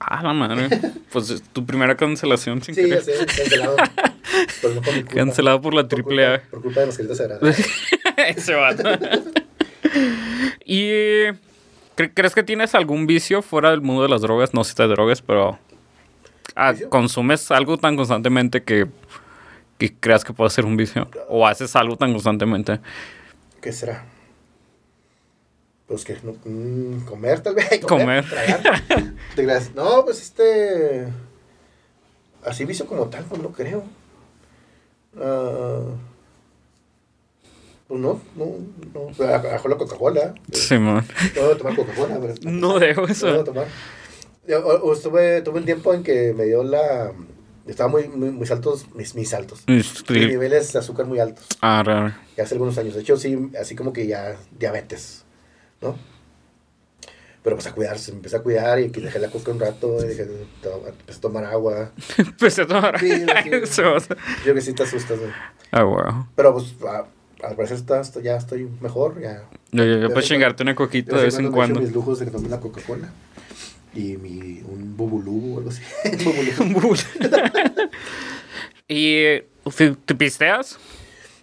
[0.00, 0.68] Ah, la madre.
[1.12, 3.02] Pues es tu primera cancelación sin Sí, querer.
[3.02, 3.76] sé, cancelado.
[3.76, 5.14] No por mi culpa.
[5.14, 6.42] Cancelado por la triple A.
[6.50, 7.40] Por culpa de mascarita sagrada.
[8.28, 8.82] Ese vato.
[10.64, 10.88] ¿Y
[11.96, 14.54] cre- crees que tienes algún vicio fuera del mundo de las drogas?
[14.54, 15.58] No sé si te drogas, pero
[16.56, 18.86] ah, consumes algo tan constantemente que,
[19.78, 21.08] que creas que puede ser un vicio.
[21.28, 22.80] O haces algo tan constantemente.
[23.60, 24.04] ¿Qué será?
[25.90, 27.80] Pues que no, mm, comer tal vez.
[27.86, 28.24] Comer.
[29.34, 31.08] Te No, pues este.
[32.44, 33.82] Así vicio como tal, pues no creo.
[35.20, 35.80] Ah,
[37.88, 38.46] pues no, no,
[38.94, 39.06] no.
[39.18, 40.32] Bajo la Coca-Cola.
[40.52, 40.78] Sí.
[40.78, 41.02] No
[41.34, 42.34] debo tomar Coca-Cola, pero.
[42.42, 43.44] No dejo No debo eso.
[43.44, 43.66] tomar.
[44.46, 47.10] Yo, o- estuve, tuve un tiempo en que me dio la.
[47.66, 49.64] Estaba muy, muy, muy altos, mis, mis altos.
[49.66, 51.46] Mis niveles de azúcar muy altos.
[51.60, 52.14] Ah, raro.
[52.36, 52.94] ya hace algunos años.
[52.94, 55.24] De hecho, sí, así como que ya diabetes,
[55.80, 55.96] ¿no?
[57.42, 60.08] Pero pues a cuidarse, me empecé a cuidar y dejé la coca un rato y
[60.08, 61.90] dejé empecé a tomar agua.
[62.18, 63.00] Empecé a tomar.
[63.00, 63.10] Sí,
[63.64, 63.82] sí.
[64.44, 65.30] Yo que sí te asustas, güey.
[65.70, 66.26] Ah, wow.
[66.36, 67.06] Pero pues a-
[67.46, 69.44] al parecer está, ya estoy mejor, ya.
[69.72, 71.80] Yo, yo, yo puedo chingarte una coquita de vez en cuando.
[71.80, 73.08] mis lujos de que tomé una Coca-Cola
[73.94, 75.82] y mi, un bubulú o algo así.
[76.74, 76.94] bubulú.
[78.86, 79.40] ¿Y
[79.76, 80.78] te, te pisteas?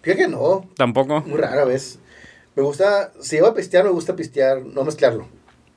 [0.02, 1.22] Fíjate que no, Tampoco.
[1.22, 1.98] muy rara vez.
[2.58, 5.28] Me gusta, si iba a pistear, me gusta pistear, no mezclarlo.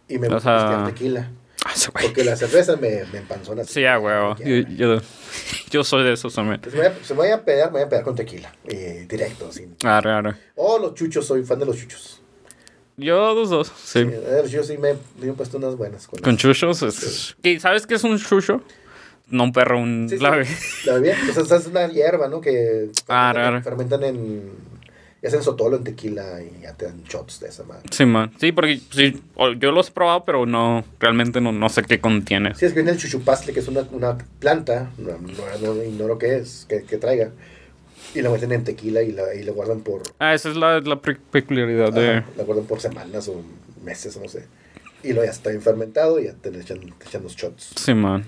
[0.07, 1.31] Y me O gusta sea, pistear tequila.
[1.63, 1.73] Ah.
[2.01, 3.61] Porque la cerveza me, me empanzona.
[3.61, 3.73] así.
[3.73, 4.35] Sí, ah, huevo.
[4.37, 4.75] Yo, güey.
[4.77, 4.97] yo,
[5.69, 6.59] yo soy de esos también.
[6.59, 8.51] Pues me voy a, se me voy a pedar, me voy a pedar con tequila.
[8.67, 9.75] eh, directo, sin.
[9.83, 10.33] Ah, raro.
[10.55, 12.19] Oh, los chuchos, soy fan de los chuchos.
[12.97, 13.71] Yo dos, dos.
[13.77, 13.99] Sí.
[13.99, 16.07] Eh, los chuchos sí me, me han puesto unas buenas.
[16.07, 16.81] Con Con chuchos.
[16.81, 17.35] Es...
[17.43, 18.63] ¿Y sabes qué es un chucho?
[19.27, 20.31] No un perro, un Sí, sí, la-
[20.85, 22.41] La bebida, pues esa es una hierba, ¿no?
[22.41, 23.63] Que Ah, fermentan, raro.
[23.63, 24.51] fermentan en.
[25.23, 27.83] Y hacen sotolo en tequila y ya te dan shots de esa madre.
[27.91, 28.31] Sí, man.
[28.39, 29.21] Sí, porque sí,
[29.59, 32.55] yo los he probado, pero no, realmente no, no sé qué contiene.
[32.55, 36.17] Sí, es que viene el chuchupastle, que es una, una planta, no, no, no ignoro
[36.17, 37.29] qué es, que, que traiga.
[38.15, 40.01] Y la meten en tequila y la, y la guardan por.
[40.17, 42.23] Ah, esa es la, la pe- peculiaridad de...
[42.35, 43.43] La guardan por semanas o
[43.83, 44.47] meses, no sé.
[45.03, 47.73] Y luego ya está bien fermentado y ya te le echan, te echan los shots.
[47.75, 48.25] Sí, man.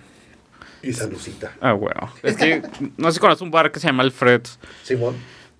[0.83, 1.55] Y salucita.
[1.59, 2.11] Ah, huevo.
[2.21, 2.61] Es que
[2.97, 4.41] no sé si conoces un bar que se llama Alfred.
[4.83, 5.15] Simón.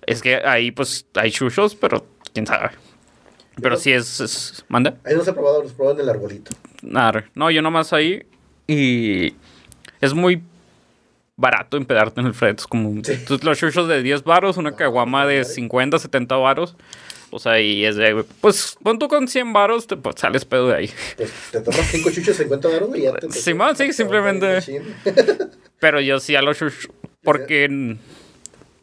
[0.06, 2.70] Es que ahí, pues, hay chuchos, pero quién sabe.
[3.60, 4.20] Pero sí es...
[4.20, 4.64] es...
[4.68, 4.96] ¿Manda?
[5.04, 6.50] Ahí no se ha probado, los probado en el arbolito.
[6.82, 7.24] Nada.
[7.34, 8.26] No, yo nomás ahí.
[8.66, 9.34] Y
[10.00, 10.42] es muy
[11.36, 12.56] barato empedarte en el Fred.
[12.58, 13.12] Es como Sí.
[13.42, 15.44] los chuchos de 10 varos, una caguama de madre.
[15.44, 16.76] 50, 70 varos.
[17.30, 20.68] O sea, y es de, pues, pon tú con 100 varos, te pues, sales pedo
[20.68, 20.90] de ahí.
[21.16, 23.30] Pues te tomas 5 chuchos, 50 baros y ya te.
[23.32, 24.60] Simón, sí, te- simplemente-.
[25.80, 26.88] Pero yo sí a los chuchos,
[27.22, 27.96] porque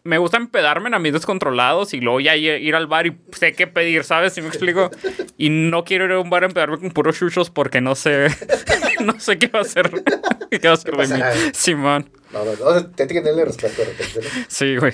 [0.03, 3.67] me gusta empedarme en ambientes controlados y luego ya ir al bar y sé qué
[3.67, 4.33] pedir, ¿sabes?
[4.33, 4.89] Si me explico.
[5.37, 8.27] Y no quiero ir a un bar a empedarme con puros chuchos porque no sé,
[9.05, 9.91] no sé qué va a hacer,
[10.49, 11.21] qué va a hacer de mí.
[11.53, 12.09] Simón.
[12.33, 14.45] No, no, no, te tiene que tenerle respeto de repente, ¿no?
[14.47, 14.93] Sí, güey.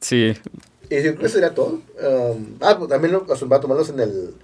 [0.00, 0.34] sí.
[0.90, 1.80] Y eso sería todo.
[2.02, 4.34] Um, ah, pues también lo, va a tomarlos en el,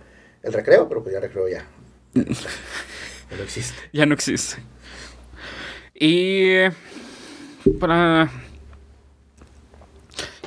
[0.42, 1.66] el recreo, pero pues ya recreo ya.
[2.14, 3.76] Ya no existe.
[3.92, 4.56] Ya no existe.
[5.92, 6.70] Y
[7.78, 8.30] para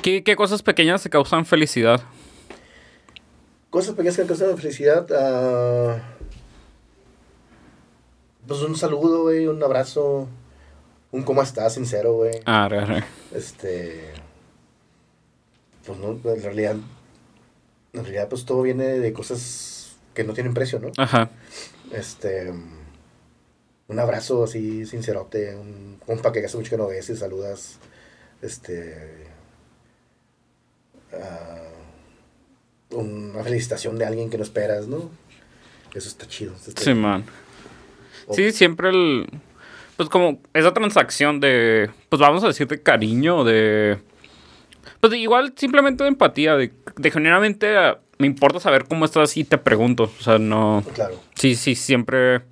[0.02, 2.00] ¿Qué, qué cosas pequeñas te causan felicidad?
[3.70, 5.06] Cosas pequeñas que causan felicidad.
[5.16, 5.96] ah,
[8.46, 10.28] pues un saludo, güey, un abrazo.
[11.12, 12.40] Un cómo estás, sincero, güey.
[12.46, 13.04] Ah, re, re.
[13.32, 14.10] Este.
[15.86, 16.76] Pues no, en realidad.
[17.92, 20.90] En realidad, pues todo viene de cosas que no tienen precio, ¿no?
[20.96, 21.30] Ajá.
[21.92, 22.52] Este.
[23.88, 25.54] Un abrazo así, sincerote.
[25.54, 27.78] Un compa que hace mucho que no ves y saludas.
[28.40, 29.31] Este.
[31.14, 31.62] Ah,
[32.90, 35.10] una felicitación de alguien que no esperas, ¿no?
[35.94, 36.54] Eso está chido.
[36.54, 37.24] eso está Sí, man.
[38.30, 39.28] Sí, siempre el.
[39.96, 41.90] Pues como esa transacción de.
[42.08, 43.98] Pues vamos a decir de cariño, de.
[45.00, 49.44] Pues igual simplemente de empatía, de, de genuinamente ah, me importa saber cómo estás y
[49.44, 50.04] te pregunto.
[50.04, 50.84] O sea, no.
[50.94, 51.20] Claro.
[51.34, 52.42] Sí, sí, siempre.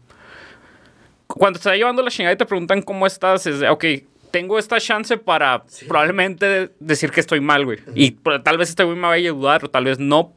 [1.26, 3.84] Cuando te está llevando la chingada y te preguntan cómo estás, es de, ok,
[4.30, 5.86] tengo esta chance para Sí.
[5.86, 7.78] probablemente decir que estoy mal, güey.
[7.94, 8.12] Y
[8.44, 10.32] tal vez este güey me vaya a ayudar, o tal vez no,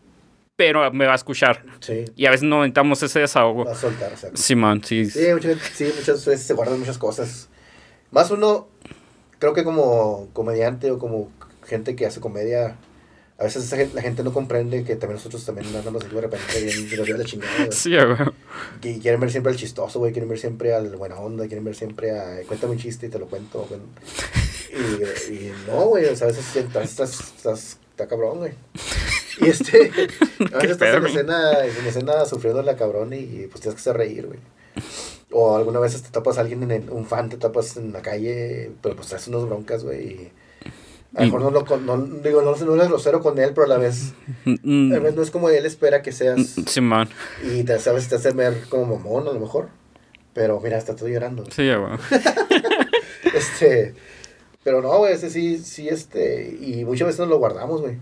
[0.56, 1.64] pero me va a escuchar.
[1.80, 2.06] Sí.
[2.16, 3.66] Y a veces no necesitamos ese desahogo.
[3.66, 4.30] Va a soltar, o sea.
[4.34, 5.06] Sí, man, sí.
[5.10, 7.50] Sí, mucha gente- sí, muchas veces se guardan muchas cosas.
[8.12, 8.68] Más uno,
[9.40, 11.32] creo que como comediante o como
[11.66, 12.76] gente que hace comedia,
[13.44, 16.62] a veces esa gente- la gente no comprende que también nosotros también andamos de repente
[16.64, 17.72] bien, lleva la chingada.
[17.72, 18.96] Sí, güey.
[18.96, 21.76] Y quieren ver siempre al chistoso, güey, quieren ver siempre al buena onda, quieren ver
[21.76, 22.42] siempre a...
[22.48, 23.82] Cuéntame un chiste y te lo cuento, güey.
[24.72, 28.54] Y, y no, güey, o sea, a veces estás, estás, estás, está cabrón, güey.
[29.42, 29.92] Y este,
[30.54, 33.98] a veces estás en escena, en escena sufriendo la cabrón y pues tienes que hacer
[33.98, 34.40] reír, güey.
[35.32, 38.02] O alguna vez te tapas a alguien, en el- un fan te tapas en la
[38.02, 40.32] calle, pero pues traes unas broncas, güey.
[41.16, 43.66] A lo mejor no lo, con- no, digo, no, no eres grosero con él, pero
[43.66, 44.14] a la vez,
[44.46, 46.58] Mm, a la vez no es como él espera que seas.
[46.58, 47.08] mm, Sí, man.
[47.44, 49.70] Y te sabes, te hace ver como mamón a lo mejor.
[50.34, 51.46] Pero mira, está todo llorando.
[51.52, 51.98] Sí, güey.
[53.34, 53.94] Este.
[54.64, 56.56] Pero no, güey, ese sí, sí, este.
[56.60, 57.98] Y muchas veces nos lo guardamos, güey.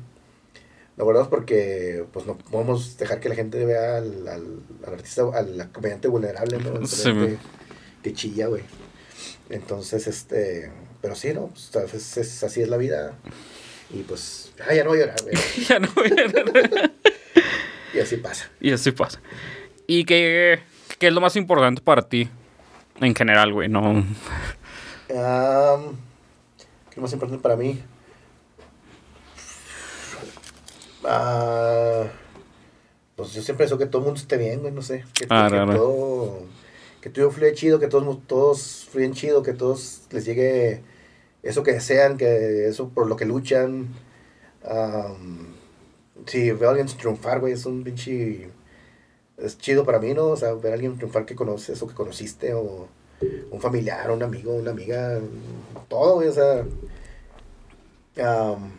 [0.98, 5.24] Lo guardamos porque, pues, no podemos dejar que la gente vea al, al, al artista,
[5.34, 6.86] al comediante vulnerable, ¿no?
[6.86, 7.38] Sí, güey.
[8.04, 8.64] que chilla, güey.
[9.50, 10.72] Entonces, este.
[11.02, 11.52] Pero sí, ¿no?
[11.73, 13.14] Pues, es- así es la vida.
[13.90, 15.36] Y pues, ah, ya no voy a llorar, güey.
[15.68, 16.91] ya no voy a-
[17.94, 18.49] Y así pasa.
[18.60, 19.19] Y así pasa.
[19.88, 20.60] ¿Y qué,
[20.99, 22.30] qué es lo más importante para ti?
[22.99, 23.82] En general, güey, no.
[23.90, 24.06] Am,
[25.10, 27.82] ¿Qué es lo más importante para mí?
[31.03, 32.03] Ah,
[33.15, 35.03] pues yo siempre deseo que todo el mundo esté bien, güey, no sé.
[35.14, 35.73] Que, Ah, que raro.
[35.73, 36.44] todo,
[37.02, 40.82] que todo fluya chido, que todos, todos fluyen chido, que todos les llegue
[41.43, 43.88] eso que desean, que eso por lo que luchan.
[44.63, 45.55] Am,
[46.27, 48.49] si veo a alguien triunfar, güey, es un pinche...
[49.38, 50.27] Es chido para mí, ¿no?
[50.27, 52.88] O sea, ver a alguien triunfar que conoces o que conociste o
[53.51, 55.19] un familiar, un amigo, una amiga,
[55.88, 56.65] todo, güey, o sea...
[58.23, 58.72] am,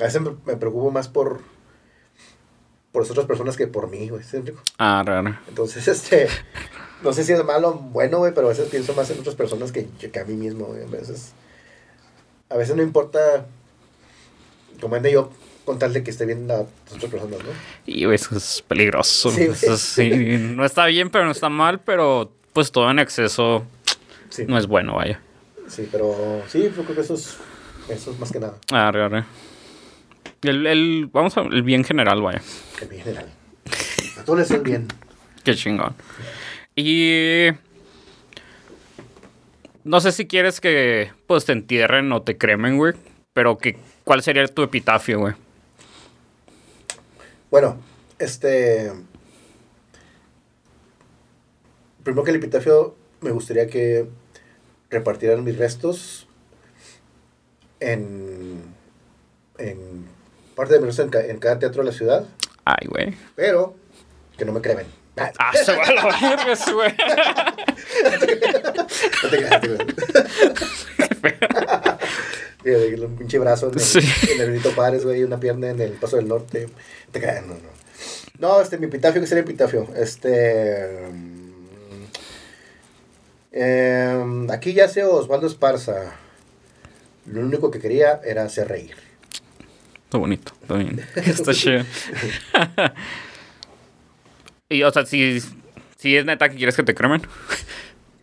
[0.00, 1.40] a veces me, preocupo más por
[2.90, 4.22] por las otras personas que por mí, güey.
[4.78, 5.36] Ah, raro.
[5.48, 6.28] Entonces, este,
[7.02, 9.34] no sé si es malo o bueno, güey, pero a veces pienso más en otras
[9.34, 11.32] personas que, que a mí mismo, güey, a veces,
[12.48, 13.46] a veces no importa,
[14.80, 15.30] como ande yo,
[15.64, 16.60] contarle que esté bien a
[16.94, 17.50] otras personas, ¿no?
[17.86, 19.30] Y güey, eso es peligroso.
[19.30, 19.42] Sí.
[19.44, 23.64] Eso sí, no está bien, pero no está mal, pero pues todo en exceso
[24.30, 25.20] Sí, no es bueno, vaya.
[25.68, 27.36] sí, pero sí, yo creo que eso es,
[27.88, 29.24] eso es más que nada, Ah, raro.
[30.42, 32.42] El, el, vamos a el bien general, vaya.
[32.82, 33.26] en mi general.
[34.18, 34.88] A todos les hacen bien.
[35.42, 35.94] Qué chingón.
[36.76, 37.48] Y.
[39.84, 42.94] No sé si quieres que pues te entierren o te cremen, güey.
[43.32, 45.34] Pero que, ¿cuál sería tu epitafio, güey?
[47.50, 47.76] Bueno,
[48.18, 48.92] este.
[52.02, 54.06] Primero que el epitafio, me gustaría que
[54.90, 56.26] repartieran mis restos
[57.80, 58.62] en.
[59.58, 60.06] en
[60.54, 62.26] parte de restos en, ca- en cada teatro de la ciudad,
[62.64, 63.14] Ay, güey.
[63.34, 63.74] pero
[64.38, 64.86] que no me cremen.
[65.16, 66.92] Ah, se va a la verga, güey.
[69.22, 69.62] no te creas.
[72.66, 73.98] Eh, Un pinche brazo en el, Sí.
[74.32, 76.66] en el Benito Juárez, güey, una pierna en el Paso del Norte.
[76.66, 76.72] No
[77.12, 77.60] te creas, no, no.
[78.38, 79.86] No, este, mi epitafio, ¿qué sería epitafio?
[79.94, 81.06] Este.
[83.52, 86.14] em, aquí yace Osvaldo Esparza.
[87.26, 88.96] Lo único que quería era hacer reír.
[90.04, 91.06] Está bonito, está bien.
[91.16, 91.84] Está chido.
[94.74, 95.40] y, o sea, si,
[95.96, 97.22] si es neta que quieres que te cremen.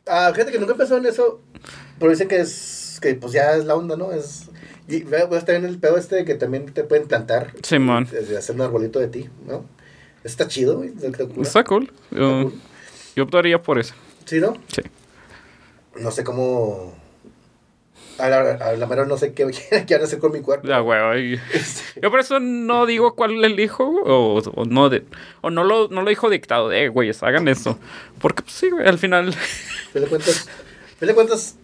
[0.08, 1.42] Ah, gente que nunca pensó en eso,
[2.00, 4.12] pero dicen que es, que pues ya es la onda, ¿no?
[4.12, 4.50] Es,
[4.88, 7.54] y voy a estar en el pedo este de que también te pueden plantar.
[7.64, 8.08] Simón.
[8.12, 9.66] Desde hacer un arbolito de ti, ¿no?
[10.24, 10.90] Está chido, güey.
[11.02, 11.42] Está cool.
[11.42, 11.84] Está cool.
[11.84, 12.54] Está Yo, cool.
[13.16, 13.94] yo optaría por eso.
[14.26, 14.54] Sí, ¿no?
[14.68, 14.82] Sí.
[16.00, 16.96] No sé cómo...
[18.22, 19.46] A la, a la mera no sé qué
[19.88, 20.68] quieren hacer con mi cuerpo.
[20.68, 21.40] Ya, güey.
[21.54, 25.04] Este, Yo por eso no digo cuál elijo, o, o no de,
[25.42, 27.80] o no lo, no lo dijo dictado de, eh, güeyes, hagan eso.
[28.20, 29.36] Porque, pues sí, güey, al final,
[29.94, 30.48] le cuentas...
[31.00, 31.56] Le cuentas...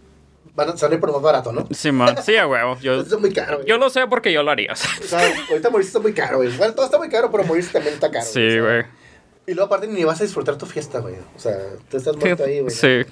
[0.55, 1.67] Van a salir por más barato, ¿no?
[1.69, 2.79] sí, man, sí, a huevo.
[2.79, 3.67] Yo, es muy caro, güey.
[3.67, 4.73] yo lo sé porque yo lo haría.
[4.73, 5.19] O sea,
[5.51, 6.49] ahorita morirse está muy caro, güey.
[6.57, 8.25] Bueno, todo está muy caro, pero morirse también está caro.
[8.25, 8.83] Sí, güey.
[9.49, 11.15] Y luego aparte ni vas a disfrutar tu fiesta, güey.
[11.35, 11.57] O sea,
[11.89, 12.69] tú estás muerto ahí, güey.
[12.75, 13.09] Sí.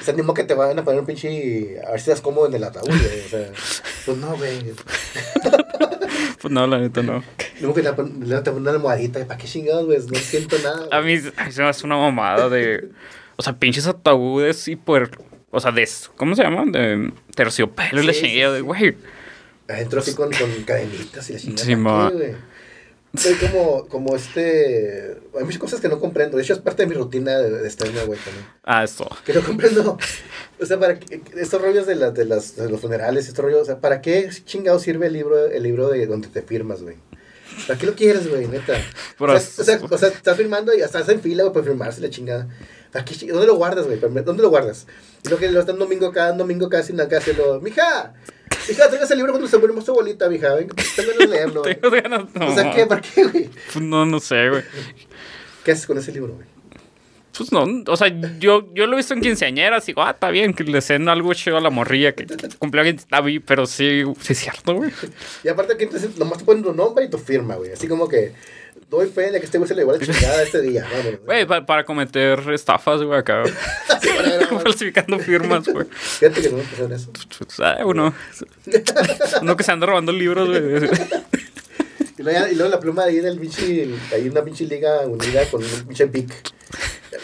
[0.00, 1.80] O sea, ni modo que te van a poner un pinche...
[1.86, 3.20] A ver si estás cómodo en el ataúd, güey.
[3.24, 3.50] O sea,
[4.04, 4.74] pues no, güey.
[6.40, 7.22] Pues no, la neta no.
[7.60, 9.24] Luego que te pon- te ponen una almohadita.
[9.26, 9.98] ¿Para qué chingados, güey?
[9.98, 10.88] No siento nada.
[10.90, 11.20] A güey.
[11.22, 12.90] mí a mí se me hace una mamada de.
[13.36, 15.10] O sea, pinches ataúdes y por.
[15.50, 15.88] O sea, de.
[16.16, 16.64] ¿Cómo se llama?
[16.66, 18.64] De terciopelo y la Sí, sí, chingada de, sí.
[18.64, 18.96] güey.
[19.68, 21.64] Adentro así con, con cadenitas y la chingada.
[21.64, 22.10] Sí, ¿para ma.
[22.10, 22.34] qué, güey?
[23.16, 25.18] Soy como, como este...
[25.38, 26.36] Hay muchas cosas que no comprendo.
[26.38, 28.46] De hecho, es parte de mi rutina de, de estar güey, también.
[28.64, 29.08] Ah, eso.
[29.24, 29.98] Que no comprendo.
[30.60, 33.60] O sea, para qué- estos rollos de, las de, las, de los funerales, estos rollos,
[33.62, 36.96] o sea, ¿para qué chingado sirve el libro, el libro de donde te firmas, güey?
[37.66, 38.74] ¿Para qué lo quieres, güey, neta?
[39.18, 41.52] Pero o, sea, o, sea, o sea, estás firmando y hasta estás en fila, güey,
[41.52, 42.48] para firmarse la chingada.
[42.90, 43.98] ¿Para qué chi- ¿Dónde lo guardas, güey?
[44.00, 44.86] ¿Dónde lo guardas?
[45.22, 47.60] Y lo que lo está un domingo acá, un domingo acá, sin acá, se lo...
[47.60, 48.14] ¡Mija!
[48.68, 50.54] Mija, traigas el libro cuando se murió tu abuelita, mija.
[50.54, 51.62] Venga, tengo ganas de leerlo.
[51.80, 52.34] Tengo ganas.
[52.34, 52.86] No, O sea, ¿qué?
[52.86, 53.50] ¿Para qué, güey?
[53.72, 54.62] Pues no, no sé, güey.
[55.64, 56.46] ¿Qué haces con ese libro, güey?
[57.36, 58.08] Pues no, o sea,
[58.38, 61.08] yo, yo lo he visto en quinceañeras y digo, ah, está bien, que le den
[61.08, 62.26] algo chido a la morrilla que
[62.58, 64.90] cumplió alguien, está bien, pero sí, sí es cierto, güey.
[65.42, 67.72] Y aparte aquí entonces nomás te ponen tu nombre y tu firma, güey.
[67.72, 68.34] Así como que
[68.92, 70.86] doy fe de que este güey se le llevó la chingada este día.
[71.24, 73.42] Güey, pa- para cometer estafas, güey, acá.
[74.02, 75.86] Sí, para falsificando firmas, güey.
[75.90, 77.10] Fíjate que no me pasó en eso.
[77.38, 78.14] Pues, ah, uno,
[79.40, 80.90] uno que se anda robando libros, güey.
[82.18, 85.62] Y luego, y luego la pluma ahí del pinche, hay una pinche liga unida con
[85.64, 86.30] un pinche pic.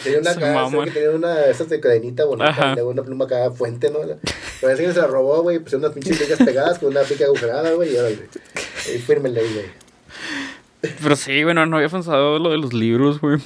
[0.03, 3.91] Tenía una que tenía una de esas de cadenita bonita, luego una pluma acá fuente,
[3.91, 3.99] ¿no?
[4.61, 7.71] Parece que se la robó, güey, pusieron unas pinches ligas pegadas con una pica agujerada,
[7.71, 8.19] güey, y órale.
[8.93, 9.65] Y fírmenle ahí, güey.
[10.81, 13.39] Pero sí, güey, no, había pensado lo de los libros, güey.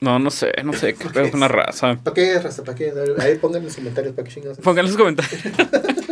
[0.00, 1.98] No, no sé, no sé qué pedo con la raza.
[2.02, 2.64] ¿Para qué, raza?
[2.64, 2.92] ¿Para qué?
[3.18, 4.58] Ahí pongan en los comentarios, ¿para qué chingados?
[4.58, 5.42] Pongan en los comentarios.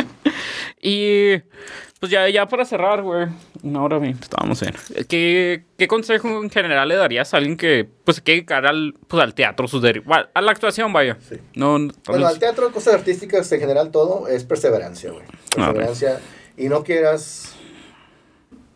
[0.83, 1.39] y
[1.99, 3.27] pues ya, ya para cerrar, güey.
[3.63, 4.75] Una hora veinte, estábamos bien.
[5.09, 9.23] ¿Qué, ¿Qué consejo en general le darías a alguien que pues quiere dedicar al, pues,
[9.23, 11.17] al teatro, sus bueno, a la actuación, vaya?
[11.27, 11.37] Sí.
[11.55, 15.25] No, no, Bueno, al teatro, cosas artísticas en general, todo es perseverancia, güey.
[15.55, 16.21] Perseverancia.
[16.57, 17.58] Y no quieras.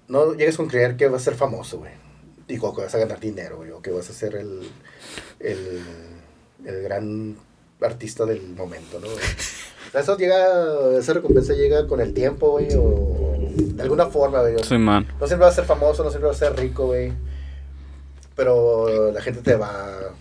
[0.09, 1.93] No llegues con creer que vas a ser famoso, güey.
[2.49, 3.71] Digo, que vas a ganar dinero, güey.
[3.71, 4.61] O que vas a ser el.
[5.39, 5.83] El,
[6.65, 7.37] el gran
[7.81, 9.09] artista del momento, ¿no?
[9.99, 10.99] Eso llega.
[10.99, 12.69] Esa recompensa llega con el tiempo, güey.
[12.77, 14.57] O de alguna forma, güey.
[14.63, 15.07] Sí, man.
[15.21, 17.13] No siempre vas a ser famoso, no siempre vas a ser rico, güey.
[18.35, 20.15] Pero la gente te va.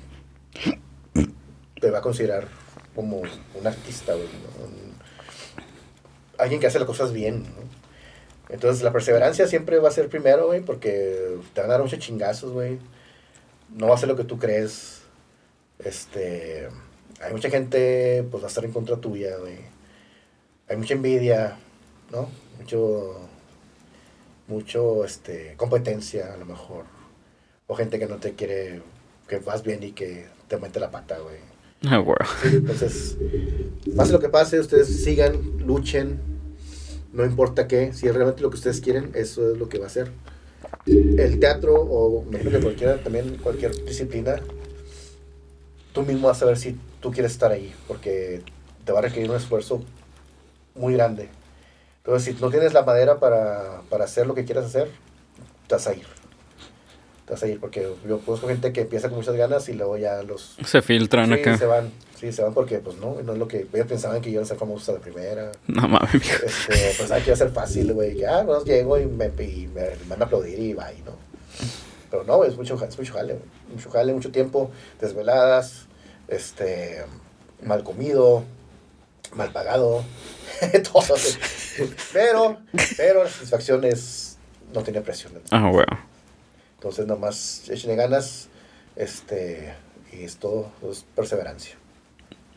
[1.80, 2.48] Te va a considerar
[2.94, 4.28] como un artista, güey.
[6.38, 7.81] alguien que hace las cosas bien, ¿no?
[8.52, 12.00] Entonces la perseverancia siempre va a ser primero, güey, porque te van a dar muchos
[12.00, 12.78] chingazos, güey.
[13.74, 15.02] No va a ser lo que tú crees.
[15.80, 16.68] Este.
[17.22, 19.58] Hay mucha gente, pues va a estar en contra tuya, güey.
[20.68, 21.58] Hay mucha envidia,
[22.12, 22.30] ¿no?
[22.60, 23.30] Mucho
[24.48, 26.84] mucho este competencia a lo mejor
[27.68, 28.82] o gente que no te quiere
[29.28, 31.38] que vas bien y que te mete la pata güey
[31.84, 32.04] Ah.
[32.44, 33.18] Sí, entonces
[33.96, 36.20] pase lo que pase ustedes sigan luchen
[37.14, 39.88] no importa qué si es realmente lo que ustedes quieren eso es lo que va
[39.88, 40.12] a ser
[40.86, 44.42] el teatro o me imagino que cualquiera también cualquier disciplina
[45.94, 48.42] tú mismo vas a ver si tú quieres estar ahí porque
[48.86, 49.84] te va a requerir un esfuerzo
[50.76, 51.30] muy grande
[52.04, 54.90] entonces, si no tienes la madera para, para hacer lo que quieras hacer,
[55.68, 56.21] te vas a ir.
[57.32, 60.58] A ir, porque yo conozco gente que empieza con muchas ganas y luego ya los...
[60.66, 61.58] Se filtran Sí, acá.
[61.58, 61.90] se van.
[62.20, 63.68] Sí, se van porque, pues, no, no es lo que...
[63.74, 65.52] Ellos pensaban que iban a ser famosos a la primera.
[65.68, 66.14] No mames.
[66.14, 68.18] Este, pues, que iba a ser fácil, güey.
[68.18, 71.14] Que, ah, no, llego y me, y me, me van a aplaudir y bye, ¿no?
[72.10, 73.40] Pero no, es mucho, es mucho jale.
[73.74, 75.88] Mucho jale, mucho tiempo, desveladas,
[76.28, 77.06] este,
[77.64, 78.44] mal comido,
[79.34, 80.04] mal pagado,
[80.92, 81.16] todo.
[82.12, 82.58] Pero,
[82.98, 84.38] pero la satisfacción es,
[84.74, 85.30] no tiene precio.
[85.34, 85.40] ¿no?
[85.52, 85.86] Ah, güey.
[86.82, 88.50] Entonces, nomás échenle ganas,
[88.96, 89.72] este,
[90.12, 91.76] y es todo, es perseverancia.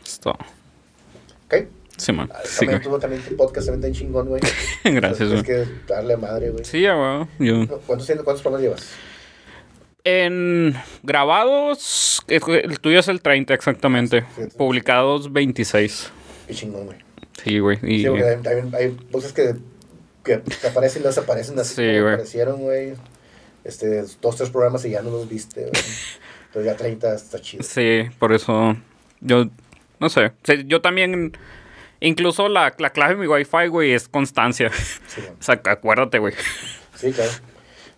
[0.02, 0.30] Esto.
[0.30, 1.54] ¿Ok?
[1.98, 2.30] Sí, man.
[2.34, 4.40] Ah, Sí, También tuvo también tu podcast, también está chingón, güey.
[4.84, 5.42] Gracias, güey.
[5.42, 6.64] que darle madre, güey.
[6.64, 7.26] Sí, ya, güey.
[7.38, 7.66] Yo.
[7.86, 8.88] ¿Cuántos, tienes- ¿Cuántos programas llevas?
[10.04, 14.24] En grabados, el tuyo es el 30 exactamente.
[14.36, 14.42] Sí.
[14.56, 16.10] Publicados 26.
[16.48, 16.98] Qué chingón, güey.
[17.42, 17.78] Sí, güey.
[17.82, 19.54] Y Sí, porque también hay cosas que,
[20.66, 22.14] aparecen y no desaparecen así Sí, güey.
[22.14, 22.94] aparecieron, güey.
[23.64, 25.72] Este, dos, tres programas y ya no los viste, güey.
[26.46, 27.62] Entonces ya 30 está chido.
[27.64, 28.76] sí, por eso
[29.20, 29.46] yo
[29.98, 30.32] no sé.
[30.66, 31.36] Yo también
[32.00, 34.70] incluso la, la clave de mi Wi-Fi, güey, es constancia.
[35.06, 35.22] Sí.
[35.40, 36.34] O sea, acuérdate, güey.
[36.94, 37.30] Sí, claro.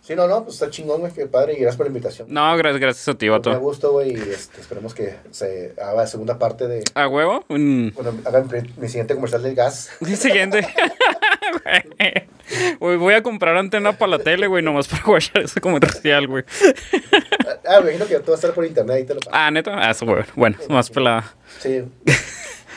[0.01, 1.13] Sí, no, no, pues está chingón, güey.
[1.13, 2.29] Qué padre y gracias por la invitación.
[2.31, 3.59] No, gracias, gracias a ti, Me vato.
[3.59, 6.85] gusto, güey, y este, esperemos que se haga la segunda parte de...
[6.95, 7.45] ¿A huevo?
[7.49, 7.93] Un...
[7.97, 9.91] Bueno, hagan mi, mi siguiente comercial del gas.
[10.01, 10.65] El siguiente.
[12.79, 16.45] Güey, voy a comprar antena para la tele, güey, nomás para guachar ese comercial, güey.
[17.67, 19.31] Ah, me imagino que todo va a estar por internet y te lo paso.
[19.33, 19.73] Ah, neta.
[19.77, 20.23] Ah, eso, güey.
[20.37, 21.35] Bueno, más pelada.
[21.59, 21.83] Sí.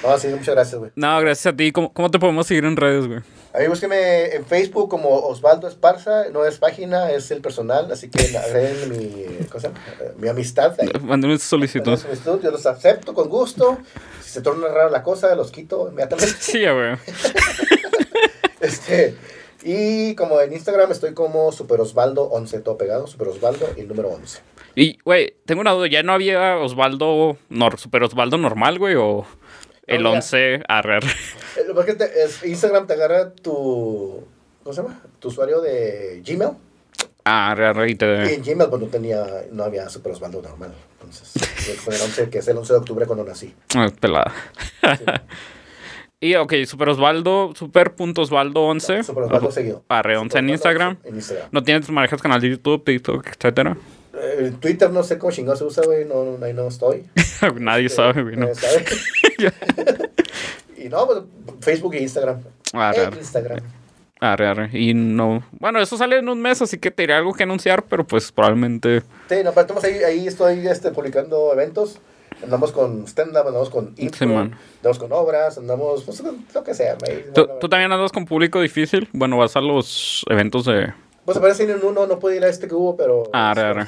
[0.01, 0.91] No, sí, muchas gracias, güey.
[0.95, 1.71] No, gracias a ti.
[1.71, 3.19] ¿Cómo, cómo te podemos seguir en redes, güey?
[3.51, 8.09] A mí búsqueme en Facebook como Osvaldo Esparza, no es página, es el personal, así
[8.09, 9.71] que agreguen mi, cosa,
[10.17, 10.77] mi amistad.
[11.01, 11.97] Manden una solicitud.
[11.97, 12.41] solicitud.
[12.43, 13.79] Yo los acepto con gusto.
[14.21, 16.35] Si se torna rara la cosa, los quito inmediatamente.
[16.39, 16.95] Sí, güey.
[18.59, 19.15] Este,
[19.63, 23.87] y como en Instagram estoy como Super Osvaldo 11, todo pegado, Super Osvaldo y el
[23.87, 24.41] número 11.
[24.75, 27.37] Y, güey, tengo una duda, ¿ya no había Osvaldo,
[27.77, 28.95] Super Osvaldo normal, güey?
[28.95, 29.25] ¿O
[29.87, 31.03] el 11 arrer?
[31.73, 34.23] Porque es, Instagram te agarra tu,
[34.63, 35.01] ¿cómo se llama?
[35.19, 36.51] Tu usuario de Gmail.
[37.25, 38.05] Ah, arre, y, te...
[38.31, 40.73] y en Gmail pues no tenía, no había Super Osvaldo normal.
[40.93, 41.33] Entonces,
[41.87, 43.53] el 11, que es el 11 de octubre cuando nací.
[43.75, 44.33] Ah, pelada.
[44.81, 45.03] Sí.
[46.21, 49.03] Y, ok, Super Osvaldo, super.osvaldo 11.
[49.03, 49.83] super Osvaldo seguido.
[49.87, 50.97] Arre 11 en Instagram.
[51.05, 51.47] En Instagram.
[51.53, 53.77] ¿No tienes manejas canal de YouTube, TikTok, etcétera?
[54.13, 56.03] Eh, Twitter no sé cómo chingado se usa, güey.
[56.03, 57.05] No, ahí no estoy.
[57.55, 58.35] Nadie este, sabe, güey.
[58.35, 58.53] No.
[58.53, 58.83] sabe.
[60.77, 61.19] y no, pues
[61.61, 62.41] Facebook e Instagram.
[62.73, 63.59] Arre, en Instagram.
[64.19, 64.69] Arre, arre.
[64.77, 65.45] Y no.
[65.51, 68.29] Bueno, eso sale en un mes, así que te diré algo que anunciar, pero pues
[68.33, 69.03] probablemente.
[69.29, 72.01] Sí, no, pero ahí, ahí estoy este, publicando eventos
[72.43, 76.23] andamos con stand-up, andamos con intro, andamos con obras, andamos, pues,
[76.53, 76.97] lo que sea.
[77.33, 79.09] ¿Tú, ¿Tú, también andas con público difícil?
[79.13, 80.93] Bueno, vas a los eventos de...
[81.25, 83.23] Pues que en uno no puede ir a este que hubo, pero...
[83.33, 83.85] Ah, raro.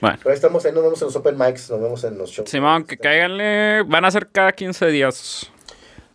[0.00, 0.18] Bueno.
[0.18, 2.50] Pero ahí estamos, ahí nos vemos en los open mics, nos vemos en los shows.
[2.50, 5.50] Simón, que cáiganle, van a ser cada 15 días.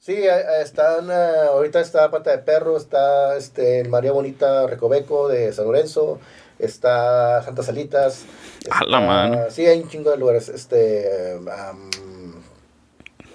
[0.01, 0.23] Sí,
[0.61, 6.19] están, ahorita está Pata de Perro, está este, María Bonita Recoveco de San Lorenzo,
[6.59, 8.26] está Santa Salitas.
[8.69, 9.45] A la mano.
[9.49, 10.49] Sí, hay un chingo de lugares.
[10.49, 11.39] Este.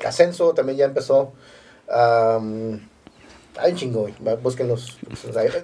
[0.06, 1.32] Ascenso también ya empezó.
[1.88, 4.08] hay un chingo,
[4.42, 4.98] búsquenlos.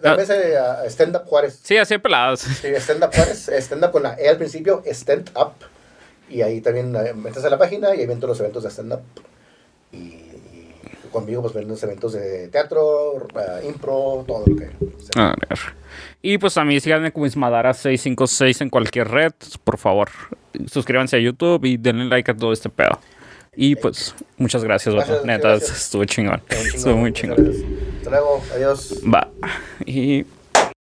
[0.02, 0.56] La mesa de
[0.90, 1.58] Stand Up Juárez.
[1.62, 2.40] Sí, así pelados.
[2.40, 3.48] Sí, Stand Up Juárez.
[3.48, 5.54] Stand Up con la E al principio, Stand Up.
[6.30, 6.92] Y ahí también
[7.22, 9.00] metes a la página y ahí ven todos los eventos de stand up.
[9.92, 10.27] Y
[11.08, 14.70] conmigo pues ven los eventos de teatro, uh, impro, todo lo que...
[15.16, 15.58] A ver.
[16.22, 19.32] Y pues a mí síganme como Ismadara656 en cualquier red,
[19.64, 20.10] por favor.
[20.66, 22.98] Suscríbanse a YouTube y denle like a todo este pedo.
[23.60, 26.40] Y pues, muchas gracias, gracias Neta, estuvo chingón.
[26.48, 27.52] Estuvo muy chingón.
[27.98, 29.02] Hasta luego, adiós.
[29.02, 29.28] Va.
[29.84, 30.24] Y